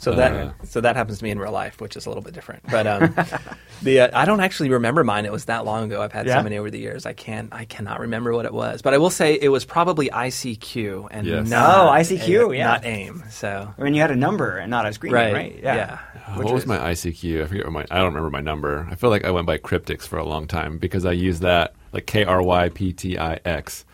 So 0.00 0.14
that 0.14 0.32
Uh. 0.32 0.52
so 0.64 0.80
that 0.80 0.94
happens 0.96 1.18
to 1.18 1.24
me 1.24 1.30
in 1.32 1.38
real 1.40 1.50
life, 1.52 1.80
which 1.80 1.96
is 1.96 2.06
a 2.06 2.08
little 2.08 2.22
bit 2.22 2.32
different. 2.32 2.62
But 2.70 2.86
um, 2.86 3.14
the 3.82 4.00
uh, 4.00 4.08
I 4.20 4.24
don't 4.26 4.40
actually 4.40 4.70
remember 4.70 5.02
mine. 5.02 5.26
It 5.26 5.32
was 5.32 5.46
that 5.46 5.64
long 5.64 5.84
ago. 5.84 6.00
I've 6.02 6.12
had 6.12 6.26
Yeah? 6.26 6.36
so 6.38 6.42
many 6.44 6.56
over 6.56 6.70
the 6.70 6.78
years. 6.78 7.04
I 7.04 7.12
can't 7.14 7.52
I 7.52 7.64
cannot 7.64 7.98
remember 8.00 8.32
what 8.32 8.46
it 8.46 8.52
was. 8.54 8.80
But 8.80 8.94
I 8.94 8.98
will 8.98 9.10
say 9.10 9.34
it 9.40 9.48
was 9.48 9.64
probably 9.64 10.08
ICQ 10.08 11.08
and 11.10 11.26
Yes. 11.26 11.48
not 11.48 11.78
Oh, 11.86 11.90
ICQ, 11.90 12.52
A- 12.52 12.56
yeah. 12.56 12.66
not 12.66 12.84
AIM. 12.84 13.24
So 13.30 13.74
I 13.76 13.82
mean, 13.82 13.94
you 13.94 14.00
had 14.00 14.10
a 14.12 14.16
number 14.16 14.56
and 14.56 14.70
not 14.70 14.86
a 14.86 14.92
screen 14.92 15.12
name, 15.12 15.34
right? 15.34 15.60
yeah. 15.62 15.98
Oh, 16.28 16.38
Which 16.38 16.44
what 16.46 16.54
was 16.54 16.62
is- 16.62 16.68
my 16.68 16.78
ICQ? 16.78 17.42
I 17.42 17.46
forget 17.46 17.64
what 17.64 17.72
my. 17.72 17.86
I 17.90 17.96
don't 17.98 18.06
remember 18.14 18.30
my 18.30 18.40
number. 18.40 18.86
I 18.90 18.94
feel 18.94 19.10
like 19.10 19.24
I 19.24 19.30
went 19.30 19.46
by 19.46 19.58
Kryptix 19.58 20.02
for 20.06 20.18
a 20.18 20.24
long 20.24 20.46
time 20.46 20.78
because 20.78 21.04
I 21.04 21.12
used 21.12 21.42
that 21.42 21.74
like 21.92 22.06
K 22.06 22.24
R 22.24 22.40
Y 22.42 22.68
P 22.68 22.92
T 22.92 23.18
I 23.18 23.40
X 23.44 23.84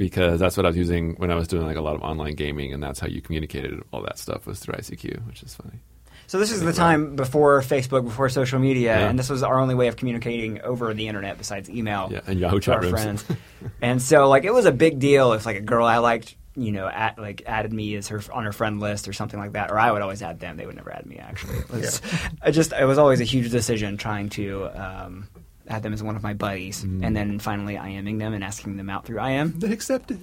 because 0.00 0.40
that's 0.40 0.56
what 0.56 0.64
I 0.64 0.70
was 0.70 0.78
using 0.78 1.12
when 1.16 1.30
I 1.30 1.34
was 1.34 1.46
doing 1.46 1.66
like 1.66 1.76
a 1.76 1.82
lot 1.82 1.94
of 1.94 2.00
online 2.00 2.34
gaming, 2.34 2.72
and 2.72 2.82
that's 2.82 2.98
how 2.98 3.06
you 3.06 3.20
communicated 3.20 3.78
all 3.92 4.00
that 4.02 4.18
stuff 4.18 4.46
was 4.46 4.58
through 4.58 4.74
ICQ, 4.76 5.26
which 5.26 5.42
is 5.42 5.54
funny. 5.54 5.78
So 6.26 6.38
this 6.38 6.50
is 6.50 6.62
the 6.62 6.72
time 6.72 7.16
before 7.16 7.60
Facebook, 7.60 8.04
before 8.04 8.30
social 8.30 8.58
media, 8.58 8.98
Yeah. 8.98 9.08
and 9.10 9.18
this 9.18 9.28
was 9.28 9.42
our 9.42 9.58
only 9.60 9.74
way 9.74 9.88
of 9.88 9.96
communicating 9.96 10.62
over 10.62 10.94
the 10.94 11.06
internet 11.06 11.36
besides 11.36 11.68
email. 11.68 12.08
Yeah, 12.10 12.20
and 12.26 12.40
Yahoo 12.40 12.60
chat 12.60 12.80
rooms. 12.80 12.90
friends. 12.92 13.24
and 13.82 14.00
so, 14.00 14.26
like, 14.26 14.44
it 14.44 14.54
was 14.54 14.64
a 14.64 14.72
big 14.72 14.98
deal 15.00 15.34
if 15.34 15.44
like 15.44 15.56
a 15.56 15.60
girl 15.60 15.84
I 15.84 15.98
liked 15.98 16.34
you 16.56 16.72
know, 16.72 16.88
at, 16.88 17.16
like 17.18 17.42
added 17.46 17.72
me 17.72 17.94
as 17.94 18.08
her 18.08 18.20
on 18.32 18.44
her 18.44 18.52
friend 18.52 18.80
list 18.80 19.06
or 19.06 19.12
something 19.12 19.38
like 19.38 19.52
that, 19.52 19.70
or 19.70 19.78
I 19.78 19.92
would 19.92 20.02
always 20.02 20.20
add 20.22 20.40
them. 20.40 20.56
They 20.56 20.66
would 20.66 20.76
never 20.76 20.92
add 20.92 21.06
me. 21.06 21.16
Actually, 21.18 21.58
it 21.58 21.70
was, 21.70 22.02
I 22.42 22.50
just 22.50 22.72
it 22.72 22.86
was 22.86 22.98
always 22.98 23.20
a 23.20 23.24
huge 23.24 23.50
decision 23.50 23.96
trying 23.96 24.30
to 24.30 24.64
um, 24.66 25.28
add 25.70 25.82
them 25.82 25.92
as 25.92 26.02
one 26.02 26.16
of 26.16 26.22
my 26.22 26.34
buddies, 26.34 26.82
and 26.82 27.16
then 27.16 27.38
finally 27.38 27.76
IMing 27.76 28.18
them 28.18 28.34
and 28.34 28.42
asking 28.44 28.76
them 28.76 28.90
out 28.90 29.06
through 29.06 29.24
IM, 29.24 29.58
They 29.58 29.72
accepted. 29.72 30.20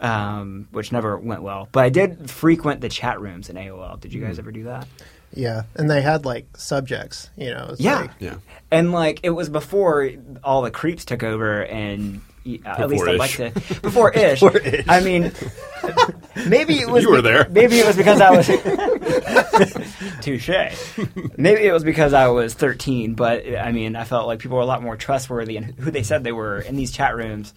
um, 0.00 0.66
which 0.72 0.90
never 0.92 1.16
went 1.18 1.42
well. 1.42 1.68
But 1.72 1.84
I 1.84 1.88
did 1.90 2.30
frequent 2.30 2.80
the 2.80 2.88
chat 2.88 3.20
rooms 3.20 3.50
in 3.50 3.56
AOL. 3.56 4.00
Did 4.00 4.12
you 4.12 4.20
guys 4.24 4.38
ever 4.38 4.50
do 4.52 4.64
that? 4.64 4.86
Yeah, 5.34 5.64
and 5.76 5.90
they 5.90 6.00
had 6.00 6.24
like 6.24 6.56
subjects, 6.56 7.28
you 7.36 7.50
know. 7.50 7.74
Yeah. 7.78 8.00
like, 8.00 8.10
Yeah. 8.18 8.36
And 8.70 8.92
like 8.92 9.20
it 9.22 9.30
was 9.30 9.48
before 9.50 10.08
all 10.42 10.62
the 10.62 10.70
creeps 10.70 11.04
took 11.04 11.22
over, 11.22 11.64
and 11.66 12.22
uh, 12.46 12.68
at 12.78 12.88
least 12.88 13.06
I'd 13.06 13.18
like 13.18 13.32
to 13.32 13.50
before 13.82 14.10
ish. 14.12 14.42
I 14.88 15.00
mean, 15.00 15.32
maybe 16.46 16.80
it 16.80 16.88
was 16.88 17.04
You 17.04 17.10
were 17.10 17.20
there. 17.20 17.46
Maybe 17.50 17.78
it 17.78 17.86
was 17.86 17.96
because 17.96 18.22
I 18.22 18.30
was 18.30 18.48
touche. 20.28 20.50
Maybe 21.36 21.64
it 21.64 21.72
was 21.72 21.84
because 21.84 22.12
I 22.12 22.28
was 22.28 22.54
13, 22.54 23.14
but 23.14 23.46
I 23.58 23.72
mean, 23.72 23.96
I 23.96 24.04
felt 24.04 24.26
like 24.26 24.40
people 24.40 24.56
were 24.56 24.62
a 24.62 24.66
lot 24.66 24.82
more 24.82 24.96
trustworthy 24.96 25.56
in 25.56 25.64
who 25.64 25.90
they 25.90 26.02
said 26.02 26.24
they 26.24 26.32
were 26.32 26.60
in 26.60 26.76
these 26.76 26.92
chat 26.92 27.16
rooms. 27.16 27.54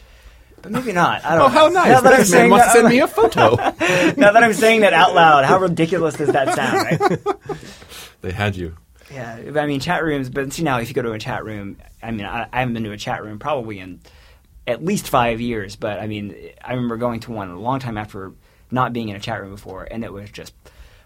But 0.61 0.71
maybe 0.71 0.91
not. 0.91 1.25
I 1.25 1.35
don't. 1.35 1.45
Oh, 1.45 1.47
how 1.47 1.67
nice! 1.69 1.87
Now 1.87 2.01
that 2.01 2.13
I'm 2.13 2.19
This 2.19 2.31
man 2.31 2.39
saying 2.39 2.51
wants 2.51 2.67
that, 2.67 2.73
to 2.73 2.79
send 2.81 2.89
me 2.89 2.99
a 2.99 3.07
photo. 3.07 3.55
now 4.21 4.31
that 4.31 4.43
I'm 4.43 4.53
saying 4.53 4.81
that 4.81 4.93
out 4.93 5.15
loud, 5.15 5.43
how 5.43 5.57
ridiculous 5.59 6.15
does 6.15 6.29
that 6.29 6.53
sound? 6.53 7.01
Right? 7.01 7.57
they 8.21 8.31
had 8.31 8.55
you. 8.55 8.77
Yeah, 9.11 9.41
I 9.55 9.65
mean 9.65 9.79
chat 9.79 10.03
rooms. 10.03 10.29
But 10.29 10.53
see 10.53 10.61
now, 10.61 10.77
if 10.77 10.87
you 10.87 10.93
go 10.93 11.01
to 11.01 11.13
a 11.13 11.19
chat 11.19 11.43
room, 11.45 11.77
I 12.03 12.11
mean, 12.11 12.27
I, 12.27 12.47
I 12.53 12.59
haven't 12.59 12.75
been 12.75 12.83
to 12.83 12.91
a 12.91 12.97
chat 12.97 13.23
room 13.23 13.39
probably 13.39 13.79
in 13.79 14.01
at 14.67 14.85
least 14.85 15.09
five 15.09 15.41
years. 15.41 15.75
But 15.75 15.99
I 15.99 16.05
mean, 16.05 16.35
I 16.63 16.73
remember 16.73 16.97
going 16.97 17.21
to 17.21 17.31
one 17.31 17.49
a 17.49 17.59
long 17.59 17.79
time 17.79 17.97
after 17.97 18.33
not 18.69 18.93
being 18.93 19.09
in 19.09 19.15
a 19.15 19.19
chat 19.19 19.41
room 19.41 19.49
before, 19.49 19.87
and 19.89 20.03
it 20.03 20.13
was 20.13 20.29
just 20.29 20.53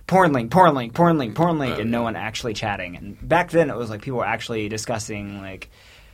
porn 0.07 0.33
link, 0.33 0.51
porn 0.51 0.75
link, 0.75 0.93
porn 0.93 1.17
link, 1.17 1.35
porn 1.35 1.57
link, 1.59 1.75
Oh, 1.77 1.81
and 1.81 1.91
no 1.91 1.99
yeah. 1.99 2.03
one 2.03 2.15
actually 2.15 2.53
chatting. 2.53 2.95
And 2.95 3.27
back 3.27 3.51
then, 3.51 3.69
it 3.69 3.75
was 3.75 3.89
like 3.89 4.01
people 4.01 4.19
were 4.19 4.25
actually 4.25 4.69
discussing 4.69 5.41
like. 5.41 5.69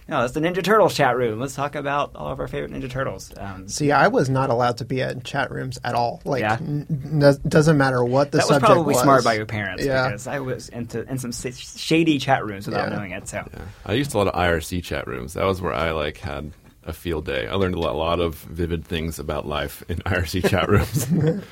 No, 0.10 0.26
it's 0.26 0.34
the 0.34 0.42
Ninja 0.42 0.62
Turtles 0.62 0.94
chat 0.94 1.16
room. 1.16 1.40
Let's 1.40 1.56
talk 1.56 1.76
about 1.76 2.16
all 2.16 2.34
of 2.34 2.40
our 2.42 2.48
favorite 2.48 2.72
Ninja 2.72 2.90
Turtles. 2.90 3.32
Um, 3.38 3.70
See, 3.70 3.94
I 3.94 4.10
was 4.10 4.30
not 4.30 4.50
allowed 4.50 4.78
to 4.78 4.86
be 4.86 5.00
in 5.00 5.22
chat 5.22 5.52
rooms 5.52 5.80
at 5.86 5.96
all. 5.96 6.22
Like, 6.26 6.42
Yeah. 6.42 6.56
n- 6.60 6.86
n- 7.24 7.38
doesn't 7.48 7.78
matter 7.78 8.04
what 8.04 8.32
the 8.32 8.40
that 8.40 8.44
was 8.44 8.56
subject 8.56 8.66
probably 8.66 8.96
was. 8.96 9.04
smart 9.04 9.24
by 9.24 9.36
your 9.36 9.46
parents 9.46 9.86
Yeah. 9.86 10.08
because 10.08 10.28
I 10.28 10.40
was 10.40 10.68
into 10.70 11.08
in 11.10 11.18
some 11.18 11.30
s- 11.30 11.78
shady 11.80 12.18
chat 12.18 12.44
rooms 12.44 12.66
without 12.68 12.90
Yeah. 12.90 12.98
knowing 12.98 13.12
it. 13.12 13.30
So 13.30 13.38
Yeah. 13.54 13.60
I 13.86 13.94
used 13.94 14.14
a 14.14 14.18
lot 14.18 14.28
of 14.28 14.34
IRC 14.34 14.82
chat 14.82 15.08
rooms. 15.08 15.36
That 15.36 15.46
was 15.46 15.62
where 15.62 15.74
I 15.74 15.92
like 15.92 16.18
had 16.18 16.52
a 16.84 16.94
field 16.94 17.26
day. 17.26 17.48
I 17.48 17.54
learned 17.56 17.76
a 17.76 17.80
lot, 17.80 17.94
a 17.94 17.98
lot 17.98 18.20
of 18.20 18.36
vivid 18.36 18.84
things 18.86 19.20
about 19.20 19.46
life 19.48 19.84
in 19.88 19.98
IRC 20.06 20.50
chat 20.50 20.68
rooms. 20.68 21.08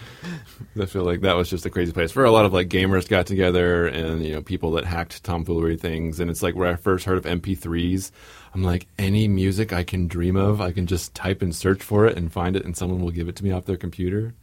I 0.82 0.86
feel 0.88 1.04
like 1.04 1.22
that 1.22 1.36
was 1.36 1.50
just 1.50 1.66
a 1.66 1.70
crazy 1.70 1.92
place 1.92 2.16
where 2.16 2.26
a 2.26 2.32
lot 2.32 2.46
of 2.46 2.54
like 2.54 2.68
gamers 2.68 3.08
got 3.08 3.28
together 3.28 3.86
and 3.88 4.26
you 4.26 4.34
know 4.34 4.42
people 4.42 4.72
that 4.72 4.86
hacked 4.86 5.24
tomfoolery 5.24 5.78
things. 5.78 6.20
And 6.20 6.32
it's 6.32 6.42
like 6.42 6.56
where 6.56 6.68
I 6.72 6.76
first 6.76 7.06
heard 7.06 7.18
of 7.18 7.26
MP3s. 7.26 8.12
I'm 8.56 8.64
like 8.64 8.88
any 8.98 9.28
music 9.28 9.72
I 9.72 9.84
can 9.84 10.08
dream 10.08 10.36
of, 10.36 10.62
I 10.62 10.72
can 10.72 10.88
just 10.88 11.14
type 11.14 11.42
and 11.44 11.56
search 11.56 11.84
for 11.84 12.08
it 12.08 12.18
and 12.18 12.32
find 12.34 12.56
it, 12.56 12.66
and 12.66 12.76
someone 12.76 13.02
will 13.02 13.12
give 13.12 13.28
it 13.30 13.36
to 13.36 13.44
me 13.44 13.52
off 13.52 13.66
their 13.66 13.78
computer. 13.78 14.34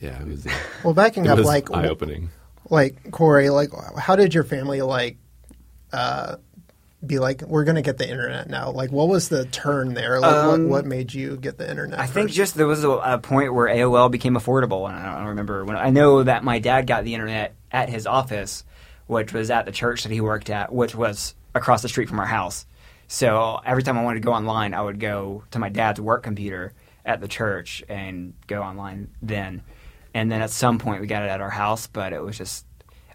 Yeah, 0.00 0.20
it 0.20 0.26
was, 0.26 0.44
uh, 0.46 0.50
Well, 0.82 0.94
backing 0.94 1.28
up, 1.28 1.38
like, 1.38 1.70
eye 1.70 1.86
opening. 1.86 2.30
like 2.68 3.12
Corey, 3.12 3.50
like, 3.50 3.70
how 3.96 4.16
did 4.16 4.34
your 4.34 4.42
family 4.42 4.82
like 4.82 5.16
uh, 5.92 6.36
be 7.04 7.18
like? 7.18 7.42
We're 7.42 7.64
gonna 7.64 7.82
get 7.82 7.98
the 7.98 8.08
internet 8.08 8.48
now. 8.48 8.70
Like, 8.70 8.92
what 8.92 9.08
was 9.08 9.28
the 9.28 9.44
turn 9.46 9.94
there? 9.94 10.20
Like, 10.20 10.32
Um, 10.32 10.62
what, 10.64 10.70
what 10.70 10.86
made 10.86 11.12
you 11.12 11.36
get 11.36 11.58
the 11.58 11.68
internet? 11.68 11.98
I 11.98 12.06
think 12.06 12.30
just 12.30 12.54
there 12.54 12.66
was 12.66 12.84
a, 12.84 12.90
a 12.90 13.18
point 13.18 13.54
where 13.54 13.68
AOL 13.68 14.10
became 14.10 14.34
affordable, 14.34 14.88
and 14.88 14.96
I 14.96 15.18
don't 15.18 15.28
remember 15.28 15.64
when. 15.64 15.76
I 15.76 15.90
know 15.90 16.22
that 16.22 16.44
my 16.44 16.58
dad 16.58 16.86
got 16.86 17.04
the 17.04 17.14
internet 17.14 17.54
at 17.70 17.88
his 17.88 18.06
office, 18.06 18.64
which 19.06 19.32
was 19.32 19.50
at 19.50 19.66
the 19.66 19.72
church 19.72 20.04
that 20.04 20.12
he 20.12 20.20
worked 20.20 20.50
at, 20.50 20.72
which 20.72 20.94
was 20.94 21.34
across 21.54 21.82
the 21.82 21.88
street 21.88 22.08
from 22.08 22.20
our 22.20 22.26
house. 22.26 22.66
So 23.08 23.60
every 23.64 23.82
time 23.82 23.98
I 23.98 24.04
wanted 24.04 24.22
to 24.22 24.26
go 24.26 24.32
online, 24.32 24.72
I 24.72 24.80
would 24.80 24.98
go 25.00 25.44
to 25.50 25.58
my 25.58 25.68
dad's 25.68 26.00
work 26.00 26.22
computer 26.22 26.72
at 27.04 27.20
the 27.20 27.28
church 27.28 27.82
and 27.88 28.32
go 28.46 28.62
online 28.62 29.10
then. 29.20 29.62
And 30.14 30.30
then 30.30 30.40
at 30.40 30.50
some 30.50 30.78
point, 30.78 31.00
we 31.00 31.06
got 31.06 31.22
it 31.22 31.28
at 31.30 31.40
our 31.40 31.50
house, 31.50 31.86
but 31.86 32.12
it 32.12 32.22
was 32.22 32.38
just. 32.38 32.64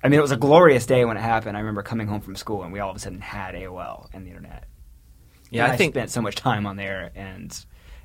I 0.04 0.10
mean, 0.10 0.20
it 0.20 0.22
was 0.22 0.32
a 0.32 0.38
glorious 0.38 0.86
day 0.86 1.06
when 1.06 1.18
it 1.18 1.22
happened. 1.22 1.58
I 1.58 1.62
remember 1.62 1.82
coming 1.82 2.08
home 2.08 2.22
from 2.22 2.36
school, 2.36 2.64
and 2.64 2.72
we 2.72 2.80
all 2.80 2.90
of 2.90 2.96
a 2.96 3.00
sudden 3.00 3.22
had 3.22 3.56
AOL 3.56 4.10
and 4.14 4.26
the 4.26 4.30
internet. 4.30 4.66
Yeah, 5.50 5.64
And 5.64 5.74
I 5.74 5.78
think 5.78 5.94
spent 5.94 6.12
so 6.12 6.22
much 6.22 6.36
time 6.36 6.66
on 6.66 6.76
there, 6.76 7.12
and 7.16 7.58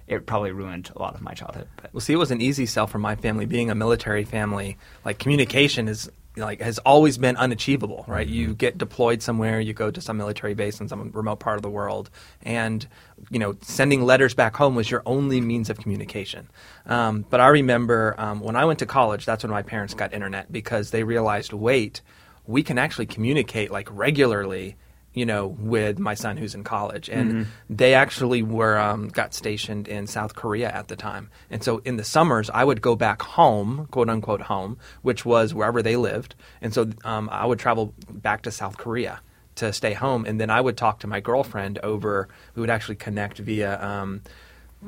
it 0.06 0.26
probably 0.26 0.52
ruined 0.52 0.90
a 0.94 0.98
lot 1.00 1.14
of 1.14 1.20
my 1.20 1.34
childhood. 1.34 1.68
But 1.76 1.92
Well, 1.92 2.00
see, 2.00 2.12
it 2.12 2.16
was 2.16 2.30
an 2.30 2.40
easy 2.40 2.66
sell 2.66 2.86
for 2.86 2.98
my 2.98 3.16
family. 3.16 3.46
Being 3.46 3.70
a 3.70 3.74
military 3.74 4.24
family, 4.24 4.78
like 5.04 5.18
communication 5.18 5.88
is 5.88 6.10
like 6.36 6.60
has 6.60 6.78
always 6.78 7.18
been 7.18 7.36
unachievable, 7.36 8.04
right? 8.08 8.26
You 8.26 8.54
get 8.54 8.78
deployed 8.78 9.22
somewhere, 9.22 9.60
you 9.60 9.72
go 9.72 9.90
to 9.90 10.00
some 10.00 10.16
military 10.16 10.54
base 10.54 10.80
in 10.80 10.88
some 10.88 11.10
remote 11.12 11.40
part 11.40 11.56
of 11.56 11.62
the 11.62 11.70
world, 11.70 12.10
and 12.42 12.86
you 13.30 13.38
know, 13.38 13.56
sending 13.62 14.02
letters 14.02 14.34
back 14.34 14.56
home 14.56 14.74
was 14.74 14.90
your 14.90 15.02
only 15.06 15.40
means 15.40 15.70
of 15.70 15.78
communication. 15.78 16.48
Um, 16.86 17.24
but 17.28 17.40
I 17.40 17.48
remember 17.48 18.14
um, 18.18 18.40
when 18.40 18.56
I 18.56 18.64
went 18.64 18.78
to 18.80 18.86
college, 18.86 19.26
that's 19.26 19.44
when 19.44 19.50
my 19.50 19.62
parents 19.62 19.94
got 19.94 20.12
internet 20.12 20.50
because 20.50 20.90
they 20.90 21.04
realized, 21.04 21.52
wait, 21.52 22.00
we 22.46 22.62
can 22.62 22.78
actually 22.78 23.06
communicate 23.06 23.70
like 23.70 23.88
regularly 23.90 24.76
you 25.14 25.26
know, 25.26 25.46
with 25.46 25.98
my 25.98 26.14
son 26.14 26.36
who's 26.36 26.54
in 26.54 26.64
college, 26.64 27.08
and 27.08 27.46
they 27.68 27.94
actually 27.94 28.42
were 28.42 28.78
um, 28.78 29.08
got 29.08 29.34
stationed 29.34 29.86
in 29.86 30.06
South 30.06 30.34
Korea 30.34 30.70
at 30.70 30.88
the 30.88 30.96
time. 30.96 31.30
And 31.50 31.62
so 31.62 31.78
in 31.84 31.96
the 31.96 32.04
summers, 32.04 32.48
I 32.50 32.64
would 32.64 32.80
go 32.80 32.96
back 32.96 33.20
home, 33.22 33.88
quote 33.90 34.08
unquote 34.08 34.42
home, 34.42 34.78
which 35.02 35.24
was 35.24 35.52
wherever 35.52 35.82
they 35.82 35.96
lived. 35.96 36.34
And 36.62 36.72
so 36.72 36.90
um, 37.04 37.28
I 37.30 37.44
would 37.44 37.58
travel 37.58 37.94
back 38.08 38.42
to 38.42 38.50
South 38.50 38.78
Korea 38.78 39.20
to 39.56 39.72
stay 39.72 39.92
home, 39.92 40.24
and 40.24 40.40
then 40.40 40.48
I 40.48 40.60
would 40.60 40.78
talk 40.78 41.00
to 41.00 41.06
my 41.06 41.20
girlfriend 41.20 41.78
over. 41.80 42.28
We 42.54 42.60
would 42.60 42.70
actually 42.70 42.96
connect 42.96 43.38
via. 43.38 43.82
Um, 43.82 44.22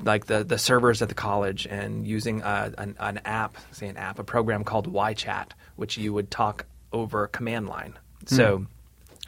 like 0.03 0.27
the, 0.27 0.43
the 0.43 0.59
servers 0.59 1.03
at 1.03 1.09
the 1.09 1.15
college 1.15 1.69
and 1.71 2.05
using 2.05 2.43
uh, 2.43 2.73
an, 2.79 2.97
an 2.99 3.21
app, 3.25 3.57
say 3.71 3.87
an 3.87 3.97
app, 3.97 4.19
a 4.19 4.25
program 4.25 4.65
called 4.65 4.93
YChat, 4.93 5.51
which 5.77 5.97
you 5.97 6.13
would 6.13 6.33
talk 6.33 6.67
over 6.93 7.29
command 7.29 7.69
line. 7.69 7.97
So 8.27 8.67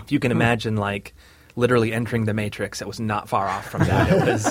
if 0.03 0.13
you 0.13 0.19
can 0.19 0.31
imagine 0.33 0.77
like 0.77 1.15
literally 1.59 1.93
entering 1.93 2.27
the 2.27 2.35
matrix 2.35 2.83
it 2.83 2.87
was 2.87 3.01
not 3.01 3.29
far 3.31 3.49
off 3.49 3.67
from 3.71 3.83
that 3.85 4.13
it 4.13 4.27
was 4.27 4.47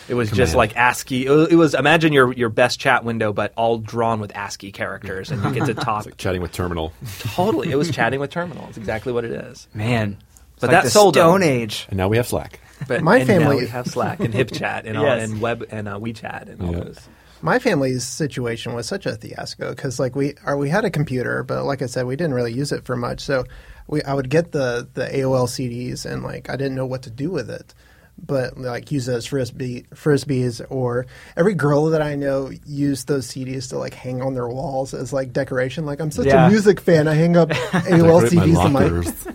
it 0.08 0.14
was 0.14 0.30
just 0.32 0.52
Command. 0.52 0.56
like 0.56 0.76
ascii 0.76 1.24
it 1.26 1.30
was, 1.30 1.48
it 1.48 1.54
was 1.54 1.74
imagine 1.74 2.12
your 2.12 2.32
your 2.32 2.48
best 2.48 2.80
chat 2.80 3.04
window 3.04 3.32
but 3.32 3.52
all 3.56 3.78
drawn 3.78 4.18
with 4.20 4.32
ascii 4.34 4.72
characters 4.72 5.30
and 5.30 5.42
you 5.44 5.52
get 5.52 5.66
to 5.66 5.74
talk 5.84 5.98
It's 6.00 6.06
like 6.06 6.16
chatting 6.16 6.42
with 6.42 6.50
Terminal. 6.52 6.92
totally 7.20 7.70
it 7.70 7.76
was 7.76 7.90
chatting 7.92 8.18
with 8.18 8.30
terminal 8.30 8.66
it's 8.68 8.78
exactly 8.78 9.12
what 9.12 9.24
it 9.24 9.30
is 9.30 9.68
man, 9.74 10.16
it's 10.54 10.60
But 10.60 10.68
like 10.68 10.70
that 10.78 10.84
the 10.84 10.90
sold 10.90 11.16
'em. 11.16 11.20
Stone 11.22 11.42
Age. 11.44 11.86
And 11.88 11.96
now 11.96 12.08
we 12.08 12.16
have 12.16 12.26
Slack. 12.26 12.58
but 12.88 13.00
My 13.02 13.18
and 13.18 13.28
now 13.28 13.38
family- 13.38 13.56
we 13.58 13.66
have 13.68 13.86
slack 13.86 14.18
and 14.18 14.34
hipchat 14.34 14.82
and 14.86 14.98
all 14.98 15.04
Yes. 15.04 15.30
and 15.30 15.40
web 15.40 15.64
and 15.70 15.86
uh, 15.86 15.98
wechat 16.00 16.48
and 16.50 16.60
all 16.60 16.72
Yeah. 16.72 16.80
those 16.84 16.98
my 17.42 17.58
family's 17.58 18.04
situation 18.04 18.74
was 18.74 18.86
such 18.86 19.06
a 19.06 19.16
fiasco 19.16 19.70
because 19.70 19.98
like 20.00 20.14
we 20.16 20.34
or 20.44 20.58
we 20.58 20.68
had 20.68 20.84
a 20.84 20.90
computer, 20.90 21.42
but 21.42 21.64
like 21.64 21.80
I 21.80 21.86
said, 21.86 22.04
we 22.04 22.14
didn't 22.14 22.34
really 22.34 22.52
use 22.52 22.70
it 22.70 22.84
for 22.84 22.96
much. 22.96 23.20
So 23.20 23.44
we 23.90 24.02
I 24.04 24.14
would 24.14 24.30
get 24.30 24.52
the 24.52 24.88
the 24.94 25.04
AOL 25.06 25.46
CDs 25.48 26.06
and 26.06 26.22
like 26.22 26.48
I 26.48 26.56
didn't 26.56 26.76
know 26.76 26.86
what 26.86 27.02
to 27.02 27.10
do 27.10 27.30
with 27.30 27.50
it. 27.50 27.74
But 28.22 28.58
like 28.58 28.92
use 28.92 29.06
those 29.06 29.16
as 29.16 29.26
frisbee 29.26 29.86
frisbees 29.94 30.60
or 30.68 31.06
every 31.38 31.54
girl 31.54 31.86
that 31.86 32.02
I 32.02 32.16
know 32.16 32.50
used 32.66 33.08
those 33.08 33.26
CDs 33.26 33.70
to 33.70 33.78
like 33.78 33.94
hang 33.94 34.20
on 34.20 34.34
their 34.34 34.46
walls 34.48 34.92
as 34.92 35.10
like 35.12 35.32
decoration. 35.32 35.86
Like 35.86 36.00
I'm 36.00 36.10
such 36.10 36.26
Yeah. 36.26 36.46
a 36.46 36.50
music 36.50 36.80
fan, 36.80 37.08
I 37.08 37.14
hang 37.14 37.36
up 37.36 37.48
AOL 37.50 38.28
CDs 38.28 38.66
in 38.66 38.72
my 38.72 38.84
lockers. 38.84 39.26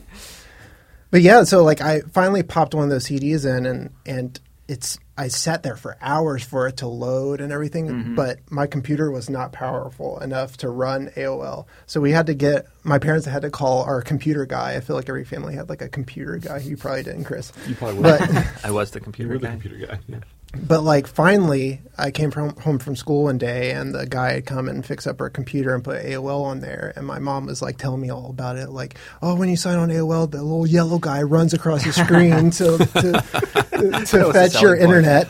but 1.11 1.21
yeah, 1.21 1.43
so 1.45 1.63
like 1.63 1.81
I 1.81 2.01
finally 2.01 2.43
popped 2.43 2.75
one 2.75 2.83
of 2.83 2.89
those 2.91 3.05
CDs 3.05 3.43
in, 3.45 3.65
and 3.65 3.89
and 4.05 4.39
it's 4.67 4.97
I 5.17 5.27
sat 5.29 5.63
there 5.63 5.75
for 5.77 5.95
hours 6.01 6.43
for 6.43 6.67
it 6.67 6.77
to 6.77 6.87
load 6.87 7.39
and 7.39 7.51
everything, 7.53 7.87
Mm-hmm. 7.87 8.15
but 8.15 8.39
my 8.51 8.67
computer 8.67 9.09
was 9.11 9.29
not 9.29 9.51
powerful 9.53 10.19
enough 10.19 10.57
to 10.57 10.69
run 10.69 11.09
AOL. 11.15 11.65
So 11.85 12.01
we 12.01 12.11
had 12.11 12.25
to 12.27 12.33
get 12.33 12.65
my 12.83 12.99
parents 12.99 13.25
had 13.25 13.43
to 13.43 13.49
call 13.49 13.83
our 13.83 14.01
computer 14.01 14.45
guy. 14.45 14.75
I 14.75 14.81
feel 14.81 14.95
like 14.95 15.07
every 15.07 15.23
family 15.23 15.55
had 15.55 15.69
like 15.69 15.81
a 15.81 15.87
computer 15.89 16.37
guy. 16.37 16.57
You 16.57 16.75
probably 16.77 17.03
didn't, 17.03 17.23
Chris. 17.25 17.51
You 17.67 17.75
probably 17.75 17.95
would. 18.01 18.19
But 18.19 18.47
i 18.65 18.71
was 18.71 18.91
the 18.91 18.99
You 18.99 19.03
computer 19.03 19.33
were 19.33 19.39
the 19.39 19.47
computer 19.47 19.85
guy. 19.87 19.99
Yeah. 20.07 20.19
But 20.55 20.81
like 20.81 21.07
finally, 21.07 21.81
I 21.97 22.11
came 22.11 22.31
from 22.31 22.55
home 22.57 22.79
from 22.79 22.95
school 22.95 23.23
one 23.23 23.37
day, 23.37 23.71
and 23.71 23.93
the 23.95 24.05
guy 24.05 24.33
had 24.33 24.45
come 24.45 24.67
and 24.67 24.85
fix 24.85 25.07
up 25.07 25.21
our 25.21 25.29
computer 25.29 25.73
and 25.73 25.83
put 25.83 26.03
AOL 26.03 26.43
on 26.43 26.59
there. 26.59 26.93
And 26.95 27.05
my 27.05 27.19
mom 27.19 27.45
was 27.45 27.61
like 27.61 27.77
telling 27.77 28.01
me 28.01 28.09
all 28.09 28.29
about 28.29 28.57
it, 28.57 28.69
like, 28.69 28.95
oh, 29.21 29.35
when 29.35 29.49
you 29.49 29.57
sign 29.57 29.77
on 29.77 29.89
AOL, 29.89 30.29
the 30.29 30.41
little 30.43 30.67
yellow 30.67 30.99
guy 30.99 31.21
runs 31.21 31.53
across 31.53 31.83
the 31.83 31.93
screen 31.93 32.51
to 32.51 32.77
to, 33.71 34.05
to 34.05 34.33
fetch 34.33 34.61
your 34.61 34.71
point. 34.75 34.81
internet. 34.83 35.29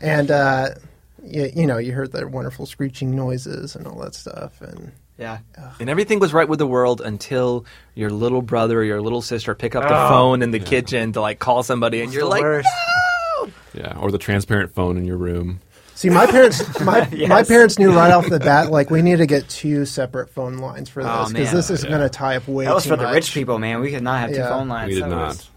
And 0.00 0.30
uh, 0.30 0.70
you, 1.24 1.50
you 1.54 1.66
know, 1.66 1.78
you 1.78 1.92
heard 1.92 2.12
the 2.12 2.26
wonderful 2.26 2.66
screeching 2.66 3.14
noises 3.14 3.76
and 3.76 3.86
all 3.86 3.98
that 4.00 4.14
stuff, 4.14 4.60
and 4.62 4.92
Yeah. 5.18 5.38
And 5.78 5.90
everything 5.90 6.18
was 6.18 6.32
right 6.32 6.48
with 6.48 6.58
the 6.58 6.66
world 6.66 7.02
until 7.02 7.66
your 7.94 8.08
little 8.10 8.40
brother 8.40 8.80
or 8.80 8.84
your 8.84 9.02
little 9.02 9.20
sister 9.22 9.54
pick 9.54 9.74
up 9.76 9.82
the 9.86 9.94
Oh. 10.06 10.08
phone 10.08 10.42
in 10.42 10.50
the 10.50 10.58
kitchen 10.60 11.12
to 11.12 11.20
like 11.20 11.38
call 11.38 11.62
somebody, 11.62 12.00
and 12.00 12.12
you're 12.12 12.24
like, 12.24 12.40
worst. 12.42 12.68
Yeah, 13.74 13.96
or 13.98 14.10
the 14.10 14.18
transparent 14.18 14.74
phone 14.74 14.96
in 14.96 15.04
your 15.04 15.16
room. 15.16 15.60
See, 15.94 16.08
my 16.08 16.26
parents, 16.26 16.80
my 16.80 17.06
Yes. 17.12 17.28
my 17.28 17.42
parents 17.42 17.78
knew 17.78 17.92
right 17.92 18.10
off 18.10 18.28
the 18.28 18.38
bat, 18.40 18.70
like 18.70 18.90
we 18.90 19.02
need 19.02 19.18
to 19.18 19.26
get 19.26 19.48
two 19.48 19.84
separate 19.84 20.30
phone 20.30 20.56
lines 20.58 20.88
for 20.88 21.02
Oh, 21.02 21.24
this 21.24 21.32
because 21.32 21.46
man. 21.48 21.54
this 21.56 21.70
is 21.70 21.84
Yeah. 21.84 21.90
going 21.90 22.00
to 22.02 22.08
tie 22.08 22.36
up 22.36 22.48
way 22.48 22.64
That 22.64 22.74
was 22.74 22.84
too 22.84 22.90
for 22.90 22.96
the 22.96 23.06
rich 23.06 23.34
people, 23.34 23.58
man. 23.58 23.80
We 23.80 23.90
could 23.90 24.02
not 24.02 24.20
have 24.20 24.30
two 24.30 24.42
phone 24.42 24.68
lines. 24.68 24.88
We 24.88 24.94
did 24.94 25.04
That 25.04 25.10
not. 25.10 25.28
was- 25.28 25.50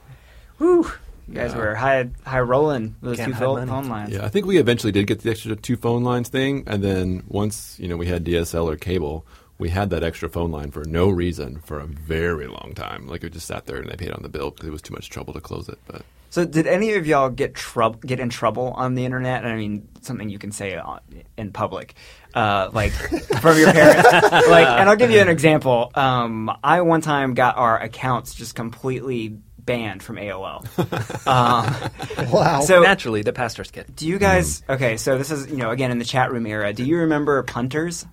whew. 0.57 0.91
You 1.29 1.35
guys 1.35 1.51
Yeah. 1.53 1.57
were 1.57 1.75
high 1.75 2.09
high 2.25 2.41
rolling 2.41 2.95
with 2.99 3.11
those 3.11 3.17
Can't 3.17 3.31
two 3.33 3.39
phone, 3.39 3.67
phone 3.67 3.87
lines. 3.87 4.11
Yeah, 4.11 4.25
I 4.25 4.27
think 4.27 4.45
we 4.45 4.57
eventually 4.57 4.91
did 4.91 5.07
get 5.07 5.21
the 5.21 5.29
extra 5.31 5.55
two 5.55 5.77
phone 5.77 6.03
lines 6.03 6.27
thing, 6.27 6.63
and 6.67 6.83
then 6.83 7.23
once 7.29 7.77
you 7.79 7.87
know 7.87 7.95
we 7.95 8.07
had 8.07 8.25
DSL 8.25 8.69
or 8.69 8.75
cable, 8.75 9.25
we 9.59 9.69
had 9.69 9.89
that 9.91 10.03
extra 10.03 10.29
phone 10.29 10.51
line 10.51 10.71
for 10.71 10.83
no 10.85 11.09
reason 11.09 11.59
for 11.59 11.79
a 11.79 11.85
very 11.85 12.47
long 12.47 12.73
time. 12.75 13.07
Like 13.07 13.23
we 13.23 13.29
just 13.29 13.47
sat 13.47 13.65
there 13.65 13.77
and 13.77 13.89
they 13.89 13.95
paid 13.95 14.11
on 14.11 14.23
the 14.23 14.29
bill 14.29 14.51
because 14.51 14.67
it 14.67 14.71
was 14.71 14.81
too 14.81 14.93
much 14.93 15.09
trouble 15.09 15.33
to 15.33 15.41
close 15.41 15.69
it. 15.69 15.77
But 15.87 16.01
So, 16.31 16.43
did 16.45 16.65
any 16.67 16.93
of 16.93 17.05
y'all 17.05 17.29
get 17.29 17.53
trouble 17.55 17.99
get 17.99 18.19
in 18.19 18.29
trouble 18.29 18.73
on 18.75 18.95
the 18.95 19.05
internet? 19.05 19.45
I 19.45 19.55
mean, 19.55 19.87
something 20.01 20.27
you 20.29 20.39
can 20.39 20.51
say 20.51 20.75
on, 20.77 20.99
in 21.37 21.51
public, 21.51 21.93
uh, 22.33 22.69
like 22.73 22.91
from 23.41 23.57
your 23.57 23.71
parents. 23.71 24.11
like, 24.11 24.67
and 24.67 24.89
I'll 24.89 24.95
give 24.95 25.11
you 25.11 25.19
an 25.19 25.29
example. 25.29 25.91
Um, 25.95 26.51
I 26.63 26.81
one 26.81 27.01
time 27.01 27.33
got 27.35 27.55
our 27.57 27.79
accounts 27.79 28.33
just 28.33 28.55
completely 28.55 29.37
banned 29.59 30.03
from 30.03 30.17
AOL. 30.17 30.65
um, 31.27 32.31
Wow. 32.31 32.61
So- 32.61 32.81
Naturally, 32.81 33.21
the 33.21 33.31
pastor's 33.33 33.71
kid. 33.71 33.95
do 33.95 34.07
you 34.07 34.17
guys? 34.17 34.63
Okay, 34.67 34.97
so 34.97 35.17
this 35.17 35.31
is 35.31 35.49
you 35.49 35.57
know 35.57 35.69
again 35.69 35.91
in 35.91 35.99
the 35.99 36.05
chat 36.05 36.31
room 36.31 36.45
era. 36.47 36.73
Do 36.73 36.83
you 36.83 36.97
remember 36.97 37.41
punters? 37.43 38.05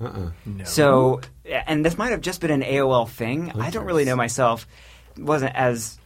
Uh-uh. 0.00 0.30
No. 0.46 0.64
So, 0.64 1.20
and 1.44 1.84
this 1.84 1.98
might 1.98 2.10
have 2.10 2.20
just 2.20 2.40
been 2.40 2.50
an 2.50 2.62
AOL 2.62 3.08
thing. 3.08 3.52
I 3.58 3.70
don't 3.70 3.84
really 3.84 4.04
know 4.04 4.16
myself. 4.16 4.66
wasn't 5.18 5.54
as 5.54 5.98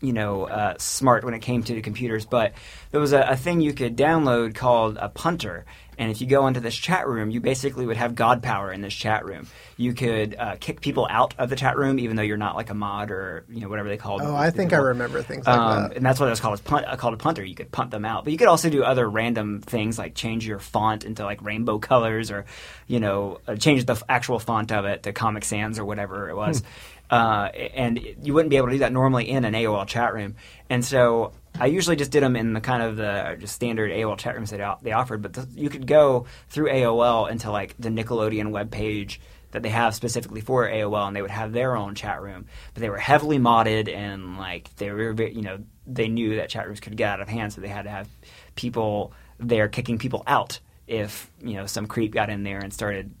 you 0.00 0.12
know 0.12 0.44
uh, 0.44 0.74
smart 0.78 1.24
when 1.24 1.34
it 1.34 1.40
came 1.40 1.62
to 1.64 1.80
computers, 1.82 2.26
but 2.26 2.52
there 2.90 3.00
was 3.00 3.12
a, 3.12 3.22
a 3.22 3.36
thing 3.36 3.60
you 3.60 3.72
could 3.72 3.96
download 3.96 4.54
called 4.54 4.96
a 5.00 5.08
punter. 5.08 5.64
And 5.98 6.10
if 6.10 6.20
you 6.20 6.26
go 6.26 6.46
into 6.46 6.60
this 6.60 6.74
chat 6.76 7.06
room, 7.06 7.30
you 7.30 7.40
basically 7.40 7.86
would 7.86 7.96
have 7.96 8.14
god 8.14 8.42
power 8.42 8.72
in 8.72 8.80
this 8.80 8.94
chat 8.94 9.24
room. 9.24 9.46
You 9.76 9.92
could 9.94 10.36
uh, 10.38 10.56
kick 10.60 10.80
people 10.80 11.06
out 11.10 11.34
of 11.38 11.50
the 11.50 11.56
chat 11.56 11.76
room, 11.76 11.98
even 11.98 12.16
though 12.16 12.22
you're 12.22 12.36
not 12.36 12.56
like 12.56 12.70
a 12.70 12.74
mod 12.74 13.10
or 13.10 13.44
you 13.48 13.60
know 13.60 13.68
whatever 13.68 13.88
they 13.88 13.96
call. 13.96 14.20
oh, 14.22 14.34
I 14.36 14.50
think 14.50 14.72
I 14.72 14.76
remember 14.78 15.22
things 15.22 15.46
like 15.46 15.56
Um, 15.56 15.84
that. 15.84 15.96
and 15.96 16.06
that's 16.06 16.20
what 16.20 16.26
it 16.26 16.30
was 16.30 16.40
called. 16.40 16.54
It's 16.58 16.62
punt, 16.68 16.86
uh, 16.86 16.96
called 16.96 17.14
a 17.14 17.18
punter. 17.18 17.44
You 17.44 17.54
could 17.54 17.70
punt 17.72 17.90
them 17.90 18.04
out, 18.04 18.24
but 18.24 18.32
you 18.32 18.38
could 18.38 18.48
also 18.48 18.70
do 18.70 18.82
other 18.84 19.08
random 19.08 19.60
things 19.60 19.98
like 19.98 20.14
change 20.14 20.46
your 20.46 20.58
font 20.58 21.04
into 21.04 21.24
like 21.24 21.42
rainbow 21.42 21.78
colors, 21.78 22.30
or 22.30 22.44
you 22.86 23.00
know, 23.00 23.40
uh, 23.46 23.56
change 23.56 23.84
the 23.86 23.92
f- 23.94 24.02
actual 24.08 24.38
font 24.38 24.72
of 24.72 24.84
it 24.84 25.02
to 25.04 25.12
Comic 25.12 25.44
Sans 25.44 25.78
or 25.78 25.84
whatever 25.84 26.28
it 26.28 26.36
was. 26.36 26.62
uh, 27.10 27.48
and 27.74 28.00
you 28.22 28.32
wouldn't 28.34 28.50
be 28.50 28.56
able 28.56 28.68
to 28.68 28.72
do 28.74 28.78
that 28.80 28.92
normally 28.92 29.28
in 29.28 29.44
an 29.44 29.52
AOL 29.54 29.86
chat 29.86 30.14
room. 30.14 30.36
And 30.70 30.84
so 30.84 31.32
I 31.58 31.66
usually 31.66 31.96
just 31.96 32.10
did 32.10 32.22
them 32.22 32.34
in 32.34 32.52
the 32.52 32.60
kind 32.60 32.82
of 32.82 32.96
the 32.96 33.36
just 33.38 33.54
standard 33.54 33.90
AOL 33.90 34.18
chat 34.18 34.34
rooms 34.34 34.50
that 34.50 34.78
they 34.82 34.92
offered. 34.92 35.22
But 35.22 35.34
th- 35.34 35.46
you 35.54 35.70
could 35.70 35.86
go 35.86 36.26
through 36.48 36.68
AOL 36.68 37.30
into 37.30 37.50
like 37.50 37.76
the 37.78 37.90
Nickelodeon 37.90 38.50
web 38.50 38.70
page 38.70 39.20
that 39.52 39.62
they 39.62 39.68
have 39.68 39.94
specifically 39.94 40.40
for 40.40 40.68
AOL, 40.68 41.06
and 41.06 41.14
they 41.14 41.22
would 41.22 41.30
have 41.30 41.52
their 41.52 41.76
own 41.76 41.94
chat 41.94 42.20
room. 42.20 42.46
But 42.74 42.80
they 42.80 42.90
were 42.90 42.98
heavily 42.98 43.38
modded, 43.38 43.88
and 43.88 44.36
like 44.36 44.74
they 44.76 44.90
were, 44.90 45.12
you 45.22 45.42
know, 45.42 45.58
they 45.86 46.08
knew 46.08 46.36
that 46.36 46.48
chat 46.48 46.66
rooms 46.66 46.80
could 46.80 46.96
get 46.96 47.08
out 47.08 47.20
of 47.20 47.28
hand, 47.28 47.52
so 47.52 47.60
they 47.60 47.68
had 47.68 47.82
to 47.82 47.90
have 47.90 48.08
people 48.56 49.12
there 49.38 49.68
kicking 49.68 49.98
people 49.98 50.24
out 50.26 50.58
if 50.88 51.30
you 51.40 51.54
know 51.54 51.66
some 51.66 51.86
creep 51.86 52.12
got 52.12 52.30
in 52.30 52.42
there 52.42 52.58
and 52.58 52.74
started 52.74 53.14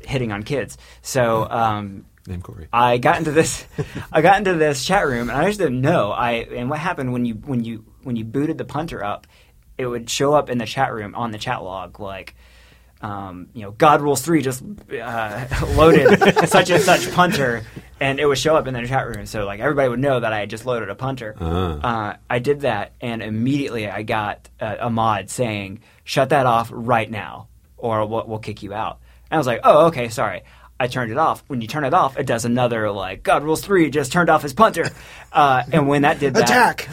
hitting 0.00 0.32
on 0.32 0.42
kids. 0.42 0.78
So. 1.02 1.48
Um, 1.50 2.06
Name 2.26 2.42
Corey. 2.42 2.68
I 2.72 2.98
got 2.98 3.18
into 3.18 3.32
this 3.32 3.64
I 4.12 4.22
got 4.22 4.38
into 4.38 4.54
this 4.54 4.84
chat 4.84 5.06
room 5.06 5.28
and 5.28 5.38
I 5.38 5.46
just 5.46 5.58
didn't 5.58 5.80
know. 5.80 6.12
I 6.12 6.32
and 6.54 6.70
what 6.70 6.78
happened 6.78 7.12
when 7.12 7.24
you 7.24 7.34
when 7.34 7.64
you 7.64 7.84
when 8.02 8.16
you 8.16 8.24
booted 8.24 8.58
the 8.58 8.64
punter 8.64 9.02
up, 9.04 9.26
it 9.78 9.86
would 9.86 10.08
show 10.08 10.34
up 10.34 10.48
in 10.48 10.58
the 10.58 10.66
chat 10.66 10.92
room 10.92 11.14
on 11.14 11.32
the 11.32 11.38
chat 11.38 11.62
log 11.62 11.98
like 11.98 12.34
um, 13.02 13.48
you 13.52 13.62
know, 13.62 13.72
God 13.72 14.00
Rules 14.00 14.22
Three 14.22 14.42
just 14.42 14.62
uh, 14.92 15.46
loaded 15.74 16.18
such 16.48 16.70
and 16.70 16.82
such 16.82 17.10
punter, 17.12 17.64
and 18.00 18.20
it 18.20 18.26
would 18.26 18.38
show 18.38 18.56
up 18.56 18.68
in 18.68 18.74
the 18.74 18.86
chat 18.86 19.06
room. 19.08 19.26
So 19.26 19.44
like 19.44 19.60
everybody 19.60 19.88
would 19.88 19.98
know 19.98 20.20
that 20.20 20.32
I 20.32 20.38
had 20.40 20.50
just 20.50 20.64
loaded 20.64 20.88
a 20.88 20.94
punter. 20.94 21.34
Ah. 21.38 22.10
Uh, 22.12 22.16
I 22.30 22.38
did 22.38 22.60
that, 22.60 22.92
and 23.00 23.22
immediately 23.22 23.88
I 23.88 24.04
got 24.04 24.48
uh, 24.60 24.76
a 24.78 24.88
mod 24.88 25.30
saying, 25.30 25.80
"Shut 26.04 26.28
that 26.28 26.46
off 26.46 26.70
right 26.72 27.10
now, 27.10 27.48
or 27.76 28.06
we'll, 28.06 28.24
we'll 28.26 28.38
kick 28.38 28.62
you 28.62 28.72
out." 28.72 29.00
And 29.30 29.36
I 29.36 29.38
was 29.38 29.48
like, 29.48 29.60
"Oh, 29.64 29.86
okay, 29.86 30.08
sorry." 30.08 30.42
I 30.80 30.88
turned 30.88 31.12
it 31.12 31.18
off. 31.18 31.44
When 31.46 31.60
you 31.60 31.68
turn 31.68 31.84
it 31.84 31.94
off, 31.94 32.18
it 32.18 32.26
does 32.26 32.44
another 32.44 32.90
like 32.90 33.22
God 33.22 33.44
Rules 33.44 33.60
Three 33.60 33.88
just 33.90 34.10
turned 34.12 34.28
off 34.30 34.42
his 34.42 34.52
punter, 34.52 34.90
uh, 35.32 35.62
and 35.72 35.86
when 35.88 36.02
that 36.02 36.18
did 36.18 36.34
that, 36.34 36.44
Attack! 36.44 36.88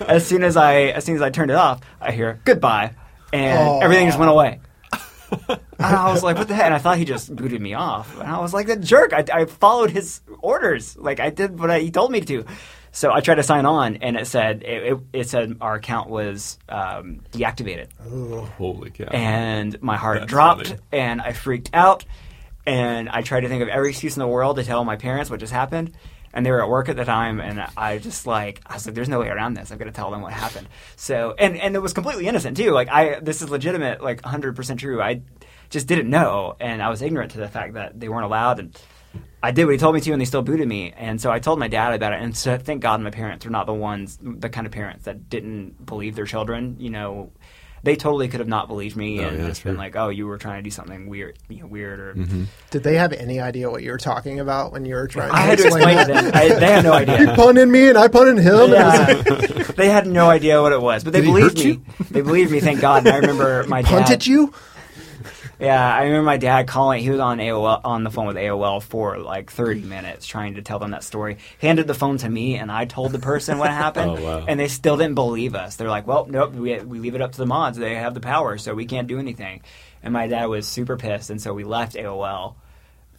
as 0.08 0.26
soon 0.26 0.44
as 0.44 0.56
I 0.56 0.82
as 0.84 1.04
soon 1.04 1.16
as 1.16 1.22
I 1.22 1.30
turned 1.30 1.50
it 1.50 1.56
off, 1.56 1.80
I 2.00 2.12
hear 2.12 2.40
goodbye, 2.44 2.94
and 3.32 3.58
Aw. 3.58 3.80
everything 3.80 4.06
just 4.06 4.18
went 4.18 4.30
away. 4.30 4.60
and 5.48 5.60
I 5.78 6.12
was 6.12 6.22
like, 6.22 6.36
"What 6.36 6.46
the 6.48 6.54
heck?" 6.54 6.66
And 6.66 6.74
I 6.74 6.78
thought 6.78 6.98
he 6.98 7.04
just 7.04 7.34
booted 7.34 7.60
me 7.60 7.74
off, 7.74 8.18
and 8.20 8.28
I 8.30 8.38
was 8.40 8.52
like, 8.54 8.66
that 8.68 8.80
jerk!" 8.82 9.12
I, 9.12 9.24
I 9.32 9.44
followed 9.46 9.90
his 9.90 10.20
orders, 10.40 10.96
like 10.96 11.20
I 11.20 11.30
did 11.30 11.58
what 11.58 11.70
I, 11.70 11.80
he 11.80 11.90
told 11.90 12.12
me 12.12 12.20
to. 12.22 12.44
So 12.94 13.10
I 13.10 13.20
tried 13.20 13.36
to 13.36 13.42
sign 13.42 13.64
on, 13.64 13.96
and 13.96 14.18
it 14.18 14.26
said 14.26 14.62
it, 14.62 14.92
it, 14.92 14.98
it 15.14 15.28
said 15.30 15.56
our 15.62 15.76
account 15.76 16.10
was 16.10 16.58
um, 16.68 17.22
deactivated, 17.32 17.88
Holy 18.58 18.90
cow! 18.90 19.04
and 19.10 19.80
my 19.82 19.96
heart 19.96 20.20
That's 20.20 20.30
dropped, 20.30 20.66
funny. 20.68 20.80
and 20.92 21.22
I 21.22 21.32
freaked 21.32 21.70
out, 21.72 22.04
and 22.66 23.08
I 23.08 23.22
tried 23.22 23.40
to 23.40 23.48
think 23.48 23.62
of 23.62 23.68
every 23.68 23.90
excuse 23.90 24.16
in 24.16 24.20
the 24.20 24.28
world 24.28 24.56
to 24.56 24.64
tell 24.64 24.84
my 24.84 24.96
parents 24.96 25.30
what 25.30 25.40
just 25.40 25.52
happened. 25.52 25.92
And 26.34 26.46
they 26.46 26.50
were 26.50 26.62
at 26.62 26.68
work 26.70 26.88
at 26.88 26.96
the 26.96 27.04
time, 27.04 27.40
and 27.40 27.62
I 27.76 27.98
just 27.98 28.26
like 28.26 28.62
I 28.64 28.74
was 28.74 28.86
like, 28.86 28.94
"There's 28.94 29.08
no 29.08 29.20
way 29.20 29.28
around 29.28 29.52
this. 29.52 29.70
I'm 29.70 29.76
going 29.76 29.90
to 29.90 29.94
tell 29.94 30.10
them 30.10 30.22
what 30.22 30.32
happened." 30.32 30.66
So, 30.96 31.34
and 31.38 31.58
and 31.58 31.76
it 31.76 31.80
was 31.80 31.92
completely 31.92 32.26
innocent 32.26 32.56
too. 32.56 32.70
Like 32.70 32.88
I, 32.88 33.20
this 33.20 33.42
is 33.42 33.50
legitimate, 33.50 34.02
like 34.02 34.22
100 34.22 34.56
percent 34.56 34.80
true. 34.80 35.02
I 35.02 35.20
just 35.68 35.86
didn't 35.86 36.08
know, 36.08 36.56
and 36.58 36.82
I 36.82 36.88
was 36.88 37.02
ignorant 37.02 37.32
to 37.32 37.38
the 37.38 37.48
fact 37.48 37.74
that 37.74 38.00
they 38.00 38.08
weren't 38.08 38.24
allowed. 38.24 38.60
And 38.60 38.78
I 39.42 39.50
did 39.50 39.64
what 39.64 39.72
he 39.72 39.78
told 39.78 39.94
me 39.94 40.00
to, 40.00 40.12
and 40.12 40.20
they 40.20 40.24
still 40.24 40.42
booted 40.42 40.68
me. 40.68 40.92
And 40.96 41.20
so 41.20 41.30
I 41.30 41.40
told 41.40 41.58
my 41.58 41.68
dad 41.68 41.92
about 41.94 42.12
it. 42.12 42.22
And 42.22 42.36
so 42.36 42.56
thank 42.56 42.80
God 42.80 43.00
my 43.00 43.10
parents 43.10 43.44
are 43.44 43.50
not 43.50 43.66
the 43.66 43.74
ones, 43.74 44.18
the 44.22 44.48
kind 44.48 44.66
of 44.66 44.72
parents 44.72 45.04
that 45.04 45.28
didn't 45.28 45.84
believe 45.84 46.14
their 46.14 46.24
children. 46.24 46.76
You 46.78 46.90
know, 46.90 47.32
they 47.84 47.96
totally 47.96 48.28
could 48.28 48.40
have 48.40 48.48
not 48.48 48.68
believed 48.68 48.96
me 48.96 49.20
Oh, 49.20 49.28
and 49.28 49.38
yeah, 49.38 49.48
just 49.48 49.64
been 49.64 49.76
like, 49.76 49.96
"Oh, 49.96 50.08
you 50.08 50.26
were 50.26 50.38
trying 50.38 50.58
to 50.58 50.62
do 50.62 50.70
something 50.70 51.08
weird, 51.08 51.36
you 51.48 51.60
know, 51.60 51.66
weird." 51.66 51.98
Or 52.00 52.14
mm-hmm. 52.14 52.44
Did 52.70 52.82
they 52.82 52.94
have 52.96 53.12
any 53.12 53.40
idea 53.40 53.70
what 53.70 53.82
you 53.82 53.90
were 53.90 53.98
talking 53.98 54.40
about 54.40 54.72
when 54.72 54.84
you 54.84 54.94
were 54.94 55.08
trying 55.08 55.30
I 55.32 55.40
had 55.40 55.58
to 55.58 55.64
explain 55.66 55.98
to 55.98 56.04
them. 56.12 56.30
I, 56.34 56.48
they 56.48 56.66
had 56.72 56.84
no 56.84 56.96
You 56.96 57.12
idea. 57.12 57.34
punted 57.34 57.68
me 57.68 57.88
and 57.88 57.98
I 57.98 58.08
punted 58.08 58.38
him. 58.38 58.70
Yeah. 58.70 59.14
they 59.76 59.88
had 59.88 60.06
no 60.06 60.30
idea 60.30 60.60
what 60.62 60.72
it 60.72 60.80
was, 60.80 61.02
but 61.04 61.12
they 61.12 61.20
Did 61.20 61.26
he 61.26 61.32
believed 61.32 61.58
hurt 61.58 61.64
me. 61.64 61.70
you? 61.72 61.82
They 62.10 62.20
believed 62.20 62.52
me. 62.52 62.60
Thank 62.60 62.80
God. 62.80 63.06
And 63.06 63.14
I 63.14 63.18
remember 63.18 63.64
my 63.66 63.82
dad. 63.82 63.90
Punted 63.90 64.26
you? 64.26 64.52
Yeah, 65.62 65.94
I 65.94 66.02
remember 66.02 66.24
my 66.24 66.38
dad 66.38 66.66
calling. 66.66 67.02
He 67.02 67.08
was 67.10 67.20
on 67.20 67.38
AOL 67.38 67.80
on 67.84 68.02
the 68.02 68.10
phone 68.10 68.26
with 68.26 68.36
AOL 68.36 68.82
for 68.82 69.18
like 69.18 69.50
30 69.52 69.82
minutes 69.82 70.26
trying 70.26 70.56
to 70.56 70.62
tell 70.62 70.80
them 70.80 70.90
that 70.90 71.04
story. 71.04 71.38
Handed 71.60 71.86
the 71.86 71.94
phone 71.94 72.18
to 72.18 72.28
me, 72.28 72.56
and 72.56 72.70
I 72.70 72.84
told 72.84 73.12
the 73.12 73.20
person 73.20 73.58
what 73.58 73.70
happened, 73.84 74.10
Oh, 74.18 74.22
wow. 74.40 74.44
and 74.48 74.58
they 74.58 74.66
still 74.66 74.96
didn't 74.96 75.14
believe 75.14 75.54
us. 75.54 75.76
They're 75.76 75.88
like, 75.88 76.06
"Well, 76.06 76.26
nope, 76.28 76.52
we 76.54 76.78
we 76.80 76.98
leave 76.98 77.14
it 77.14 77.20
up 77.22 77.30
to 77.32 77.38
the 77.38 77.46
mods. 77.46 77.78
They 77.78 77.94
have 77.94 78.12
the 78.14 78.20
power, 78.20 78.58
so 78.58 78.74
we 78.74 78.86
can't 78.86 79.06
do 79.06 79.18
anything." 79.20 79.62
And 80.02 80.12
my 80.12 80.26
dad 80.26 80.46
was 80.46 80.66
super 80.66 80.96
pissed, 80.96 81.30
and 81.30 81.40
so 81.40 81.54
we 81.54 81.62
left 81.62 81.94
AOL 81.94 82.56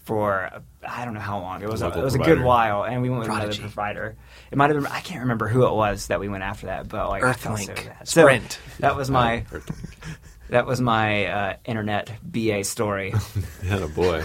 for 0.03 0.49
I 0.85 1.05
don't 1.05 1.13
know 1.13 1.21
how 1.21 1.39
long. 1.39 1.61
It 1.61 1.69
was 1.69 1.81
a, 1.81 1.87
it 1.97 2.03
was 2.03 2.15
a 2.15 2.19
good 2.19 2.41
while, 2.41 2.83
and 2.83 3.01
we 3.01 3.09
went 3.09 3.19
with 3.19 3.29
Prodigy. 3.29 3.59
another 3.59 3.61
provider. 3.73 4.15
It 4.51 4.57
might 4.57 4.69
have 4.69 4.83
been 4.83 4.91
I 4.91 4.99
can't 4.99 5.21
remember 5.21 5.47
who 5.47 5.65
it 5.65 5.73
was 5.73 6.07
that 6.07 6.19
we 6.19 6.27
went 6.27 6.43
after 6.43 6.65
that, 6.65 6.89
but 6.89 7.07
like 7.07 7.21
so 7.23 7.29
Earthlink. 7.51 7.77
So 8.05 8.21
Sprint. 8.23 8.59
that 8.79 8.97
was 8.97 9.09
my. 9.09 9.45
that 10.53 10.67
was 10.67 10.79
my 10.79 11.25
uh, 11.25 11.55
internet 11.65 12.11
BA 12.23 12.63
story. 12.63 13.13
Yeah, 13.63 13.83
a 13.83 13.87
boy. 13.87 14.23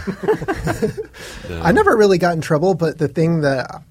Yeah. 1.49 1.61
I 1.63 1.71
never 1.73 1.97
really 1.97 2.19
got 2.19 2.35
in 2.35 2.41
trouble, 2.41 2.75
but 2.75 2.99
the 2.99 3.07
thing 3.07 3.43
that 3.43 3.83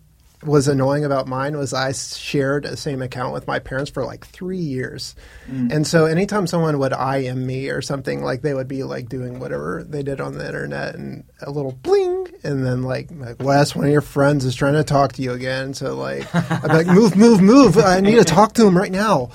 was 0.44 0.68
annoying 0.68 1.06
about 1.06 1.28
mine 1.28 1.58
was 1.58 1.74
I 1.74 1.94
shared 1.94 2.66
the 2.66 2.78
same 2.78 3.02
account 3.02 3.34
with 3.34 3.48
my 3.48 3.60
parents 3.60 3.90
for 3.90 4.04
like 4.04 4.26
three 4.28 4.58
years. 4.60 5.16
And 5.48 5.88
so 5.88 6.06
anytime 6.06 6.46
someone 6.48 6.78
would 6.80 6.92
IM 6.92 7.48
me 7.48 7.70
or 7.70 7.82
something, 7.82 8.22
like 8.22 8.42
they 8.42 8.54
would 8.54 8.68
be 8.68 8.84
like 8.84 9.10
doing 9.10 9.40
whatever 9.40 9.84
they 9.88 10.04
did 10.04 10.20
on 10.22 10.34
the 10.34 10.46
internet 10.46 10.96
and 10.96 11.24
a 11.42 11.50
little 11.50 11.72
bling. 11.72 12.28
And 12.44 12.66
then 12.66 12.84
like, 12.84 13.10
like 13.12 13.42
Wes, 13.42 13.76
one 13.76 13.86
of 13.86 13.92
your 13.92 14.02
friends 14.02 14.46
is 14.46 14.54
trying 14.54 14.74
to 14.74 14.84
talk 14.84 15.14
to 15.14 15.22
you 15.22 15.32
again. 15.32 15.74
So 15.74 15.96
like, 15.96 16.28
I'd 16.36 16.62
be 16.62 16.68
like, 16.68 16.88
move, 16.88 17.16
move, 17.16 17.42
move. 17.42 17.78
I 17.78 18.02
need 18.02 18.16
to 18.16 18.26
talk 18.26 18.54
to 18.54 18.68
him 18.68 18.78
right 18.78 18.92
now. 18.92 19.32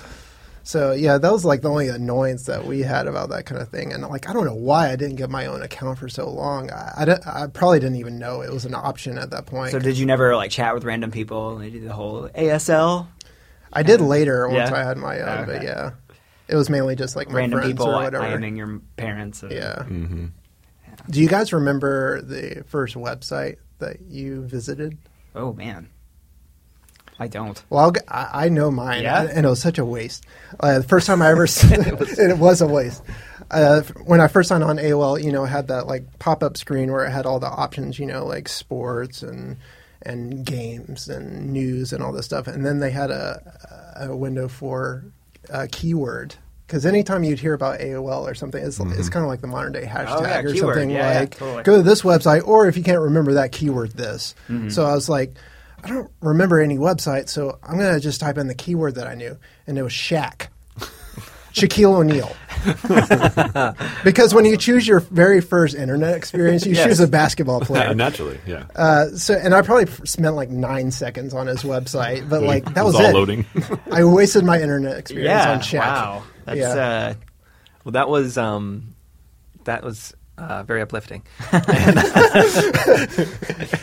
So 0.65 0.93
yeah, 0.93 1.19
that 1.19 1.33
was 1.33 1.45
like 1.45 1.63
the 1.63 1.69
only 1.71 1.89
annoyance 1.89 2.45
that 2.45 2.65
we 2.67 2.81
had 2.81 3.07
about 3.07 3.31
that 3.31 3.47
kind 3.47 3.61
of 3.61 3.69
thing. 3.69 3.93
And 3.93 4.03
like, 4.05 4.29
I 4.29 4.33
don't 4.33 4.45
know 4.45 4.55
why 4.55 4.91
I 4.91 4.97
didn't 4.97 5.17
get 5.17 5.29
my 5.31 5.47
own 5.47 5.63
account 5.63 5.99
for 5.99 6.09
so 6.09 6.31
long. 6.31 6.71
I, 6.71 7.19
I, 7.27 7.45
I 7.45 7.47
probably 7.49 7.81
didn't 7.81 7.97
even 7.97 8.19
know 8.19 8.43
it 8.43 8.51
was 8.53 8.65
an 8.65 8.75
option 8.75 9.19
at 9.19 9.31
that 9.31 9.47
point. 9.47 9.73
So 9.73 9.79
did 9.79 9.99
you 9.99 10.07
never 10.07 10.37
like 10.37 10.51
chat 10.51 10.75
with 10.75 10.85
random 10.85 11.11
people? 11.11 11.57
They 11.57 11.71
did 11.71 11.85
the 11.85 11.93
whole 11.93 12.29
ASL. 12.29 13.09
I 13.73 13.83
did 13.83 14.01
later 14.01 14.49
once 14.49 14.71
Yeah? 14.71 14.77
I 14.77 14.85
had 14.85 14.99
my 14.99 15.21
own, 15.21 15.47
but 15.47 15.63
yeah, 15.63 15.93
it 16.47 16.57
was 16.57 16.69
mainly 16.71 16.95
just 16.95 17.17
like 17.17 17.29
my 17.29 17.37
random 17.39 17.63
people 17.63 17.89
or 17.89 17.95
whatever. 18.03 18.25
IMing 18.25 18.57
your 18.57 18.81
parents. 18.97 19.43
and- 19.43 19.53
yeah. 19.53 19.83
hmm 19.85 20.27
Do 21.09 21.21
you 21.21 21.29
guys 21.29 21.53
remember 21.53 22.21
the 22.21 22.65
first 22.69 22.95
website 22.97 23.57
that 23.79 24.03
you 24.09 24.43
visited? 24.43 24.99
Oh 25.35 25.53
man. 25.55 25.89
I 27.23 27.29
don't. 27.29 27.63
Well, 27.71 27.85
I'll, 27.85 27.93
g- 27.93 28.01
I 28.09 28.47
I 28.47 28.49
know 28.49 28.71
mine, 28.71 29.03
Yeah? 29.03 29.23
and 29.33 29.47
it 29.47 29.49
was 29.49 29.61
such 29.63 29.79
a 29.79 29.85
waste. 29.85 30.25
Uh, 30.61 30.79
the 30.79 30.85
first 30.85 31.07
time 31.07 31.23
I 31.23 31.31
ever, 31.31 31.45
s- 31.55 31.63
it 32.19 32.39
was 32.39 32.61
a 32.61 32.67
waste. 32.67 33.03
Uh, 33.51 33.83
when 34.07 34.21
I 34.21 34.29
first 34.29 34.49
signed 34.49 34.65
on 34.65 34.77
AOL, 34.79 35.23
you 35.23 35.31
know, 35.31 35.45
it 35.45 35.49
had 35.49 35.69
that 35.69 35.87
like 35.87 36.19
pop 36.19 36.43
up 36.43 36.57
screen 36.57 36.91
where 36.91 37.05
it 37.05 37.11
had 37.11 37.27
all 37.27 37.39
the 37.39 37.47
options, 37.49 37.99
you 37.99 38.07
know, 38.07 38.25
like 38.27 38.49
sports 38.49 39.23
and 39.23 39.57
and 40.05 40.45
games 40.45 41.09
and 41.09 41.53
news 41.53 41.93
and 41.93 42.03
all 42.03 42.13
this 42.13 42.25
stuff, 42.27 42.49
and 42.49 42.67
then 42.67 42.81
they 42.81 42.91
had 42.91 43.11
a, 43.13 44.01
a 44.11 44.17
window 44.17 44.49
for 44.49 45.05
a 45.49 45.69
keyword. 45.69 46.35
Because 46.67 46.87
anytime 46.87 47.23
you'd 47.23 47.39
hear 47.39 47.53
about 47.53 47.81
AOL 47.81 48.23
or 48.23 48.35
something, 48.35 48.65
it's, 48.65 48.81
it's 48.81 49.11
kind 49.11 49.23
of 49.23 49.29
like 49.29 49.43
the 49.43 49.47
modern 49.47 49.73
day 49.73 49.85
hashtag 49.85 50.07
Oh, 50.09 50.23
yeah, 50.23 50.39
or 50.41 50.53
keyword. 50.55 50.75
something 50.75 50.91
Yeah, 50.91 51.13
yeah, 51.13 51.21
like 51.21 51.37
totally. 51.37 51.63
go 51.65 51.77
to 51.77 51.83
this 51.83 52.01
website, 52.03 52.47
or 52.49 52.67
if 52.67 52.79
you 52.79 52.83
can't 52.83 53.01
remember 53.01 53.35
that 53.35 53.53
keyword, 53.53 53.91
this. 53.93 54.35
So 54.71 54.87
I 54.87 54.95
was 54.95 55.07
like, 55.09 55.35
I 55.85 55.89
don't 55.89 56.11
remember 56.21 56.61
any 56.61 56.79
website, 56.79 57.29
so 57.29 57.59
I'm 57.63 57.77
gonna 57.77 58.01
just 58.01 58.21
type 58.21 58.39
in 58.39 58.47
the 58.47 58.55
keyword 58.55 58.95
that 58.97 59.07
I 59.07 59.15
knew, 59.15 59.37
and 59.67 59.77
it 59.79 59.83
was 59.83 59.93
Shaq, 59.93 60.47
Shaquille 61.53 61.93
O'Neal. 61.95 62.35
because 64.05 64.35
when 64.35 64.45
you 64.45 64.57
choose 64.57 64.87
your 64.87 65.01
very 65.01 65.41
first 65.41 65.75
internet 65.75 66.15
experience, 66.17 66.65
you 66.65 66.75
Yes. 66.75 66.87
choose 66.87 67.01
a 67.01 67.09
basketball 67.09 67.61
player. 67.63 67.95
Naturally, 67.95 68.39
yeah. 68.47 68.65
Uh, 68.75 69.09
so, 69.17 69.35
and 69.35 69.55
I 69.55 69.63
probably 69.63 69.87
spent 70.07 70.35
like 70.37 70.51
nine 70.51 70.91
seconds 70.91 71.35
on 71.35 71.47
his 71.47 71.63
website, 71.63 72.29
but 72.29 72.43
like 72.43 72.65
that 72.75 72.83
It 72.83 72.85
was, 72.85 72.95
was 72.95 73.05
all 73.05 73.11
it. 73.11 73.15
loading. 73.15 73.45
I 73.91 74.05
wasted 74.05 74.45
my 74.45 74.61
internet 74.61 74.97
experience 74.99 75.29
Yeah. 75.29 75.51
on 75.53 75.59
Shaq. 75.61 75.79
Wow. 75.95 76.23
That's 76.45 76.59
Yeah. 76.59 76.69
uh, 76.75 77.15
Well, 77.85 77.93
that 77.93 78.09
was 78.09 78.39
um, 78.39 78.95
that 79.65 79.83
was 79.83 80.15
uh, 80.39 80.63
very 80.65 80.81
uplifting. 80.83 81.23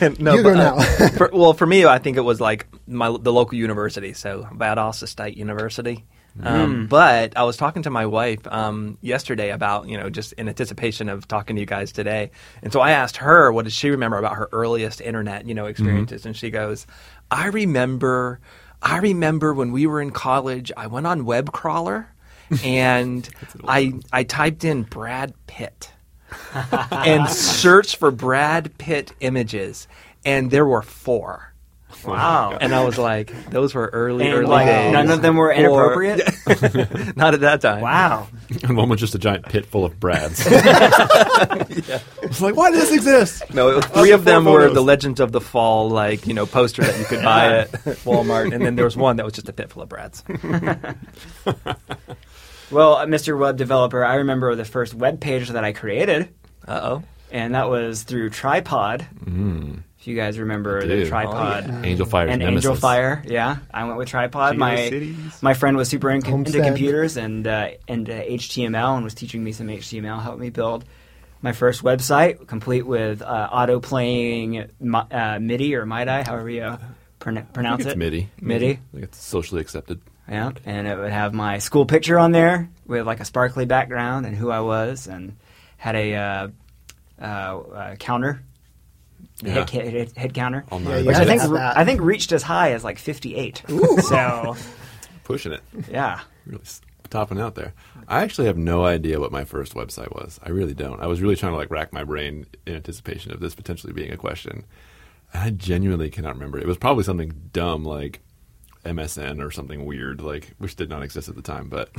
And- 0.02 0.20
no, 0.20 0.36
You 0.36 0.44
go 0.44 0.54
but, 0.54 0.60
uh, 0.60 0.76
now. 0.76 1.08
for, 1.18 1.30
well, 1.32 1.54
for 1.54 1.66
me, 1.66 1.86
I 1.86 2.00
think 2.00 2.18
it 2.18 2.22
was 2.22 2.40
like 2.42 2.68
my 2.88 3.16
the 3.20 3.32
local 3.34 3.58
university, 3.58 4.14
so 4.14 4.48
Valdosta 4.54 5.08
State 5.08 5.38
University. 5.38 6.06
Um, 6.42 6.88
But 6.88 7.36
I 7.36 7.44
was 7.44 7.58
talking 7.58 7.84
to 7.84 7.90
my 7.90 8.06
wife 8.06 8.40
um, 8.48 8.98
yesterday 9.02 9.50
about 9.50 9.90
you 9.90 9.98
know 9.98 10.10
just 10.10 10.32
in 10.34 10.48
anticipation 10.48 11.10
of 11.10 11.28
talking 11.28 11.56
to 11.56 11.60
you 11.60 11.66
guys 11.66 11.92
today, 11.92 12.32
and 12.62 12.72
so 12.72 12.80
I 12.80 12.92
asked 12.92 13.18
her 13.18 13.52
what 13.52 13.66
does 13.66 13.74
she 13.74 13.90
remember 13.90 14.18
about 14.18 14.36
her 14.36 14.48
earliest 14.52 15.02
internet 15.02 15.46
you 15.48 15.54
know 15.54 15.66
experiences, 15.66 16.26
and 16.26 16.36
she 16.38 16.50
goes, 16.50 16.88
"I 17.30 17.48
remember, 17.48 18.40
I 18.82 18.98
remember 19.00 19.54
when 19.54 19.72
we 19.72 19.86
were 19.86 20.02
in 20.02 20.12
college, 20.12 20.72
I 20.78 20.88
went 20.88 21.08
on 21.08 21.26
web 21.26 21.52
crawler." 21.52 22.10
and 22.64 23.30
I 23.68 23.94
I 24.12 24.24
typed 24.24 24.64
in 24.64 24.82
Brad 24.84 25.34
Pitt 25.46 25.92
and 26.92 27.28
search 27.30 27.96
for 27.98 28.12
Brad 28.12 28.78
Pitt 28.78 29.12
images, 29.20 29.88
and 30.26 30.52
there 30.52 30.66
were 30.66 30.82
four. 30.82 31.54
wow. 32.06 32.56
And 32.62 32.74
I 32.76 32.84
was 32.86 32.98
like, 33.00 33.34
those 33.50 33.74
were 33.74 33.88
early, 33.92 34.26
And, 34.26 34.34
early 34.36 34.46
like, 34.48 34.68
days. 34.68 34.94
none 34.94 35.10
of 35.10 35.22
them 35.24 35.36
were 35.36 35.52
inappropriate? 35.52 36.22
Not 37.18 37.34
at 37.34 37.40
that 37.42 37.62
time. 37.62 37.82
wow. 37.82 38.28
And 38.64 38.78
one 38.78 38.90
was 38.90 39.00
just 39.00 39.16
a 39.16 39.20
giant 39.20 39.46
pit 39.46 39.66
full 39.66 39.86
of 39.86 40.00
Brads. 40.00 40.46
It's 42.22 42.42
like, 42.42 42.56
why 42.56 42.70
does 42.70 42.82
this 42.82 42.94
exist? 42.94 43.52
No, 43.54 43.70
it 43.72 43.76
was, 43.78 43.86
three 43.86 44.12
of 44.12 44.24
four 44.24 44.32
them 44.34 44.46
were 44.46 44.70
the 44.70 44.82
Legends 44.84 45.20
of 45.20 45.32
the 45.32 45.42
Fall, 45.42 45.90
like 45.90 46.28
you 46.28 46.34
know, 46.36 46.46
poster 46.46 46.84
that 46.84 47.00
you 47.00 47.06
could 47.06 47.24
buy 47.24 47.60
at 47.62 47.72
Walmart, 48.06 48.54
and 48.54 48.64
then 48.64 48.76
there 48.76 48.86
was 48.86 48.96
one 48.96 49.16
that 49.18 49.26
was 49.26 49.34
just 49.34 49.50
a 49.50 49.54
pit 49.54 49.72
full 49.72 49.82
of 49.82 49.90
Brads. 49.90 50.24
Well, 52.72 52.96
uh, 52.98 53.06
Mr. 53.06 53.38
Web 53.38 53.58
Developer, 53.58 54.04
I 54.06 54.16
remember 54.16 54.54
the 54.56 54.66
first 54.66 54.94
web 54.94 55.20
page 55.20 55.50
that 55.50 55.64
I 55.64 55.74
created, 55.74 56.30
Uh 56.68 56.80
oh. 56.84 57.04
and 57.32 57.56
that 57.56 57.70
was 57.70 58.04
through 58.04 58.30
Tripod. 58.30 59.06
If 60.00 60.08
you 60.08 60.16
guys 60.16 60.40
remember 60.40 60.86
the. 60.86 61.08
Tripod. 61.08 61.66
Oh, 61.70 61.74
yeah. 61.74 61.82
Angel 61.84 62.06
Fire, 62.06 62.28
and 62.28 62.40
nemesis. 62.40 62.66
Angel 62.66 62.76
Fire, 62.80 63.22
yeah, 63.26 63.58
I 63.74 63.84
went 63.86 63.98
with 63.98 64.08
Tripod. 64.08 64.54
Geo 64.54 64.60
My 64.60 64.76
Cities. 64.90 65.42
my 65.42 65.54
friend 65.54 65.76
was 65.76 65.90
super 65.90 66.10
in, 66.10 66.26
into 66.26 66.62
computers 66.64 67.18
and 67.18 67.46
uh, 67.46 67.72
and 67.88 68.10
uh, 68.10 68.14
HTML 68.24 68.96
and 68.96 69.04
was 69.04 69.14
teaching 69.14 69.44
me 69.44 69.52
some 69.52 69.68
HTML, 69.68 70.22
helped 70.22 70.40
me 70.40 70.50
build 70.52 70.86
my 71.42 71.52
first 71.54 71.84
website, 71.84 72.48
complete 72.48 72.86
with 72.86 73.22
uh, 73.22 73.50
auto 73.52 73.80
playing 73.80 74.60
uh, 74.84 75.40
MIDI 75.42 75.76
or 75.76 75.86
MIDI, 75.86 76.22
however 76.24 76.50
you 76.50 76.78
pron- 77.20 77.38
I 77.38 77.42
pronounce 77.42 77.80
think 77.84 77.88
it's 77.88 77.96
it. 77.96 77.98
MIDI. 77.98 78.30
MIDI. 78.42 78.70
I 78.72 78.80
think 78.94 79.04
it's 79.04 79.22
socially 79.22 79.60
accepted. 79.62 80.00
Yeah, 80.30 80.52
and 80.66 80.88
it 80.88 80.98
would 80.98 81.12
have 81.12 81.34
my 81.34 81.58
school 81.58 81.86
picture 81.86 82.20
on 82.20 82.32
there 82.32 82.70
with 82.86 83.06
like 83.08 83.20
a 83.20 83.26
sparkly 83.26 83.66
background 83.66 84.26
and 84.26 84.36
who 84.36 84.52
I 84.52 84.60
was, 84.60 85.08
and 85.08 85.36
had 85.78 85.96
a 85.96 86.16
uh, 86.16 86.48
uh, 87.22 87.26
uh, 87.26 87.96
counter, 87.96 88.42
Yeah. 89.42 89.54
head, 89.54 89.70
head, 89.70 90.12
head 90.18 90.34
counter, 90.34 90.66
All 90.72 90.80
Yeah, 90.82 90.90
night. 90.90 91.00
you 91.02 91.06
which 91.08 91.16
I 91.18 91.26
think. 91.26 91.42
I 91.42 91.84
think 91.86 92.02
reached 92.02 92.32
as 92.32 92.44
high 92.44 92.74
as 92.74 92.84
like 92.84 93.00
58. 93.00 93.64
So 94.02 94.56
pushing 95.24 95.52
it. 95.52 95.62
yeah, 95.90 96.20
really 96.46 96.64
topping 97.10 97.40
out 97.40 97.56
there. 97.56 97.74
I 98.08 98.22
actually 98.24 98.46
have 98.48 98.58
no 98.58 98.86
idea 98.86 99.20
what 99.20 99.32
my 99.32 99.44
first 99.46 99.74
website 99.74 100.14
was. 100.14 100.40
I 100.44 100.50
really 100.50 100.74
don't. 100.76 101.02
I 101.02 101.08
was 101.08 101.22
really 101.22 101.36
trying 101.36 101.54
to 101.54 101.58
like 101.58 101.72
rack 101.72 101.92
my 101.92 102.04
brain 102.04 102.46
in 102.68 102.76
anticipation 102.76 103.32
of 103.32 103.40
this 103.40 103.56
potentially 103.56 103.94
being 103.94 104.12
a 104.12 104.18
question. 104.18 104.64
I 105.34 105.50
genuinely 105.52 106.10
cannot 106.12 106.34
remember. 106.36 106.60
It 106.60 106.68
was 106.68 106.78
probably 106.78 107.04
something 107.04 107.50
dumb 107.54 107.84
like 107.84 108.22
MSN 108.86 109.44
or 109.44 109.52
something 109.52 109.86
weird, 109.86 110.22
like 110.22 110.54
which 110.58 110.76
did 110.76 110.90
not 110.90 111.04
exist 111.04 111.30
at 111.30 111.36
the 111.36 111.42
time. 111.42 111.68
But 111.68 111.90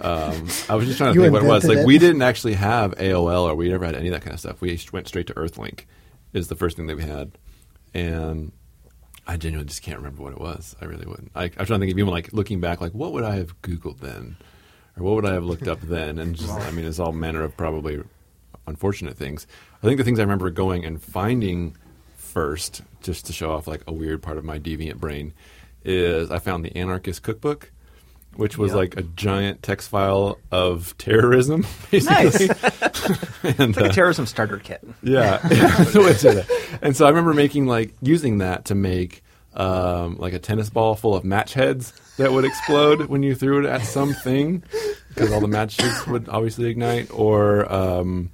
um, 0.00 0.48
I 0.68 0.74
was 0.74 0.86
just 0.86 0.98
trying 0.98 1.14
to 1.14 1.20
think 1.22 1.32
what 1.32 1.42
it 1.42 1.46
was. 1.46 1.64
Like 1.64 1.78
it. 1.78 1.86
we 1.86 1.98
didn't 1.98 2.22
actually 2.22 2.54
have 2.54 2.94
AOL 2.96 3.44
or 3.44 3.54
we 3.54 3.68
never 3.68 3.84
had 3.84 3.94
any 3.94 4.08
of 4.08 4.14
that 4.14 4.22
kind 4.22 4.34
of 4.34 4.40
stuff. 4.40 4.60
We 4.60 4.78
went 4.92 5.08
straight 5.08 5.26
to 5.28 5.34
Earthlink. 5.34 5.84
Is 6.34 6.48
the 6.48 6.56
first 6.56 6.76
thing 6.76 6.88
that 6.88 6.96
we 6.96 7.04
had, 7.04 7.32
and 7.94 8.52
I 9.26 9.36
genuinely 9.36 9.68
just 9.68 9.82
can't 9.82 9.98
remember 9.98 10.22
what 10.22 10.32
it 10.32 10.40
was. 10.40 10.74
I 10.80 10.86
really 10.86 11.06
wouldn't. 11.06 11.32
I, 11.34 11.44
I'm 11.44 11.50
trying 11.50 11.66
to 11.66 11.78
think 11.78 11.92
of 11.92 11.98
even 11.98 12.12
like 12.12 12.32
looking 12.32 12.60
back, 12.60 12.80
like 12.80 12.92
what 12.92 13.12
would 13.12 13.24
I 13.24 13.36
have 13.36 13.60
Googled 13.62 14.00
then, 14.00 14.36
or 14.96 15.04
what 15.04 15.14
would 15.14 15.26
I 15.26 15.34
have 15.34 15.44
looked 15.44 15.68
up 15.68 15.80
then? 15.80 16.18
And 16.18 16.34
just, 16.34 16.52
I 16.52 16.70
mean, 16.70 16.84
it's 16.84 16.98
all 16.98 17.12
manner 17.12 17.42
of 17.42 17.56
probably 17.56 18.02
unfortunate 18.66 19.16
things. 19.16 19.46
I 19.82 19.86
think 19.86 19.98
the 19.98 20.04
things 20.04 20.18
I 20.18 20.22
remember 20.22 20.50
going 20.50 20.84
and 20.84 21.02
finding 21.02 21.76
first, 22.16 22.82
just 23.02 23.26
to 23.26 23.32
show 23.32 23.52
off 23.52 23.66
like 23.66 23.82
a 23.86 23.92
weird 23.92 24.22
part 24.22 24.38
of 24.38 24.44
my 24.44 24.58
deviant 24.58 24.96
brain, 24.96 25.34
is 25.88 26.30
I 26.30 26.38
found 26.38 26.64
the 26.64 26.76
Anarchist 26.76 27.22
Cookbook. 27.22 27.72
Which 28.36 28.56
was 28.56 28.72
like 28.72 28.96
a 28.96 29.02
giant 29.02 29.64
text 29.64 29.88
file 29.88 30.38
of 30.52 30.96
terrorism, 30.96 31.66
basically. 31.90 32.48
and, 33.58 33.74
Like 33.74 33.86
uh, 33.86 33.88
a 33.88 33.92
terrorism 33.92 34.26
starter 34.26 34.58
kit. 34.58 34.80
yeah, 35.02 35.38
that's 35.42 35.92
the 35.92 36.00
way 36.00 36.12
to 36.12 36.18
say 36.18 36.34
that. 36.34 36.78
And 36.80 36.96
so 36.96 37.04
I 37.04 37.08
remember 37.08 37.34
making 37.34 37.66
like 37.66 37.94
using 38.00 38.38
that 38.38 38.66
to 38.66 38.76
make 38.76 39.24
um, 39.54 40.18
like 40.18 40.34
a 40.34 40.38
tennis 40.38 40.70
ball 40.70 40.94
full 40.94 41.16
of 41.16 41.24
match 41.24 41.54
heads 41.54 41.92
that 42.16 42.30
would 42.30 42.44
explode 42.44 43.06
when 43.06 43.24
you 43.24 43.34
threw 43.34 43.58
it 43.64 43.68
at 43.68 43.82
something 43.82 44.62
because 45.08 45.32
all 45.32 45.40
the 45.40 45.48
matches 45.48 46.06
would 46.06 46.28
obviously 46.28 46.66
ignite, 46.70 47.10
or 47.12 47.70
um, 47.72 48.30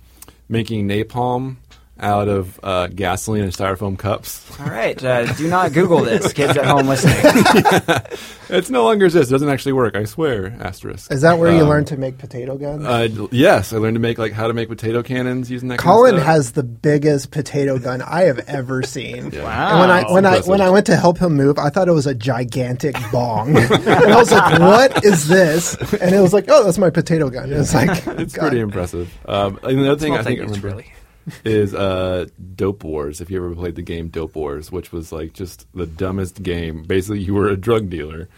making 0.50 0.86
napalm 0.86 1.56
out 2.00 2.28
of 2.28 2.58
uh, 2.62 2.88
gasoline 2.88 3.44
and 3.44 3.52
styrofoam 3.52 3.96
cups. 3.96 4.44
all 4.60 4.66
right. 4.66 5.02
Uh, 5.02 5.32
do 5.34 5.48
not 5.48 5.72
Google 5.72 6.02
this, 6.02 6.32
kids 6.32 6.56
at 6.56 6.64
home 6.66 6.86
listening. 6.88 7.16
It's 8.50 8.68
no 8.68 8.84
longer 8.84 9.06
exists. 9.06 9.30
It 9.30 9.34
doesn't 9.34 9.48
actually 9.48 9.72
work. 9.72 9.96
I 9.96 10.04
swear. 10.04 10.54
Asterisk. 10.60 11.10
Is 11.10 11.22
that 11.22 11.38
where 11.38 11.50
you 11.50 11.62
Um, 11.62 11.68
learned 11.70 11.86
to 11.88 11.96
make 11.96 12.18
potato 12.18 12.58
guns? 12.58 12.84
Uh, 12.84 13.26
yes, 13.32 13.72
I 13.72 13.78
learned 13.78 13.94
to 13.94 14.00
make 14.00 14.18
like 14.18 14.32
how 14.32 14.48
to 14.48 14.52
make 14.52 14.68
potato 14.68 15.02
cannons 15.02 15.50
using 15.50 15.70
that. 15.70 15.78
Colin 15.78 16.10
kind 16.10 16.20
of 16.20 16.26
has 16.26 16.52
the 16.52 16.62
biggest 16.62 17.30
potato 17.30 17.78
gun 17.78 18.02
I 18.02 18.22
have 18.24 18.40
ever 18.40 18.82
seen. 18.96 19.30
Yeah. 19.30 19.44
Wow. 19.44 19.70
And 19.70 19.80
when 19.80 19.90
I 19.90 20.12
when 20.12 20.26
I 20.26 20.40
when 20.40 20.60
I 20.60 20.68
went 20.68 20.84
to 20.86 20.96
help 20.96 21.16
him 21.16 21.32
move, 21.36 21.58
I 21.58 21.70
thought 21.70 21.88
it 21.88 21.92
was 21.92 22.06
a 22.06 22.14
gigantic 22.14 22.96
bong, 23.10 23.56
and 23.56 23.72
I 23.88 24.14
was 24.16 24.30
like, 24.30 24.60
"What 24.60 25.04
is 25.06 25.26
this?" 25.26 25.74
And 25.94 26.14
it 26.14 26.20
was 26.20 26.34
like, 26.34 26.44
"Oh, 26.48 26.64
that's 26.64 26.76
my 26.78 26.90
potato 26.90 27.30
gun." 27.30 27.50
It 27.50 27.56
was 27.56 27.72
like, 27.74 28.06
It's 28.18 28.34
God. 28.34 28.42
pretty 28.48 28.60
impressive. 28.60 29.10
Um, 29.26 29.58
and 29.62 29.78
the 29.78 29.90
other 29.90 29.98
thing 29.98 30.08
Small 30.12 30.18
I 30.18 30.22
think 30.22 30.40
I 30.40 30.42
remember 30.44 30.68
really. 30.68 30.92
is 31.44 31.74
uh, 31.74 32.26
Dope 32.54 32.84
Wars. 32.84 33.20
If 33.20 33.30
you 33.30 33.36
ever 33.44 33.54
played 33.54 33.74
the 33.76 33.82
game 33.82 34.08
Dope 34.08 34.34
Wars, 34.34 34.70
which 34.72 34.92
was 34.92 35.12
like 35.12 35.32
just 35.32 35.66
the 35.74 35.86
dumbest 35.86 36.42
game. 36.42 36.82
Basically, 36.84 37.20
you 37.20 37.34
were 37.34 37.48
a 37.48 37.56
drug 37.56 37.88
dealer, 37.90 38.28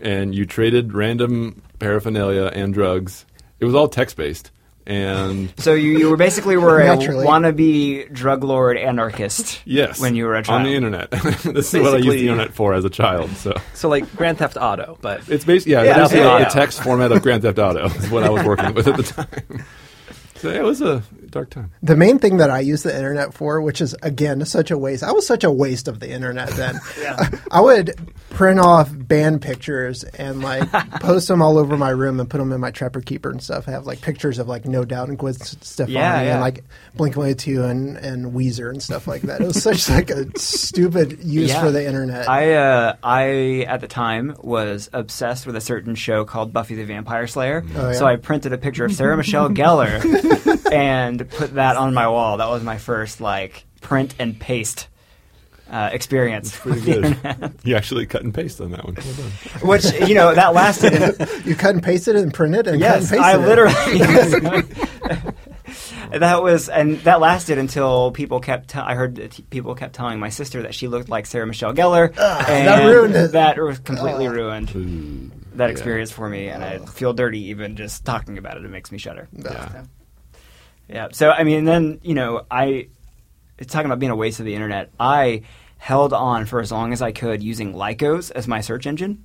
and 0.00 0.34
you 0.34 0.46
traded 0.46 0.92
random 0.94 1.62
paraphernalia 1.78 2.50
and 2.54 2.72
drugs. 2.74 3.24
It 3.60 3.64
was 3.64 3.74
all 3.74 3.88
text 3.88 4.16
based, 4.16 4.50
and 4.86 5.52
So 5.58 5.74
you, 5.74 5.98
you 5.98 6.10
were 6.10 6.16
basically 6.16 6.56
were 6.56 6.78
a 6.80 6.86
Naturally. 6.86 7.26
wannabe 7.26 8.12
drug 8.12 8.44
lord 8.44 8.76
anarchist. 8.76 9.60
yes, 9.66 10.00
when 10.00 10.14
you 10.14 10.24
were 10.26 10.36
a 10.36 10.42
child 10.44 10.60
on 10.60 10.64
the 10.66 10.74
internet. 10.76 11.10
this 11.10 11.74
is 11.74 11.82
what 11.82 11.94
I 11.94 11.96
used 11.96 12.06
Basically- 12.06 12.16
the 12.18 12.28
internet 12.28 12.54
for 12.54 12.72
as 12.74 12.84
a 12.84 12.90
child. 12.90 13.30
So 13.30 13.52
So 13.74 13.88
like 13.88 14.14
Grand 14.14 14.38
Theft 14.38 14.56
Auto, 14.56 14.96
but 15.00 15.28
it's 15.28 15.44
basically 15.44 15.72
yeah, 15.72 15.82
Yeah, 15.82 15.90
it's 16.04 16.12
basically 16.12 16.20
yeah, 16.30 16.38
the 16.44 16.50
text 16.50 16.82
format 16.84 17.10
of 17.10 17.22
Grand 17.22 17.42
Theft 17.42 17.58
Auto 17.58 17.86
is 17.86 18.08
what 18.10 18.22
I 18.22 18.30
was 18.30 18.44
working 18.44 18.72
with 18.74 18.86
at 18.86 18.96
the 18.96 19.02
time. 19.02 19.64
So 20.36 20.52
yeah, 20.52 20.60
it 20.60 20.62
was 20.64 20.80
a 20.80 21.02
dark 21.38 21.50
time. 21.50 21.70
The 21.82 21.96
main 21.96 22.18
thing 22.18 22.36
that 22.38 22.50
I 22.50 22.60
use 22.60 22.82
the 22.82 22.94
internet 22.94 23.34
for, 23.34 23.60
which 23.60 23.80
is 23.80 23.94
again 24.02 24.44
such 24.44 24.70
a 24.70 24.78
waste. 24.78 25.02
I 25.02 25.12
was 25.12 25.26
such 25.26 25.44
a 25.44 25.50
waste 25.50 25.88
of 25.88 26.00
the 26.00 26.10
internet 26.10 26.48
then. 26.50 26.78
Yeah. 27.00 27.28
I 27.50 27.60
would 27.60 27.94
print 28.30 28.58
off 28.60 28.90
band 28.92 29.40
pictures 29.40 30.02
and 30.04 30.42
like 30.42 30.68
post 31.00 31.28
them 31.28 31.40
all 31.40 31.56
over 31.58 31.76
my 31.76 31.90
room 31.90 32.18
and 32.20 32.28
put 32.28 32.38
them 32.38 32.52
in 32.52 32.60
my 32.60 32.70
Trapper 32.70 33.00
Keeper 33.00 33.30
and 33.30 33.42
stuff. 33.42 33.68
I 33.68 33.70
have 33.72 33.86
like 33.86 34.00
pictures 34.00 34.38
of 34.38 34.48
like 34.48 34.64
No 34.66 34.84
Doubt 34.84 35.08
and 35.08 35.18
Gwen 35.18 35.34
Stefani 35.34 35.92
Yeah, 35.94 36.22
yeah. 36.22 36.32
and 36.32 36.40
like 36.40 36.64
Blink 36.94 37.16
One 37.16 37.28
Eighty 37.28 37.54
Two 37.54 37.64
and 37.64 37.96
and 37.98 38.32
Weezer 38.32 38.70
and 38.70 38.82
stuff 38.82 39.06
like 39.06 39.22
that. 39.22 39.40
It 39.40 39.46
was 39.46 39.62
such 39.62 39.88
like 39.88 40.10
a 40.10 40.26
stupid 40.38 41.22
use 41.24 41.50
Yeah. 41.50 41.60
for 41.60 41.70
the 41.70 41.86
internet. 41.86 42.28
I 42.28 42.54
uh, 42.54 42.96
I 43.02 43.64
at 43.68 43.80
the 43.80 43.88
time 43.88 44.34
was 44.42 44.90
obsessed 44.92 45.46
with 45.46 45.54
a 45.56 45.60
certain 45.60 45.94
show 45.94 46.24
called 46.24 46.52
Buffy 46.52 46.74
the 46.74 46.84
Vampire 46.84 47.26
Slayer. 47.26 47.64
Oh, 47.76 47.90
yeah? 47.90 47.92
So 47.92 48.06
I 48.06 48.16
printed 48.16 48.52
a 48.52 48.58
picture 48.58 48.84
of 48.84 48.92
Sarah 48.92 49.16
Michelle 49.16 49.48
Gellar 49.50 50.72
and 50.72 51.27
put 51.30 51.54
that 51.54 51.76
on 51.76 51.94
my 51.94 52.08
wall. 52.08 52.38
That 52.38 52.48
was 52.48 52.62
my 52.62 52.78
first 52.78 53.20
like 53.20 53.64
print 53.80 54.14
and 54.18 54.38
paste 54.38 54.88
uh, 55.70 55.90
experience. 55.92 56.56
Pretty 56.56 56.80
good. 56.80 57.54
you 57.64 57.76
actually 57.76 58.06
cut 58.06 58.22
and 58.22 58.34
paste 58.34 58.60
on 58.60 58.70
that 58.70 58.84
one. 58.84 58.94
Well 58.94 59.14
done. 59.14 59.30
Which 59.68 60.08
you 60.08 60.14
know 60.14 60.34
that 60.34 60.54
lasted. 60.54 60.92
you 61.44 61.54
cut 61.54 61.74
and 61.74 61.82
pasted 61.82 62.16
it 62.16 62.22
and 62.22 62.32
printed 62.32 62.66
and 62.66 62.80
yes, 62.80 63.10
cut 63.10 63.18
and 63.18 63.24
I 63.24 63.36
pasted 63.36 64.44
it. 64.44 64.74
literally. 64.74 65.32
that 66.18 66.42
was 66.42 66.68
and 66.68 66.98
that 67.00 67.20
lasted 67.20 67.58
until 67.58 68.12
people 68.12 68.40
kept. 68.40 68.70
T- 68.70 68.78
I 68.78 68.94
heard 68.94 69.16
that 69.16 69.32
t- 69.32 69.42
people 69.42 69.74
kept 69.74 69.94
telling 69.94 70.18
my 70.18 70.30
sister 70.30 70.62
that 70.62 70.74
she 70.74 70.88
looked 70.88 71.08
like 71.08 71.26
Sarah 71.26 71.46
Michelle 71.46 71.74
Gellar. 71.74 72.14
Ah, 72.16 72.46
and 72.48 72.68
that 72.68 72.84
ruined 72.86 73.14
it. 73.14 73.32
That 73.32 73.58
was 73.58 73.78
completely 73.78 74.26
ah. 74.26 74.32
ruined 74.32 74.74
Ooh. 74.74 75.30
that 75.56 75.66
Yeah. 75.66 75.72
experience 75.72 76.10
for 76.10 76.28
me, 76.28 76.48
and 76.48 76.64
I 76.64 76.78
ah. 76.82 76.86
feel 76.86 77.12
dirty 77.12 77.48
even 77.48 77.76
just 77.76 78.04
talking 78.04 78.38
about 78.38 78.56
it. 78.56 78.64
It 78.64 78.70
makes 78.70 78.90
me 78.90 78.98
shudder. 78.98 79.28
Yeah. 79.32 79.84
Yeah. 80.88 81.08
So 81.12 81.30
I 81.30 81.44
mean, 81.44 81.64
then 81.64 82.00
you 82.02 82.14
know, 82.14 82.44
I 82.50 82.88
it's 83.58 83.72
talking 83.72 83.86
about 83.86 83.98
being 83.98 84.12
a 84.12 84.16
waste 84.16 84.40
of 84.40 84.46
the 84.46 84.54
internet. 84.54 84.90
I 84.98 85.42
held 85.76 86.12
on 86.12 86.46
for 86.46 86.60
as 86.60 86.72
long 86.72 86.92
as 86.92 87.02
I 87.02 87.12
could 87.12 87.42
using 87.42 87.72
Lycos 87.74 88.30
as 88.30 88.48
my 88.48 88.60
search 88.60 88.86
engine. 88.86 89.24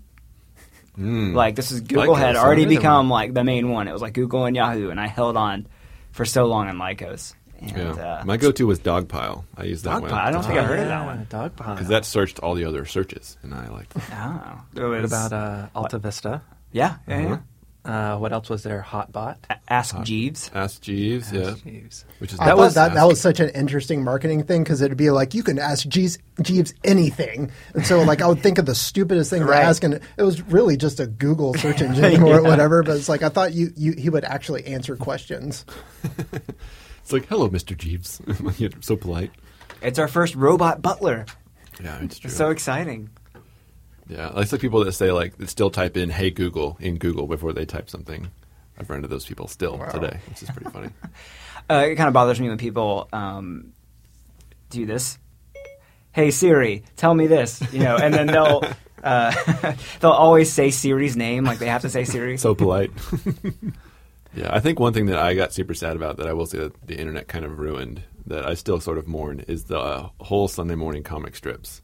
Mm. 0.97 1.33
Like 1.33 1.55
this 1.55 1.71
is 1.71 1.81
Google 1.81 2.15
Lycos, 2.15 2.19
had 2.19 2.35
already 2.35 2.65
become 2.65 3.05
them. 3.07 3.09
like 3.09 3.33
the 3.33 3.43
main 3.43 3.69
one. 3.69 3.87
It 3.87 3.93
was 3.93 4.01
like 4.01 4.13
Google 4.13 4.45
and 4.45 4.55
Yahoo, 4.55 4.89
and 4.89 4.99
I 4.99 5.07
held 5.07 5.35
on 5.37 5.65
for 6.11 6.25
so 6.25 6.45
long 6.45 6.67
on 6.67 6.77
Lycos. 6.77 7.33
And, 7.59 7.71
Yeah. 7.77 7.91
uh, 8.19 8.23
My 8.25 8.35
go-to 8.37 8.67
was 8.67 8.79
Dogpile. 8.79 9.45
I 9.57 9.63
used 9.63 9.85
that 9.85 10.01
Dogpile, 10.01 10.01
one. 10.01 10.11
I 10.13 10.31
don't 10.31 10.43
think 10.43 10.59
I 10.59 10.63
heard 10.63 10.79
of 10.81 10.87
that 10.89 11.05
one. 11.05 11.25
Dogpile. 11.29 11.75
because 11.75 11.87
that 11.87 12.05
searched 12.05 12.39
all 12.39 12.53
the 12.55 12.65
other 12.65 12.85
searches, 12.85 13.37
and 13.41 13.53
I 13.55 13.69
liked 13.69 13.95
it. 13.95 14.03
oh, 14.13 14.61
it 14.75 14.81
What 14.83 15.05
about 15.05 15.33
uh, 15.33 15.67
Alta 15.73 15.97
Vista? 15.97 16.41
yeah, 16.71 16.97
yeah, 17.07 17.19
yeah. 17.21 17.37
Uh, 17.85 18.17
what 18.17 18.31
else 18.31 18.49
was 18.49 18.63
there? 18.63 18.81
Hotbot. 18.87 19.35
A- 19.49 19.57
Ask 19.67 20.01
Jeeves. 20.03 20.49
Ask 20.53 20.81
Jeeves, 20.81 21.33
yeah, 21.33 21.55
Jeeves. 21.65 22.05
which 22.19 22.31
is 22.31 22.39
I 22.39 22.45
That 22.45 22.57
was- 22.57 22.75
that, 22.75 22.93
that 22.93 23.05
was 23.05 23.19
such 23.19 23.41
an 23.41 23.49
interesting 23.49 24.03
marketing 24.05 24.43
thing 24.43 24.63
because 24.63 24.81
it'd 24.81 24.97
be 24.97 25.09
like 25.11 25.33
you 25.33 25.43
can 25.43 25.59
ask 25.59 25.85
Jeeves, 25.87 26.17
Jeeves 26.41 26.73
anything, 26.85 27.51
and 27.73 27.85
so 27.85 28.01
like 28.03 28.21
I 28.21 28.27
would 28.27 28.41
think 28.41 28.57
of 28.57 28.65
the 28.65 28.73
stupidest 28.75 29.29
thing 29.29 29.43
Right. 29.43 29.59
to 29.59 29.65
ask, 29.65 29.83
and 29.83 29.95
it 29.95 30.23
was 30.23 30.41
really 30.43 30.77
just 30.77 31.01
a 31.01 31.07
Google 31.07 31.53
search 31.55 31.81
engine 31.81 32.23
or 32.23 32.41
whatever. 32.41 32.83
But 32.83 32.95
it's 32.95 33.09
like 33.09 33.21
I 33.21 33.27
thought 33.29 33.53
you, 33.53 33.73
you 33.75 33.93
he 33.97 34.09
would 34.09 34.23
actually 34.23 34.65
answer 34.65 34.95
questions. 34.95 35.65
It's 37.03 37.11
like, 37.11 37.25
hello, 37.27 37.49
Mr. 37.49 37.77
Jeeves. 37.77 38.21
So 38.81 38.95
polite. 38.95 39.31
It's 39.81 39.99
our 39.99 40.07
first 40.07 40.35
robot 40.35 40.81
butler. 40.81 41.25
Yeah, 41.83 41.99
it's 42.01 42.17
true. 42.17 42.29
It's 42.29 42.37
so 42.37 42.49
exciting. 42.49 43.09
Yeah, 44.07 44.31
it's 44.35 44.51
like 44.51 44.61
people 44.61 44.83
that 44.83 44.91
say 44.93 45.11
like 45.11 45.37
that 45.37 45.49
still 45.49 45.69
type 45.69 45.97
in 45.97 46.09
"Hey 46.09 46.29
Google" 46.31 46.77
in 46.79 46.97
Google 46.97 47.27
before 47.27 47.53
they 47.53 47.65
type 47.65 47.89
something. 47.89 48.29
I've 48.77 48.89
run 48.89 48.97
into 48.97 49.07
those 49.07 49.25
people 49.25 49.47
still 49.47 49.77
Wow. 49.77 49.89
today, 49.89 50.19
which 50.29 50.41
is 50.43 50.49
pretty 50.49 50.69
funny. 50.71 50.89
Uh, 51.69 51.85
it 51.87 51.95
kind 51.95 52.09
of 52.09 52.13
bothers 52.13 52.41
me 52.41 52.49
when 52.49 52.57
people 52.57 53.07
um, 53.13 53.71
do 54.69 54.85
this. 54.85 55.17
Hey 56.11 56.29
Siri, 56.29 56.83
tell 56.97 57.13
me 57.15 57.25
this. 57.25 57.63
You 57.71 57.79
know, 57.79 57.95
and 57.95 58.13
then 58.13 58.27
they'll 58.27 58.63
uh, 59.03 59.73
they'll 60.01 60.11
always 60.11 60.51
say 60.51 60.71
Siri's 60.71 61.15
name, 61.15 61.45
like 61.45 61.59
they 61.59 61.67
have 61.67 61.83
to 61.83 61.89
say 61.89 62.03
Siri. 62.03 62.37
so 62.37 62.53
polite. 62.53 62.91
yeah, 64.35 64.49
I 64.53 64.59
think 64.59 64.77
one 64.79 64.91
thing 64.93 65.05
that 65.05 65.17
I 65.19 65.35
got 65.35 65.53
super 65.53 65.73
sad 65.73 65.95
about 65.95 66.17
that 66.17 66.27
I 66.27 66.33
will 66.33 66.45
say 66.45 66.57
that 66.59 66.85
the 66.87 66.97
internet 66.97 67.29
kind 67.29 67.45
of 67.45 67.59
ruined 67.59 68.03
that 68.25 68.45
I 68.45 68.55
still 68.55 68.81
sort 68.81 68.97
of 68.97 69.07
mourn 69.07 69.39
is 69.47 69.63
the 69.63 69.79
uh, 69.79 70.09
whole 70.19 70.49
Sunday 70.49 70.75
morning 70.75 71.03
comic 71.03 71.33
strips. 71.35 71.81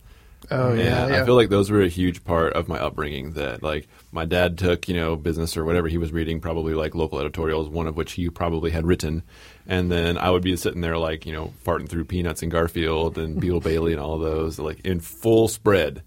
Oh 0.52 0.74
yeah, 0.74 1.08
yeah. 1.08 1.22
I 1.22 1.26
feel 1.26 1.36
like 1.36 1.50
those 1.50 1.70
were 1.70 1.82
a 1.82 1.88
huge 1.88 2.24
part 2.24 2.54
of 2.54 2.68
my 2.68 2.80
upbringing. 2.80 3.34
That 3.34 3.62
like 3.62 3.88
my 4.12 4.26
dad 4.26 4.58
took, 4.58 4.88
you 4.90 4.96
know, 4.96 5.16
business 5.16 5.56
or 5.56 5.64
whatever 5.66 5.88
he 5.88 5.98
was 5.98 6.12
reading, 6.12 6.40
probably 6.42 6.74
like 6.74 6.96
local 6.96 7.20
editorials, 7.20 7.70
one 7.70 7.88
of 7.88 7.96
which 7.96 8.14
he 8.14 8.30
probably 8.30 8.72
had 8.72 8.86
written, 8.88 9.24
and 9.68 9.92
then 9.92 10.18
I 10.18 10.30
would 10.32 10.42
be 10.44 10.56
sitting 10.58 10.82
there 10.82 10.98
like 10.98 11.26
you 11.26 11.34
know 11.34 11.54
farting 11.66 11.88
through 11.88 12.06
Peanuts 12.06 12.42
and 12.42 12.52
Garfield 12.52 13.18
and 13.18 13.40
Beetle 13.40 13.60
Bailey 13.70 13.92
and 13.94 14.02
all 14.02 14.16
of 14.16 14.22
those 14.22 14.58
like 14.60 14.80
in 14.86 15.00
full 15.00 15.48
spread, 15.48 16.02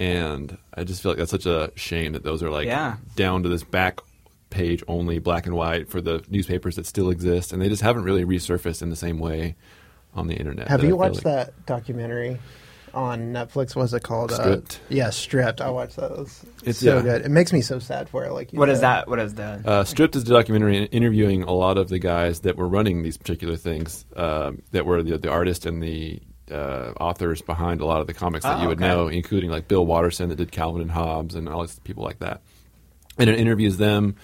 and 0.00 0.58
I 0.74 0.84
just 0.84 1.02
feel 1.02 1.12
like 1.12 1.18
that's 1.18 1.30
such 1.30 1.46
a 1.46 1.72
shame 1.76 2.12
that 2.12 2.22
those 2.24 2.42
are 2.42 2.50
like 2.50 2.66
Yeah. 2.66 2.96
down 3.16 3.42
to 3.44 3.48
this 3.48 3.62
back 3.64 4.00
page 4.50 4.82
only 4.88 5.18
black 5.18 5.46
and 5.46 5.54
white 5.54 5.88
for 5.90 6.00
the 6.00 6.24
newspapers 6.30 6.76
that 6.76 6.86
still 6.86 7.10
exist, 7.10 7.52
and 7.52 7.60
they 7.60 7.68
just 7.68 7.82
haven't 7.82 8.04
really 8.04 8.24
resurfaced 8.24 8.82
in 8.82 8.90
the 8.90 8.96
same 8.96 9.18
way 9.18 9.56
on 10.14 10.26
the 10.26 10.34
internet. 10.34 10.68
Have 10.68 10.80
that 10.80 10.86
I 10.86 10.88
you 10.88 10.96
watched 10.96 11.16
like- 11.16 11.24
that 11.24 11.66
documentary 11.66 12.38
on 12.94 13.32
Netflix? 13.32 13.74
What's 13.76 13.92
it 13.92 14.02
called? 14.02 14.32
Stripped? 14.32 14.76
Uh, 14.76 14.94
yeah, 14.94 15.10
Stripped. 15.10 15.60
I 15.60 15.70
watched 15.70 15.96
those. 15.96 16.44
It's 16.62 16.62
It's- 16.62 16.78
so 16.78 16.96
yeah. 16.96 17.02
good. 17.02 17.22
It 17.24 17.30
makes 17.30 17.52
me 17.52 17.60
so 17.60 17.78
sad 17.78 18.08
for 18.08 18.24
it. 18.24 18.32
Like 18.32 18.52
you 18.52 18.58
What 18.58 18.68
is 18.68 18.78
said. 18.78 18.82
that? 18.82 19.08
What 19.08 19.18
is 19.18 19.34
that? 19.34 19.66
Uh, 19.66 19.84
Stripped 19.84 20.16
is 20.16 20.22
a 20.22 20.26
documentary 20.26 20.84
interviewing 20.84 21.42
a 21.42 21.52
lot 21.52 21.78
of 21.78 21.88
the 21.88 21.98
guys 21.98 22.40
that 22.40 22.56
were 22.56 22.68
running 22.68 23.02
these 23.02 23.16
particular 23.16 23.56
things, 23.56 24.04
um, 24.16 24.62
that 24.72 24.86
were 24.86 25.02
the, 25.02 25.18
the 25.18 25.30
artists 25.30 25.66
and 25.66 25.82
the 25.82 26.20
uh, 26.50 26.92
authors 27.00 27.42
behind 27.42 27.80
a 27.80 27.84
lot 27.84 28.00
of 28.00 28.06
the 28.06 28.14
comics 28.14 28.44
that 28.44 28.58
Oh, 28.58 28.62
you 28.62 28.68
would 28.68 28.78
okay. 28.78 28.88
know, 28.88 29.08
including 29.08 29.50
like 29.50 29.68
Bill 29.68 29.84
Watterson 29.84 30.30
that 30.30 30.36
did 30.36 30.50
Calvin 30.50 30.80
and 30.80 30.90
Hobbes 30.90 31.34
and 31.34 31.48
all 31.48 31.60
these 31.60 31.78
people 31.80 32.04
like 32.04 32.20
that. 32.20 32.40
And 33.18 33.28
it 33.28 33.38
interviews 33.38 33.76
them, 33.76 34.16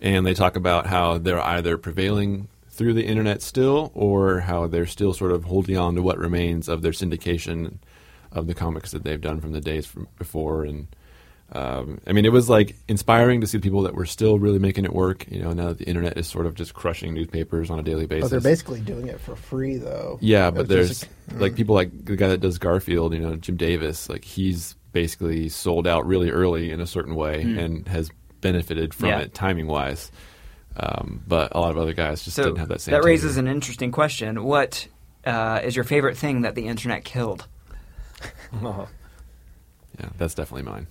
and 0.00 0.26
they 0.26 0.34
talk 0.34 0.56
about 0.56 0.86
how 0.86 1.18
they're 1.18 1.40
either 1.40 1.78
prevailing 1.78 2.48
through 2.70 2.94
the 2.94 3.04
internet 3.04 3.42
still, 3.42 3.90
or 3.94 4.40
how 4.40 4.66
they're 4.68 4.86
still 4.86 5.12
sort 5.12 5.32
of 5.32 5.44
holding 5.44 5.76
on 5.76 5.94
to 5.96 6.02
what 6.02 6.16
remains 6.18 6.68
of 6.68 6.80
their 6.82 6.92
syndication 6.92 7.78
of 8.32 8.46
the 8.46 8.54
comics 8.54 8.90
that 8.92 9.04
they've 9.04 9.20
done 9.20 9.40
from 9.40 9.52
the 9.52 9.60
days 9.60 9.86
from 9.86 10.08
before 10.18 10.64
and 10.64 10.86
um, 11.50 11.98
I 12.06 12.12
mean, 12.12 12.26
it 12.26 12.32
was 12.32 12.50
like 12.50 12.76
inspiring 12.88 13.40
to 13.40 13.46
see 13.46 13.58
people 13.58 13.80
that 13.84 13.94
were 13.94 14.04
still 14.04 14.38
really 14.38 14.58
making 14.58 14.84
it 14.84 14.92
work. 14.92 15.26
You 15.30 15.40
know, 15.42 15.54
now 15.54 15.68
that 15.68 15.78
the 15.78 15.86
internet 15.86 16.18
is 16.18 16.26
sort 16.26 16.44
of 16.44 16.54
just 16.54 16.74
crushing 16.74 17.14
newspapers 17.14 17.70
on 17.70 17.78
a 17.78 17.82
daily 17.82 18.04
Oh, 18.04 18.06
basis. 18.06 18.30
they're 18.30 18.40
basically 18.40 18.80
doing 18.82 19.06
it 19.08 19.18
for 19.18 19.34
free 19.34 19.76
though. 19.78 20.18
yeah, 20.20 20.50
but 20.50 20.60
It's 20.62 20.68
there's 20.68 20.88
just- 20.88 21.08
like 21.36 21.54
people 21.54 21.74
like 21.74 22.04
the 22.04 22.16
guy 22.16 22.28
that 22.28 22.42
does 22.42 22.58
Garfield. 22.58 23.14
You 23.14 23.20
know, 23.20 23.36
Jim 23.36 23.56
Davis. 23.56 24.10
Like 24.10 24.24
he's 24.24 24.74
basically 24.92 25.48
sold 25.48 25.86
out 25.86 26.06
really 26.06 26.28
early 26.30 26.70
in 26.70 26.82
a 26.82 26.86
certain 26.86 27.14
way 27.14 27.40
and 27.40 27.88
has 27.88 28.10
benefited 28.42 28.92
from 28.92 29.08
Yeah. 29.08 29.20
it 29.20 29.32
timing 29.32 29.68
wise. 29.68 30.12
Um, 30.76 31.22
but 31.26 31.54
a 31.54 31.60
lot 31.60 31.70
of 31.70 31.78
other 31.78 31.94
guys 31.94 32.22
just 32.24 32.36
so 32.36 32.42
didn't 32.44 32.58
have 32.58 32.68
that 32.68 32.82
same. 32.82 32.92
that 32.92 33.04
raises 33.04 33.36
tenure. 33.36 33.48
an 33.50 33.56
interesting 33.56 33.90
question. 33.90 34.44
What 34.44 34.86
uh, 35.24 35.60
is 35.64 35.74
your 35.74 35.84
favorite 35.86 36.18
thing 36.18 36.42
that 36.42 36.54
the 36.54 36.66
internet 36.66 37.04
killed? 37.04 37.46
Oh. 38.62 38.88
Yeah, 39.98 40.10
that's 40.16 40.34
definitely 40.34 40.62
mine. 40.70 40.86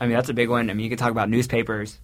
I 0.00 0.06
mean, 0.06 0.16
that's 0.16 0.28
a 0.28 0.34
big 0.34 0.48
one. 0.48 0.68
I 0.68 0.74
mean, 0.74 0.82
you 0.82 0.90
could 0.90 0.98
talk 0.98 1.10
about 1.12 1.28
newspapers, 1.30 1.98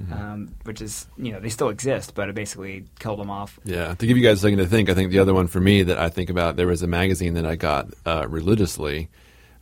Mm-hmm. 0.00 0.12
um, 0.12 0.54
which 0.64 0.82
is 0.82 1.06
you 1.16 1.32
know 1.32 1.40
they 1.40 1.48
still 1.48 1.70
exist, 1.70 2.14
but 2.14 2.28
it 2.28 2.34
basically 2.34 2.84
killed 2.98 3.18
them 3.18 3.30
off. 3.30 3.58
Yeah, 3.64 3.94
to 3.94 4.06
give 4.06 4.16
you 4.18 4.22
guys 4.22 4.36
a 4.38 4.40
second 4.42 4.58
to 4.58 4.66
think, 4.66 4.90
I 4.90 4.94
think 4.94 5.10
the 5.10 5.18
other 5.20 5.32
one 5.32 5.46
for 5.46 5.58
me 5.58 5.82
that 5.84 5.96
I 5.98 6.10
think 6.10 6.28
about, 6.28 6.56
there 6.56 6.66
was 6.66 6.82
a 6.82 6.86
magazine 6.86 7.32
that 7.34 7.46
I 7.46 7.56
got 7.56 7.88
uh, 8.04 8.26
religiously, 8.28 9.08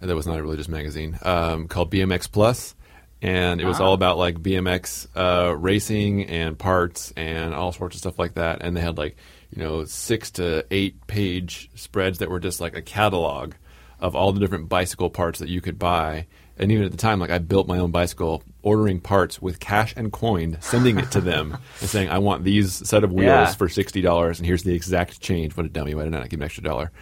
and 0.00 0.10
that 0.10 0.16
was 0.16 0.26
not 0.26 0.36
a 0.38 0.42
religious 0.42 0.68
magazine, 0.68 1.16
um, 1.22 1.68
called 1.68 1.90
BMX 1.92 2.30
Plus, 2.30 2.74
and 3.22 3.60
it 3.60 3.64
was 3.64 3.78
Ah. 3.80 3.84
all 3.84 3.92
about 3.94 4.18
like 4.18 4.42
BMX 4.42 5.06
uh, 5.16 5.56
racing 5.56 6.24
and 6.24 6.58
parts 6.58 7.12
and 7.16 7.54
all 7.54 7.70
sorts 7.70 7.94
of 7.94 8.00
stuff 8.00 8.18
like 8.18 8.34
that. 8.34 8.58
And 8.62 8.76
they 8.76 8.80
had 8.80 8.98
like 8.98 9.16
you 9.56 9.62
know 9.62 9.84
six 9.84 10.32
to 10.32 10.66
eight 10.72 11.06
page 11.06 11.70
spreads 11.76 12.18
that 12.18 12.28
were 12.28 12.40
just 12.40 12.60
like 12.60 12.76
a 12.76 12.82
catalog 12.82 13.52
of 14.04 14.14
all 14.14 14.32
the 14.32 14.40
different 14.40 14.68
bicycle 14.68 15.08
parts 15.10 15.38
that 15.38 15.48
you 15.48 15.60
could 15.60 15.78
buy. 15.78 16.26
And 16.58 16.70
even 16.70 16.84
at 16.84 16.92
the 16.92 16.98
time, 16.98 17.18
like 17.18 17.30
I 17.30 17.38
built 17.38 17.66
my 17.66 17.78
own 17.78 17.90
bicycle, 17.90 18.42
ordering 18.62 19.00
parts 19.00 19.42
with 19.42 19.58
cash 19.58 19.92
and 19.96 20.12
coin, 20.12 20.58
sending 20.60 20.98
it 20.98 21.10
to 21.12 21.20
them, 21.20 21.56
and 21.80 21.88
saying, 21.90 22.10
"I 22.10 22.18
want 22.18 22.44
these 22.44 22.86
set 22.88 23.02
of 23.02 23.12
wheels 23.12 23.26
Yeah. 23.26 23.52
for 23.54 23.68
sixty 23.68 24.00
dollars, 24.02 24.38
and 24.38 24.46
here's 24.46 24.62
the 24.62 24.74
exact 24.74 25.20
change." 25.20 25.56
What 25.56 25.66
a 25.66 25.68
dummy! 25.68 25.94
Why 25.94 26.04
did 26.04 26.14
I 26.14 26.18
not 26.20 26.28
give 26.28 26.38
an 26.40 26.44
extra 26.44 26.62
dollar? 26.62 26.92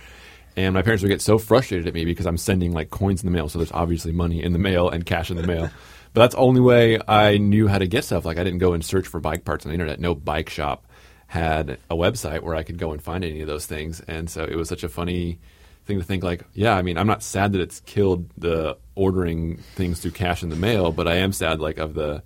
And 0.56 0.72
my 0.74 0.82
parents 0.82 1.02
would 1.02 1.08
get 1.10 1.20
so 1.20 1.36
frustrated 1.38 1.86
at 1.88 1.94
me 1.94 2.04
because 2.04 2.24
I'm 2.26 2.36
sending 2.38 2.72
like 2.72 2.90
coins 2.90 3.22
in 3.22 3.26
the 3.26 3.36
mail, 3.36 3.48
so 3.48 3.58
there's 3.58 3.72
obviously 3.72 4.12
money 4.12 4.42
in 4.42 4.52
the 4.52 4.58
mail 4.58 4.88
and 4.88 5.04
cash 5.04 5.30
in 5.30 5.36
the 5.36 5.46
mail. 5.46 5.68
But 6.14 6.20
that's 6.20 6.34
the 6.34 6.40
only 6.42 6.60
way 6.60 6.98
I 7.08 7.38
knew 7.38 7.68
how 7.68 7.78
to 7.78 7.86
get 7.86 8.04
stuff. 8.04 8.24
Like 8.24 8.38
I 8.38 8.44
didn't 8.44 8.58
go 8.60 8.72
and 8.74 8.84
search 8.84 9.06
for 9.06 9.18
bike 9.20 9.44
parts 9.44 9.64
on 9.66 9.70
the 9.70 9.74
internet. 9.74 9.98
No 10.00 10.14
bike 10.14 10.48
shop 10.50 10.86
had 11.26 11.78
a 11.90 11.94
website 11.96 12.40
where 12.42 12.54
I 12.54 12.62
could 12.62 12.78
go 12.78 12.92
and 12.92 13.02
find 13.02 13.24
any 13.24 13.40
of 13.42 13.46
those 13.48 13.66
things, 13.66 14.00
and 14.08 14.30
so 14.30 14.44
it 14.44 14.56
was 14.56 14.68
such 14.68 14.84
a 14.84 14.88
funny 14.88 15.40
thing 15.84 15.98
to 15.98 16.04
think 16.04 16.22
like, 16.22 16.44
yeah, 16.54 16.76
I 16.76 16.82
mean, 16.82 16.96
I'm 16.96 17.06
not 17.06 17.22
sad 17.22 17.52
that 17.52 17.60
it's 17.60 17.80
killed 17.80 18.28
the 18.38 18.76
ordering 18.94 19.56
things 19.74 20.00
through 20.00 20.12
cash 20.12 20.42
in 20.42 20.48
the 20.48 20.56
mail, 20.56 20.92
but 20.92 21.08
I 21.08 21.16
am 21.16 21.32
sad 21.32 21.60
like 21.60 21.78
of 21.78 21.94
the 21.94 22.22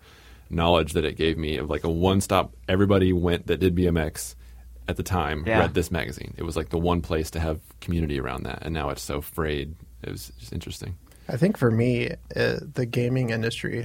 knowledge 0.50 0.92
that 0.92 1.04
it 1.04 1.16
gave 1.16 1.36
me 1.38 1.56
of 1.56 1.68
like 1.70 1.84
a 1.84 1.90
one 1.90 2.20
stop. 2.20 2.52
Everybody 2.68 3.12
went 3.12 3.46
that 3.46 3.58
did 3.60 3.74
BMX, 3.74 4.34
at 4.88 4.96
the 4.96 5.02
time 5.02 5.42
Yeah. 5.46 5.58
read 5.60 5.74
this 5.74 5.90
magazine. 5.90 6.32
It 6.36 6.44
was 6.44 6.56
like 6.56 6.68
the 6.68 6.78
one 6.78 7.00
place 7.00 7.30
to 7.32 7.40
have 7.40 7.58
community 7.80 8.20
around 8.20 8.44
that, 8.44 8.60
and 8.62 8.72
now 8.72 8.90
it's 8.90 9.02
so 9.02 9.20
frayed. 9.20 9.74
It 10.02 10.10
was 10.12 10.30
just 10.38 10.52
interesting. 10.52 10.94
I 11.28 11.36
think 11.36 11.56
for 11.56 11.72
me, 11.72 12.10
uh, 12.36 12.58
the 12.74 12.86
gaming 12.86 13.30
industry 13.30 13.84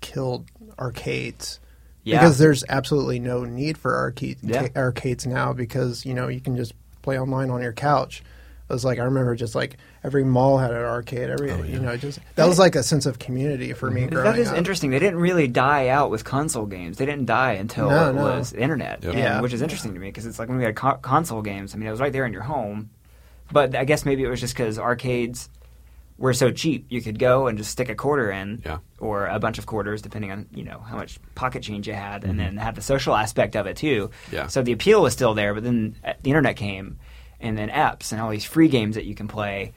killed 0.00 0.48
arcades. 0.80 1.60
Yeah. 2.02 2.18
Because 2.18 2.38
there's 2.38 2.64
absolutely 2.68 3.20
no 3.20 3.44
need 3.44 3.78
for 3.78 3.94
arcade, 3.96 4.38
Yeah. 4.42 4.66
ca- 4.66 4.80
arcades 4.80 5.24
now 5.24 5.52
because, 5.52 6.04
you 6.04 6.12
know, 6.14 6.26
you 6.26 6.40
can 6.40 6.56
just 6.56 6.74
play 7.02 7.16
online 7.20 7.50
on 7.50 7.62
your 7.62 7.72
couch. 7.72 8.24
It 8.72 8.74
was 8.74 8.86
like, 8.86 8.98
I 8.98 9.02
remember 9.04 9.34
just 9.36 9.54
like 9.54 9.76
every 10.02 10.24
mall 10.24 10.56
had 10.56 10.70
an 10.70 10.78
arcade. 10.78 11.28
Every, 11.28 11.50
you 11.70 11.78
know, 11.78 11.94
just 11.98 12.18
that 12.36 12.46
was 12.48 12.58
like 12.58 12.74
a 12.74 12.82
sense 12.82 13.04
of 13.04 13.18
community 13.18 13.74
for 13.74 13.90
me 13.90 14.06
growing 14.06 14.24
That 14.24 14.38
is 14.38 14.48
up. 14.48 14.56
interesting. 14.56 14.88
They 14.90 14.98
didn't 14.98 15.20
really 15.20 15.46
die 15.46 15.88
out 15.88 16.10
with 16.10 16.24
console 16.24 16.64
games. 16.64 16.96
They 16.96 17.04
didn't 17.04 17.26
die 17.26 17.52
until 17.52 17.90
No, 17.90 18.08
it 18.08 18.14
no. 18.14 18.22
was 18.22 18.52
the 18.52 18.62
internet, 18.62 19.02
Yep. 19.04 19.10
and- 19.12 19.18
Yeah. 19.18 19.40
which 19.42 19.52
is 19.52 19.60
interesting 19.60 19.92
to 19.92 20.00
me 20.00 20.06
because 20.08 20.24
it's 20.24 20.38
like 20.38 20.48
when 20.48 20.56
we 20.56 20.64
had 20.64 20.74
co- 20.74 20.94
console 21.02 21.42
games. 21.42 21.74
I 21.74 21.78
mean, 21.78 21.86
it 21.86 21.90
was 21.90 22.00
right 22.00 22.14
there 22.14 22.24
in 22.24 22.32
your 22.32 22.44
home, 22.44 22.88
but 23.52 23.76
I 23.76 23.84
guess 23.84 24.06
maybe 24.06 24.22
it 24.24 24.28
was 24.28 24.40
just 24.40 24.54
because 24.56 24.78
arcades 24.78 25.50
were 26.16 26.32
so 26.32 26.50
cheap. 26.50 26.86
You 26.88 27.02
could 27.02 27.18
go 27.18 27.48
and 27.48 27.58
just 27.58 27.70
stick 27.72 27.90
a 27.90 27.94
quarter 27.94 28.30
in, 28.30 28.62
Yeah. 28.64 28.78
or 29.00 29.26
a 29.26 29.38
bunch 29.38 29.58
of 29.58 29.66
quarters, 29.66 30.00
depending 30.00 30.30
on 30.32 30.46
you 30.54 30.64
know 30.64 30.78
how 30.78 30.96
much 30.96 31.18
pocket 31.34 31.62
change 31.62 31.86
you 31.86 31.92
had, 31.92 32.24
and 32.24 32.38
Mm-hmm. 32.38 32.56
then 32.56 32.56
have 32.56 32.74
the 32.74 32.80
social 32.82 33.14
aspect 33.14 33.54
of 33.54 33.66
it 33.66 33.76
too. 33.76 34.10
Yeah. 34.30 34.46
So 34.46 34.62
the 34.62 34.72
appeal 34.72 35.02
was 35.02 35.12
still 35.12 35.34
there, 35.34 35.52
but 35.52 35.62
then 35.62 35.94
uh, 36.02 36.14
the 36.22 36.30
internet 36.30 36.56
came, 36.56 36.98
and 37.42 37.58
then 37.58 37.68
apps 37.68 38.12
and 38.12 38.20
all 38.20 38.30
these 38.30 38.44
free 38.44 38.68
games 38.68 38.94
that 38.94 39.04
you 39.04 39.14
can 39.14 39.28
play. 39.28 39.72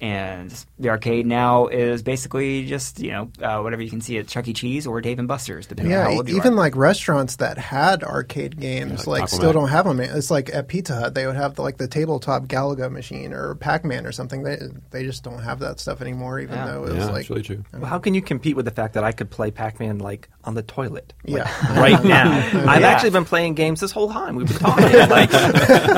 And 0.00 0.50
the 0.78 0.88
arcade 0.88 1.26
now 1.26 1.66
is 1.66 2.02
basically 2.02 2.64
just 2.64 3.00
you 3.00 3.10
know 3.10 3.30
uh, 3.42 3.60
whatever 3.60 3.82
you 3.82 3.90
can 3.90 4.00
see 4.00 4.16
at 4.16 4.28
Chuck 4.28 4.48
E. 4.48 4.54
Cheese 4.54 4.86
or 4.86 5.00
Dave 5.02 5.18
and 5.18 5.28
Buster's, 5.28 5.66
depending 5.66 5.92
on 5.94 5.98
Yeah, 5.98 6.04
how 6.04 6.10
e- 6.12 6.16
old 6.16 6.28
you 6.30 6.36
even 6.36 6.54
are. 6.54 6.56
like 6.56 6.74
restaurants 6.74 7.36
that 7.36 7.58
had 7.58 8.02
arcade 8.02 8.58
games, 8.58 9.06
like 9.06 9.20
like 9.20 9.28
still 9.28 9.52
don't 9.52 9.68
have 9.68 9.84
them. 9.84 10.00
It's 10.00 10.30
like 10.30 10.48
at 10.54 10.68
Pizza 10.68 10.94
Hut, 10.94 11.14
they 11.14 11.26
would 11.26 11.36
have 11.36 11.56
the, 11.56 11.62
like 11.62 11.76
the 11.76 11.86
tabletop 11.86 12.44
Galaga 12.46 12.90
machine 12.90 13.34
or 13.34 13.54
Pac 13.56 13.84
Man 13.84 14.06
or 14.06 14.12
something. 14.12 14.42
They 14.42 14.58
they 14.90 15.04
just 15.04 15.22
don't 15.22 15.42
have 15.42 15.58
that 15.58 15.78
stuff 15.80 16.00
anymore. 16.00 16.40
Even 16.40 16.54
Yeah. 16.56 16.66
though 16.66 16.84
it 16.86 16.92
yeah, 16.94 16.98
was 17.00 17.08
like 17.10 17.20
it's 17.20 17.30
really 17.30 17.42
true. 17.42 17.64
Well, 17.74 17.84
how 17.84 17.98
can 17.98 18.14
you 18.14 18.22
compete 18.22 18.56
with 18.56 18.64
the 18.64 18.70
fact 18.70 18.94
that 18.94 19.04
I 19.04 19.12
could 19.12 19.28
play 19.30 19.50
Pac-Man 19.50 19.98
like 19.98 20.30
on 20.44 20.54
the 20.54 20.62
toilet? 20.62 21.12
like, 21.26 21.44
Yeah. 21.44 21.78
right 21.80 22.02
now. 22.02 22.30
I've 22.70 22.84
actually 22.84 23.10
been 23.10 23.26
playing 23.26 23.52
games 23.52 23.80
this 23.80 23.92
whole 23.92 24.10
time. 24.10 24.34
We've 24.34 24.48
been 24.48 24.56
talking. 24.56 24.92
like, 25.10 25.30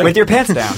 with 0.03 0.17
your 0.17 0.27
pants 0.27 0.53
down. 0.53 0.75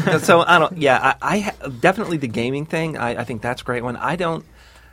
so 0.20 0.40
I 0.40 0.58
don't. 0.58 0.76
Yeah, 0.78 1.14
I, 1.22 1.52
I 1.60 1.68
definitely 1.80 2.16
the 2.18 2.28
gaming 2.28 2.66
thing. 2.66 2.96
I, 2.98 3.20
I 3.20 3.24
think 3.24 3.42
that's 3.42 3.62
a 3.62 3.64
great 3.64 3.82
one. 3.84 3.96
I 3.96 4.16
don't. 4.16 4.44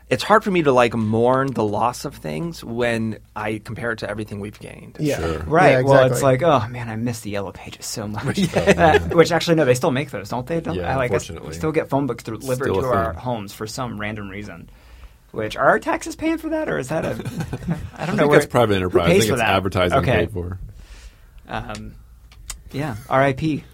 It's 0.10 0.24
hard 0.24 0.42
for 0.46 0.52
me 0.52 0.64
to 0.64 0.72
like 0.72 0.94
mourn 0.96 1.52
the 1.52 1.66
loss 1.66 2.06
of 2.06 2.16
things 2.16 2.64
when 2.64 3.20
I 3.36 3.60
compare 3.62 3.92
it 3.92 4.00
to 4.00 4.10
everything 4.10 4.40
we've 4.40 4.58
gained. 4.58 4.96
yeah, 5.02 5.18
Sure. 5.20 5.40
Right. 5.40 5.72
Yeah, 5.72 5.82
Well, 5.82 6.10
it's 6.10 6.24
like, 6.24 6.42
oh 6.44 6.66
man, 6.70 6.88
I 6.88 6.96
miss 6.96 7.20
the 7.20 7.30
yellow 7.32 7.52
pages 7.52 7.86
so 7.86 8.08
much. 8.08 8.56
Uh, 8.56 9.00
which 9.12 9.34
actually, 9.34 9.56
no, 9.56 9.66
they 9.66 9.74
still 9.74 9.92
make 9.92 10.12
those, 10.12 10.30
don't 10.30 10.48
they? 10.48 10.62
Don't, 10.62 10.76
Yeah, 10.76 10.94
I 10.94 10.96
like 10.96 11.12
us- 11.12 11.24
unfortunately. 11.24 11.50
we 11.50 11.56
still 11.56 11.74
get 11.74 11.90
phone 11.90 12.08
books 12.08 12.24
delivered 12.24 12.68
to 12.68 12.86
our 12.86 13.12
homes 13.14 13.52
for 13.52 13.68
some 13.68 14.00
random 14.00 14.30
reason. 14.30 14.70
Which 15.32 15.58
are 15.58 15.68
our 15.68 15.80
taxes 15.80 16.16
paying 16.16 16.38
for 16.38 16.48
that, 16.50 16.70
or 16.70 16.78
is 16.78 16.88
that 16.88 17.04
a? 17.04 17.10
I 17.12 17.14
don't 17.14 17.20
I 17.20 18.06
know. 18.06 18.16
think 18.20 18.30
where- 18.30 18.40
that's 18.40 18.50
private 18.50 18.76
who 18.76 18.78
enterprise. 18.78 19.08
I 19.08 19.12
think 19.12 19.24
for 19.26 19.34
it's 19.34 19.42
that? 19.42 19.50
advertising 19.56 19.98
Okay. 19.98 20.12
paid 20.20 20.32
for. 20.32 20.58
Um, 21.50 21.96
yeah. 22.72 22.96
R.I.P. 23.10 23.66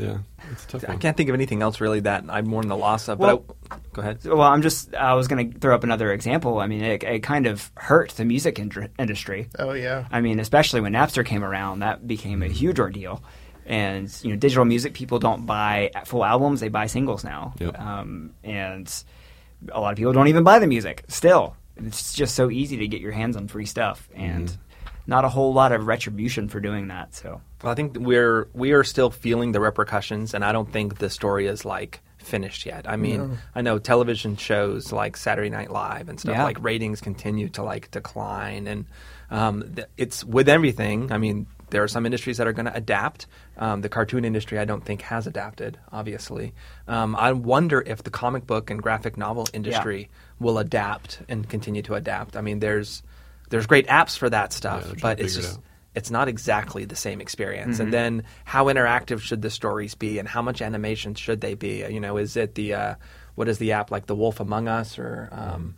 Yeah, 0.00 0.18
it's 0.50 0.64
a 0.64 0.68
tough 0.68 0.84
I 0.86 0.92
one. 0.92 0.98
can't 0.98 1.16
think 1.16 1.28
of 1.28 1.34
anything 1.34 1.62
else 1.62 1.80
really 1.80 2.00
that 2.00 2.24
I 2.28 2.42
mourn 2.42 2.68
the 2.68 2.76
loss 2.76 3.08
of. 3.08 3.18
Well- 3.18 3.38
but 3.38 3.56
I, 3.70 3.76
go 3.92 4.02
ahead. 4.02 4.24
Well, 4.24 4.40
I'm 4.42 4.62
just. 4.62 4.94
I 4.94 5.14
was 5.14 5.28
going 5.28 5.52
to 5.52 5.58
throw 5.58 5.74
up 5.74 5.84
another 5.84 6.12
example. 6.12 6.58
I 6.58 6.66
mean, 6.66 6.82
it, 6.82 7.02
it 7.02 7.22
kind 7.22 7.46
of 7.46 7.70
hurt 7.76 8.10
the 8.10 8.24
music 8.24 8.56
indr- 8.56 8.88
industry. 8.98 9.48
oh 9.58 9.72
yeah, 9.72 10.06
I 10.10 10.20
mean, 10.20 10.40
especially 10.40 10.80
when 10.80 10.92
Napster 10.92 11.24
came 11.24 11.44
around, 11.44 11.80
that 11.80 12.06
became 12.06 12.42
a 12.42 12.48
huge 12.48 12.78
ordeal. 12.80 13.22
And 13.66 14.12
you 14.22 14.30
know, 14.30 14.36
digital 14.36 14.64
music 14.64 14.94
people 14.94 15.18
don't 15.20 15.46
buy 15.46 15.90
full 16.04 16.24
albums; 16.24 16.60
they 16.60 16.68
buy 16.68 16.86
singles 16.86 17.22
now. 17.22 17.54
Yep. 17.60 17.78
Um, 17.78 18.34
and 18.42 18.92
a 19.70 19.80
lot 19.80 19.92
of 19.92 19.96
people 19.96 20.12
don't 20.12 20.28
even 20.28 20.42
buy 20.42 20.58
the 20.58 20.66
music. 20.66 21.04
Still, 21.08 21.54
it's 21.76 22.12
just 22.14 22.34
so 22.34 22.50
easy 22.50 22.78
to 22.78 22.88
get 22.88 23.00
your 23.00 23.12
hands 23.12 23.36
on 23.36 23.46
free 23.46 23.66
stuff, 23.66 24.08
and 24.14 24.56
not 25.06 25.24
a 25.24 25.28
whole 25.28 25.52
lot 25.52 25.72
of 25.72 25.86
retribution 25.86 26.48
for 26.48 26.60
doing 26.60 26.88
that. 26.88 27.14
So, 27.14 27.40
Well, 27.62 27.72
I 27.72 27.74
think 27.74 27.96
we're 27.98 28.48
we 28.52 28.72
are 28.72 28.84
still 28.84 29.10
feeling 29.10 29.52
the 29.52 29.60
repercussions, 29.60 30.34
and 30.34 30.44
I 30.44 30.52
don't 30.52 30.70
think 30.72 30.98
the 30.98 31.10
story 31.10 31.46
is 31.46 31.64
like 31.64 32.00
finished 32.18 32.66
yet. 32.66 32.88
I 32.88 32.96
mean, 32.96 33.38
I 33.54 33.62
know 33.62 33.78
television 33.78 34.36
shows 34.36 34.92
like 34.92 35.16
Saturday 35.16 35.48
Night 35.50 35.70
Live 35.70 36.08
and 36.08 36.20
stuff 36.20 36.34
Yeah. 36.36 36.44
like 36.44 36.62
ratings 36.62 37.00
continue 37.00 37.48
to 37.50 37.62
like 37.62 37.90
decline, 37.90 38.66
and 38.66 38.84
um, 39.30 39.72
th- 39.74 39.88
it's 39.96 40.22
with 40.24 40.48
everything. 40.48 41.10
I 41.12 41.18
mean, 41.18 41.46
there 41.70 41.82
are 41.82 41.88
some 41.88 42.04
industries 42.04 42.36
that 42.38 42.46
are 42.46 42.52
going 42.52 42.66
to 42.66 42.74
adapt. 42.76 43.26
Um, 43.56 43.80
the 43.80 43.88
cartoon 43.88 44.24
industry, 44.24 44.58
I 44.58 44.64
don't 44.64 44.84
think, 44.84 45.02
has 45.02 45.26
adapted. 45.26 45.78
Obviously, 45.92 46.52
um, 46.88 47.14
I 47.16 47.32
wonder 47.32 47.80
if 47.86 48.02
the 48.02 48.10
comic 48.10 48.46
book 48.46 48.70
and 48.70 48.82
graphic 48.82 49.16
novel 49.16 49.46
industry 49.54 50.10
will 50.38 50.58
adapt 50.58 51.20
and 51.28 51.48
continue 51.48 51.82
to 51.82 51.94
adapt. 51.94 52.36
I 52.36 52.40
mean, 52.42 52.58
there's 52.60 53.02
there's 53.50 53.66
great 53.66 53.86
apps 53.88 54.16
for 54.16 54.30
that 54.30 54.52
stuff, 54.52 54.86
Yeah, 54.86 54.94
but 55.02 55.20
it's 55.20 55.34
figure 55.34 55.48
it 55.48 55.52
just—it's 55.52 56.10
not 56.10 56.28
exactly 56.28 56.84
the 56.86 56.96
same 56.96 57.20
experience. 57.20 57.78
And 57.80 57.92
then 57.92 58.22
how 58.44 58.66
interactive 58.66 59.20
should 59.20 59.42
the 59.42 59.50
stories 59.50 59.94
be, 59.94 60.18
and 60.18 60.26
how 60.28 60.40
much 60.42 60.62
animation 60.62 61.14
should 61.14 61.40
they 61.40 61.54
be? 61.54 61.84
You 61.88 62.00
know, 62.00 62.16
is 62.16 62.36
it 62.36 62.54
the 62.54 62.74
uh, 62.74 62.94
what 63.34 63.48
is 63.48 63.58
the 63.58 63.72
app 63.72 63.90
like 63.90 64.06
The 64.06 64.14
Wolf 64.14 64.40
Among 64.40 64.68
Us 64.68 64.98
or 64.98 65.28
um, 65.32 65.74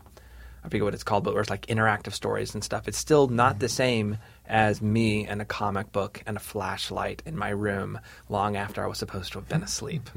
I 0.65 0.69
forget 0.69 0.85
what 0.85 0.95
it's 0.95 1.03
called, 1.03 1.25
but 1.25 1.35
where 1.35 1.41
it's 1.41 1.51
like 1.51 1.67
interactive 1.67 2.13
stories 2.13 2.55
and 2.55 2.63
stuff. 2.63 2.87
It's 2.87 2.99
still 2.99 3.27
not 3.27 3.59
the 3.59 3.69
same 3.69 4.19
as 4.47 4.81
me 4.81 5.27
and 5.27 5.43
a 5.43 5.45
comic 5.45 5.91
book 5.91 6.23
and 6.27 6.37
a 6.37 6.41
flashlight 6.41 7.23
in 7.27 7.37
my 7.37 7.49
room 7.51 7.99
long 8.29 8.57
after 8.57 8.85
I 8.85 8.87
was 8.87 8.99
supposed 8.99 9.33
to 9.33 9.39
have 9.39 9.49
been 9.49 9.63
asleep. 9.63 10.09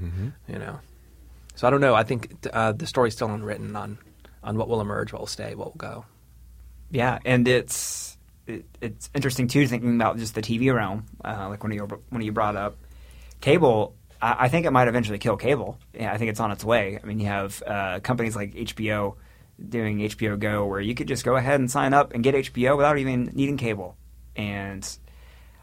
You 0.47 0.59
know, 0.59 0.79
so 1.55 1.67
I 1.67 1.71
don't 1.71 1.81
know. 1.81 1.95
I 1.95 2.03
think 2.03 2.45
uh, 2.53 2.73
the 2.73 2.85
story's 2.85 3.13
still 3.13 3.29
unwritten 3.29 3.75
on 3.75 3.97
on 4.43 4.57
what 4.57 4.67
will 4.69 4.81
emerge, 4.81 5.11
what 5.11 5.19
will 5.19 5.27
stay, 5.27 5.55
what 5.55 5.67
will 5.67 5.79
go. 5.79 6.05
Yeah, 6.89 7.19
and 7.25 7.47
it's 7.47 8.17
it, 8.47 8.65
it's 8.81 9.09
interesting 9.13 9.47
too 9.47 9.67
thinking 9.67 9.95
about 9.95 10.17
just 10.17 10.35
the 10.35 10.41
TV 10.41 10.73
realm, 10.73 11.05
uh, 11.23 11.47
like 11.49 11.63
when 11.63 11.71
you 11.71 11.87
when 12.09 12.21
you 12.21 12.31
brought 12.31 12.55
up 12.55 12.77
cable. 13.41 13.95
I, 14.21 14.45
I 14.45 14.49
think 14.49 14.65
it 14.65 14.71
might 14.71 14.87
eventually 14.87 15.17
kill 15.17 15.37
cable. 15.37 15.77
Yeah, 15.93 16.11
I 16.13 16.17
think 16.17 16.29
it's 16.29 16.39
on 16.39 16.51
its 16.51 16.63
way. 16.63 16.99
I 17.01 17.05
mean, 17.05 17.19
you 17.19 17.27
have 17.27 17.61
uh, 17.65 17.99
companies 18.01 18.35
like 18.35 18.53
HBO 18.53 19.15
doing 19.69 19.99
HBO 19.99 20.37
Go, 20.37 20.65
where 20.65 20.81
you 20.81 20.95
could 20.95 21.07
just 21.07 21.23
go 21.23 21.35
ahead 21.35 21.59
and 21.59 21.69
sign 21.69 21.93
up 21.93 22.13
and 22.13 22.23
get 22.23 22.35
HBO 22.35 22.77
without 22.77 22.97
even 22.97 23.31
needing 23.33 23.57
cable. 23.57 23.95
And 24.35 24.87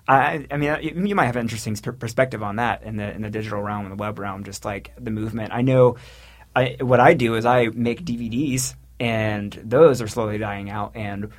I, 0.09 0.47
I 0.51 0.57
mean, 0.57 1.07
you 1.07 1.15
might 1.15 1.27
have 1.27 1.37
an 1.37 1.43
interesting 1.43 1.77
perspective 1.77 2.43
on 2.43 2.57
that 2.57 2.83
in 2.83 2.97
the 2.97 3.11
in 3.13 3.23
the 3.23 3.31
digital 3.31 3.63
realm 3.63 3.87
and 3.87 3.93
the 3.93 3.97
web 3.97 4.19
realm, 4.19 4.45
just 4.45 4.65
like 4.65 4.93
the 4.99 5.11
movement. 5.11 5.53
I 5.53 5.63
know, 5.63 5.97
I 6.57 6.77
what 6.81 7.01
I 7.01 7.15
do 7.15 7.35
is 7.35 7.47
I 7.47 7.67
make 7.67 8.05
DVDs, 8.05 8.75
and 9.01 9.53
those 9.65 10.01
are 10.03 10.09
slowly 10.09 10.39
dying 10.39 10.71
out, 10.71 10.93
and 10.95 11.31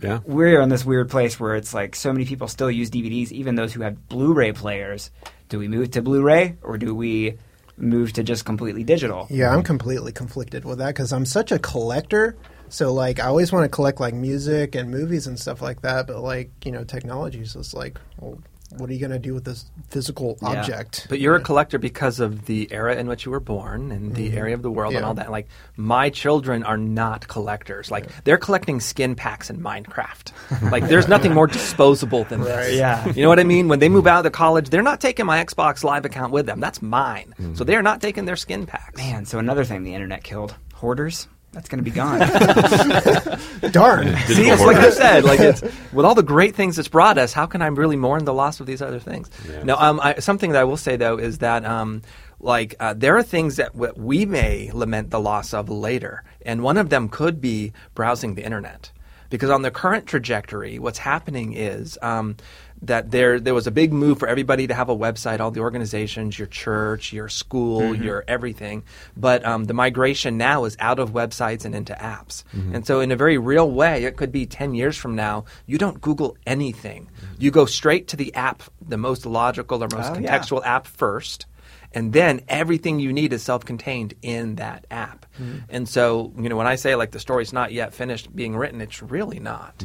Yeah. 0.00 0.20
we're 0.24 0.60
in 0.60 0.68
this 0.68 0.84
weird 0.84 1.10
place 1.10 1.38
where 1.38 1.56
it's 1.56 1.74
like 1.74 1.94
so 1.96 2.12
many 2.12 2.24
people 2.24 2.48
still 2.48 2.70
use 2.70 2.90
DVDs, 2.90 3.32
even 3.32 3.54
those 3.54 3.72
who 3.72 3.82
have 3.82 4.08
Blu-ray 4.08 4.52
players. 4.52 5.10
Do 5.48 5.58
we 5.58 5.68
move 5.68 5.90
to 5.92 6.02
Blu-ray 6.02 6.56
or 6.62 6.78
do 6.78 6.94
we 6.94 7.36
move 7.76 8.12
to 8.14 8.22
just 8.22 8.44
completely 8.44 8.84
digital? 8.84 9.26
yeah. 9.30 9.52
I'm 9.54 9.62
completely 9.62 10.12
conflicted 10.12 10.64
with 10.64 10.78
that 10.78 10.88
because 10.88 11.12
I'm 11.12 11.26
such 11.26 11.50
a 11.52 11.58
collector. 11.58 12.36
So 12.68 12.92
like, 12.92 13.18
I 13.18 13.24
always 13.26 13.50
want 13.52 13.64
to 13.64 13.68
collect 13.68 13.98
like 14.00 14.14
music 14.14 14.74
and 14.76 14.90
movies 14.90 15.26
and 15.26 15.38
stuff 15.38 15.60
like 15.60 15.82
that. 15.82 16.06
But 16.06 16.20
like, 16.20 16.50
you 16.64 16.70
know, 16.70 16.84
technology 16.84 17.40
is 17.40 17.54
just 17.54 17.74
like, 17.74 17.98
well, 18.18 18.38
what 18.76 18.88
are 18.88 18.92
you 18.92 19.00
going 19.00 19.10
to 19.10 19.18
do 19.18 19.34
with 19.34 19.44
this 19.44 19.64
physical 19.88 20.38
Yeah. 20.40 20.60
object? 20.60 21.06
But 21.08 21.20
you're 21.20 21.36
a 21.36 21.40
collector 21.40 21.78
because 21.78 22.20
of 22.20 22.46
the 22.46 22.68
era 22.70 22.96
in 22.96 23.08
which 23.08 23.24
you 23.24 23.32
were 23.32 23.40
born 23.40 23.90
and 23.90 24.14
the 24.14 24.28
mm-hmm. 24.28 24.38
area 24.38 24.54
of 24.54 24.62
the 24.62 24.70
world 24.70 24.94
and 24.94 25.04
all 25.04 25.14
that. 25.14 25.30
Like 25.30 25.48
my 25.76 26.10
children 26.10 26.62
are 26.62 26.76
not 26.76 27.28
collectors. 27.28 27.90
Like 27.90 28.24
they're 28.24 28.38
collecting 28.38 28.80
skin 28.80 29.14
packs 29.14 29.50
in 29.50 29.60
Minecraft. 29.60 30.32
like 30.70 30.88
there's 30.88 31.08
nothing 31.08 31.34
more 31.34 31.46
disposable 31.46 32.24
than 32.24 32.40
this. 32.42 32.56
Right. 32.56 32.74
Yeah. 32.74 33.08
You 33.12 33.22
know 33.22 33.28
what 33.28 33.40
I 33.40 33.44
mean? 33.44 33.68
When 33.68 33.78
they 33.78 33.88
move 33.88 34.06
out 34.06 34.24
of 34.24 34.32
college, 34.32 34.70
they're 34.70 34.82
not 34.82 35.00
taking 35.00 35.26
my 35.26 35.44
Xbox 35.44 35.84
Live 35.84 36.04
account 36.04 36.32
with 36.32 36.46
them. 36.46 36.60
That's 36.60 36.80
mine. 36.80 37.34
So 37.36 37.42
mm-hmm. 37.42 37.64
they're 37.64 37.82
not 37.82 38.00
taking 38.00 38.24
their 38.24 38.36
skin 38.36 38.66
packs. 38.66 38.96
Man, 38.96 39.24
so 39.24 39.38
another 39.38 39.64
thing 39.64 39.82
the 39.82 39.94
internet 39.94 40.22
killed 40.22 40.54
hoarders. 40.74 41.28
That's 41.52 41.68
going 41.68 41.82
to 41.82 41.84
be 41.84 41.90
gone. 41.90 42.20
Darn. 43.72 44.06
See, 44.26 44.34
Digital 44.34 44.52
it's 44.52 44.62
like 44.62 44.76
I 44.76 44.90
said, 44.90 45.24
like 45.24 45.40
it's 45.40 45.62
with 45.92 46.06
all 46.06 46.14
the 46.14 46.22
great 46.22 46.54
things 46.54 46.78
it's 46.78 46.88
brought 46.88 47.18
us. 47.18 47.32
How 47.32 47.46
can 47.46 47.60
I 47.60 47.66
really 47.66 47.96
mourn 47.96 48.24
the 48.24 48.32
loss 48.34 48.60
of 48.60 48.66
these 48.66 48.80
other 48.80 49.00
things? 49.00 49.28
Yeah. 49.48 49.64
No, 49.64 49.76
um, 49.76 49.98
I, 50.00 50.20
something 50.20 50.52
that 50.52 50.60
I 50.60 50.64
will 50.64 50.76
say 50.76 50.96
though 50.96 51.18
is 51.18 51.38
that 51.38 51.64
um, 51.64 52.02
like 52.38 52.76
uh, 52.78 52.94
there 52.94 53.16
are 53.16 53.22
things 53.24 53.56
that 53.56 53.72
w- 53.72 53.92
we 53.96 54.26
may 54.26 54.70
lament 54.72 55.10
the 55.10 55.18
loss 55.18 55.52
of 55.52 55.68
later, 55.68 56.22
and 56.46 56.62
one 56.62 56.76
of 56.76 56.88
them 56.88 57.08
could 57.08 57.40
be 57.40 57.72
browsing 57.94 58.36
the 58.36 58.44
internet. 58.44 58.92
Because 59.28 59.50
on 59.50 59.62
the 59.62 59.70
current 59.70 60.06
trajectory, 60.06 60.80
what's 60.80 60.98
happening 60.98 61.52
is 61.52 61.96
um, 62.02 62.36
that 62.82 63.10
there 63.10 63.38
there 63.38 63.52
was 63.54 63.66
a 63.66 63.70
big 63.70 63.92
move 63.92 64.18
for 64.18 64.26
everybody 64.28 64.66
to 64.66 64.74
have 64.74 64.88
a 64.88 64.96
website, 64.96 65.40
all 65.40 65.50
the 65.50 65.60
organizations, 65.60 66.38
your 66.38 66.48
church, 66.48 67.12
your 67.12 67.28
school, 67.28 67.80
Mm-hmm. 67.80 68.02
your 68.02 68.24
everything. 68.26 68.82
But 69.16 69.44
um, 69.44 69.64
the 69.64 69.74
migration 69.74 70.38
now 70.38 70.64
is 70.64 70.76
out 70.80 70.98
of 70.98 71.10
websites 71.10 71.64
and 71.64 71.74
into 71.74 71.92
apps. 71.94 72.42
Mm-hmm. 72.54 72.74
And 72.76 72.86
so, 72.86 73.00
in 73.00 73.12
a 73.12 73.16
very 73.16 73.36
real 73.38 73.70
way, 73.70 74.04
it 74.04 74.16
could 74.16 74.32
be 74.32 74.46
ten 74.46 74.74
years 74.74 74.96
from 74.96 75.14
now. 75.14 75.44
You 75.66 75.76
don't 75.78 76.00
Google 76.00 76.36
anything. 76.46 77.08
You 77.38 77.50
go 77.50 77.66
straight 77.66 78.08
to 78.08 78.16
the 78.16 78.34
app, 78.34 78.62
the 78.86 78.96
most 78.98 79.26
logical 79.26 79.82
or 79.84 79.88
most 79.92 80.12
Oh, 80.12 80.18
yeah. 80.18 80.38
contextual 80.38 80.64
app 80.64 80.86
first. 80.86 81.46
And 81.92 82.12
then 82.12 82.42
everything 82.48 83.00
you 83.00 83.12
need 83.12 83.32
is 83.32 83.42
self-contained 83.42 84.14
in 84.22 84.54
that 84.56 84.86
app. 84.92 85.26
Mm-hmm. 85.40 85.58
And 85.70 85.88
so, 85.88 86.32
you 86.38 86.48
know, 86.48 86.54
when 86.56 86.68
I 86.68 86.76
say 86.76 86.94
like 86.94 87.10
the 87.10 87.18
story's 87.18 87.52
not 87.52 87.72
yet 87.72 87.92
finished 87.92 88.34
being 88.34 88.56
written, 88.56 88.80
it's 88.80 89.02
really 89.02 89.40
not. 89.40 89.76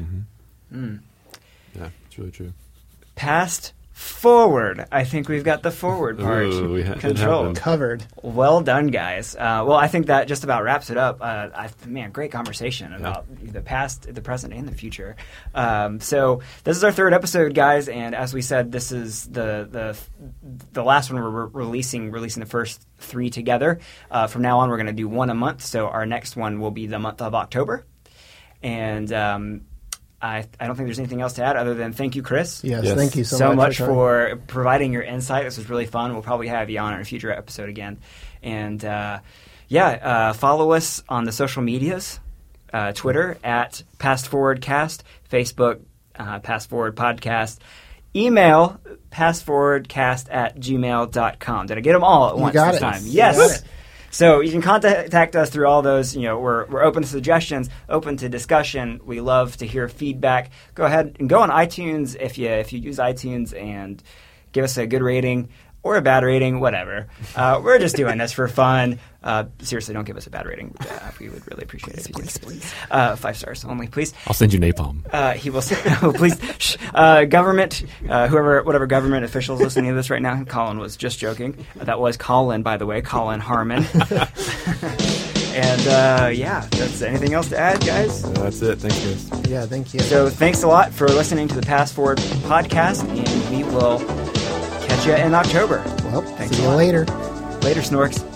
Mm-hmm. 0.71 0.97
Yeah, 1.75 1.89
it's 2.05 2.17
really 2.19 2.31
true. 2.31 2.53
Past 3.15 3.73
forward. 3.95 4.85
I 4.91 5.05
think 5.05 5.29
we've 5.29 5.45
got 5.45 5.63
the 5.63 5.71
forward 5.71 6.19
part 6.19 6.47
Ooh, 6.47 6.73
we 6.73 6.83
ha- 6.83 6.95
controlled. 6.95 7.55
Covered. 7.55 8.05
Well 8.21 8.59
done, 8.59 8.87
guys. 8.87 9.35
Uh, 9.35 9.63
well, 9.65 9.77
I 9.77 9.87
think 9.87 10.07
that 10.07 10.27
just 10.27 10.43
about 10.43 10.63
wraps 10.63 10.89
it 10.89 10.97
up. 10.97 11.19
Uh, 11.21 11.47
I, 11.55 11.69
man, 11.87 12.11
great 12.11 12.29
conversation 12.29 12.91
about 12.91 13.25
the 13.41 13.61
past, 13.61 14.13
the 14.13 14.21
present, 14.21 14.53
and 14.53 14.67
the 14.67 14.75
future. 14.75 15.15
Um, 15.53 16.01
so 16.01 16.41
this 16.65 16.75
is 16.75 16.83
our 16.83 16.91
third 16.91 17.13
episode, 17.13 17.55
guys, 17.55 17.87
and 17.87 18.13
as 18.13 18.33
we 18.33 18.41
said, 18.41 18.69
this 18.69 18.91
is 18.91 19.27
the 19.27 19.65
the 19.71 19.97
the 20.73 20.83
last 20.83 21.09
one 21.09 21.23
we're 21.23 21.45
re- 21.45 21.51
releasing, 21.53 22.11
releasing 22.11 22.41
the 22.41 22.49
first 22.49 22.85
three 22.97 23.29
together. 23.29 23.79
Uh, 24.11 24.27
from 24.27 24.41
now 24.41 24.59
on, 24.59 24.69
we're 24.69 24.77
going 24.77 24.87
to 24.87 24.93
do 24.93 25.07
one 25.07 25.29
a 25.29 25.35
month. 25.35 25.63
So 25.63 25.87
our 25.87 26.05
next 26.05 26.35
one 26.35 26.59
will 26.59 26.71
be 26.71 26.85
the 26.85 26.99
month 26.99 27.21
of 27.21 27.33
October, 27.33 27.85
and. 28.61 29.11
Um, 29.13 29.61
I, 30.25 30.47
I 30.59 30.65
don't 30.67 30.75
think 30.75 30.87
there's 30.87 30.99
anything 30.99 31.21
else 31.21 31.33
to 31.33 31.43
add 31.43 31.55
other 31.55 31.73
than 31.75 31.93
thank 31.93 32.15
you, 32.15 32.23
Chris 32.23 32.63
Yes, 32.63 32.83
Yes. 32.83 32.97
thank 32.97 33.15
you 33.15 33.23
so, 33.23 33.37
so, 33.37 33.47
much, 33.53 33.79
much 33.79 33.87
for 33.87 34.39
providing 34.47 34.91
your 34.93 35.03
insight. 35.03 35.43
This 35.43 35.57
was 35.57 35.69
really 35.69 35.85
fun. 35.85 36.13
We'll 36.13 36.23
probably 36.23 36.47
have 36.47 36.69
you 36.69 36.79
on 36.79 36.93
in 36.95 37.01
a 37.01 37.05
future 37.05 37.31
episode 37.31 37.69
again. 37.69 37.99
And 38.41 38.83
uh, 38.83 39.19
yeah, 39.67 39.87
uh, 39.89 40.33
follow 40.33 40.71
us 40.71 41.03
on 41.09 41.25
the 41.25 41.31
social 41.31 41.61
medias 41.61 42.19
uh, 42.73 42.91
Twitter 42.93 43.37
at 43.43 43.83
Past 43.99 44.27
Forward 44.27 44.61
Cast, 44.61 45.03
Facebook, 45.31 45.81
uh, 46.17 46.39
Past 46.39 46.69
Forward 46.69 46.95
Podcast, 46.95 47.59
email 48.15 48.79
pastforwardcast 49.11 50.27
at 50.31 50.57
gmail.com. 50.57 51.67
Did 51.67 51.77
I 51.77 51.81
get 51.81 51.93
them 51.93 52.03
all 52.03 52.29
at 52.29 52.35
You 52.35 52.41
once 52.41 52.53
got 52.53 52.71
this 52.71 52.77
it. 52.77 52.79
time? 52.83 53.05
You 53.05 53.11
Yes. 53.11 53.63
So 54.15 54.39
you 54.39 54.49
can 54.49 54.61
contact 54.61 55.35
us 55.35 55.49
through 55.49 55.67
all 55.67 55.81
those. 55.81 56.15
You 56.15 56.21
know, 56.21 56.39
we're, 56.39 56.65
we're 56.67 56.83
open 56.83 57.03
to 57.03 57.09
suggestions, 57.09 57.69
open 57.89 58.15
to 58.15 58.29
discussion. 58.29 59.01
We 59.03 59.19
love 59.19 59.57
to 59.57 59.67
hear 59.67 59.89
feedback. 59.89 60.51
Go 60.73 60.85
ahead 60.85 61.17
and 61.19 61.27
go 61.27 61.41
on 61.41 61.49
iTunes 61.49 62.15
if 62.17 62.37
you 62.37 62.47
if 62.47 62.71
you 62.71 62.79
use 62.79 62.97
iTunes 62.97 63.53
and 63.53 64.01
give 64.53 64.63
us 64.63 64.77
a 64.77 64.87
good 64.87 65.01
rating 65.01 65.49
or 65.85 65.97
a 65.97 66.01
bad 66.01 66.23
rating, 66.23 66.59
whatever. 66.59 67.05
Uh, 67.35 67.61
we're 67.63 67.77
just 67.77 67.95
doing 67.95 68.17
this 68.17 68.31
for 68.31 68.47
fun. 68.47 68.97
Uh, 69.23 69.45
seriously, 69.59 69.93
don't 69.93 70.03
give 70.05 70.17
us 70.17 70.25
a 70.25 70.31
bad 70.31 70.47
rating. 70.47 70.75
Uh, 70.79 71.11
we 71.19 71.29
would 71.29 71.47
really 71.49 71.63
appreciate 71.63 71.95
it. 71.95 72.11
Please, 72.11 72.37
please, 72.39 72.73
Uh, 72.89 73.15
five 73.15 73.37
stars 73.37 73.63
only, 73.65 73.87
please. 73.87 74.11
I'll 74.25 74.33
send 74.33 74.51
you 74.51 74.59
napalm. 74.59 75.01
Uh, 75.13 75.33
he 75.33 75.51
will 75.51 75.61
say, 75.61 75.77
oh, 76.01 76.11
please, 76.11 76.39
shh. 76.57 76.77
Uh, 76.93 77.25
government, 77.25 77.85
uh, 78.09 78.27
whoever, 78.27 78.63
whatever 78.63 78.87
government 78.87 79.25
officials 79.25 79.61
listening 79.61 79.91
to 79.91 79.95
this 79.95 80.09
right 80.09 80.21
now, 80.23 80.43
Colin 80.43 80.79
was 80.79 80.97
just 80.97 81.19
joking. 81.19 81.55
Uh, 81.79 81.83
that 81.83 81.99
was 81.99 82.17
Colin, 82.17 82.63
by 82.63 82.77
the 82.77 82.87
way, 82.87 83.01
Colin 83.01 83.39
Harmon. 83.39 83.83
and 85.53 85.87
uh, 85.87 86.29
yeah, 86.33 86.67
that's 86.71 87.01
anything 87.03 87.33
else 87.33 87.49
to 87.49 87.57
add, 87.59 87.79
guys? 87.85 88.23
Uh, 88.25 88.29
that's 88.31 88.61
it. 88.63 88.79
Thanks, 88.79 88.99
guys. 89.29 89.49
Yeah, 89.49 89.65
thank 89.67 89.93
you. 89.93 89.99
So 90.01 90.29
thanks 90.31 90.63
a 90.63 90.67
lot 90.67 90.91
for 90.93 91.07
listening 91.07 91.47
to 91.49 91.55
the 91.55 91.61
Past 91.65 91.93
Forward 91.93 92.17
podcast, 92.17 93.03
and 93.07 93.55
we 93.55 93.63
will 93.71 93.99
catch 93.99 94.34
you 95.05 95.13
in 95.13 95.33
October. 95.33 95.83
well, 96.05 96.21
Thanks 96.21 96.55
see 96.55 96.63
you 96.63 96.69
later. 96.69 97.05
Later, 97.61 97.81
Snorks. 97.81 98.34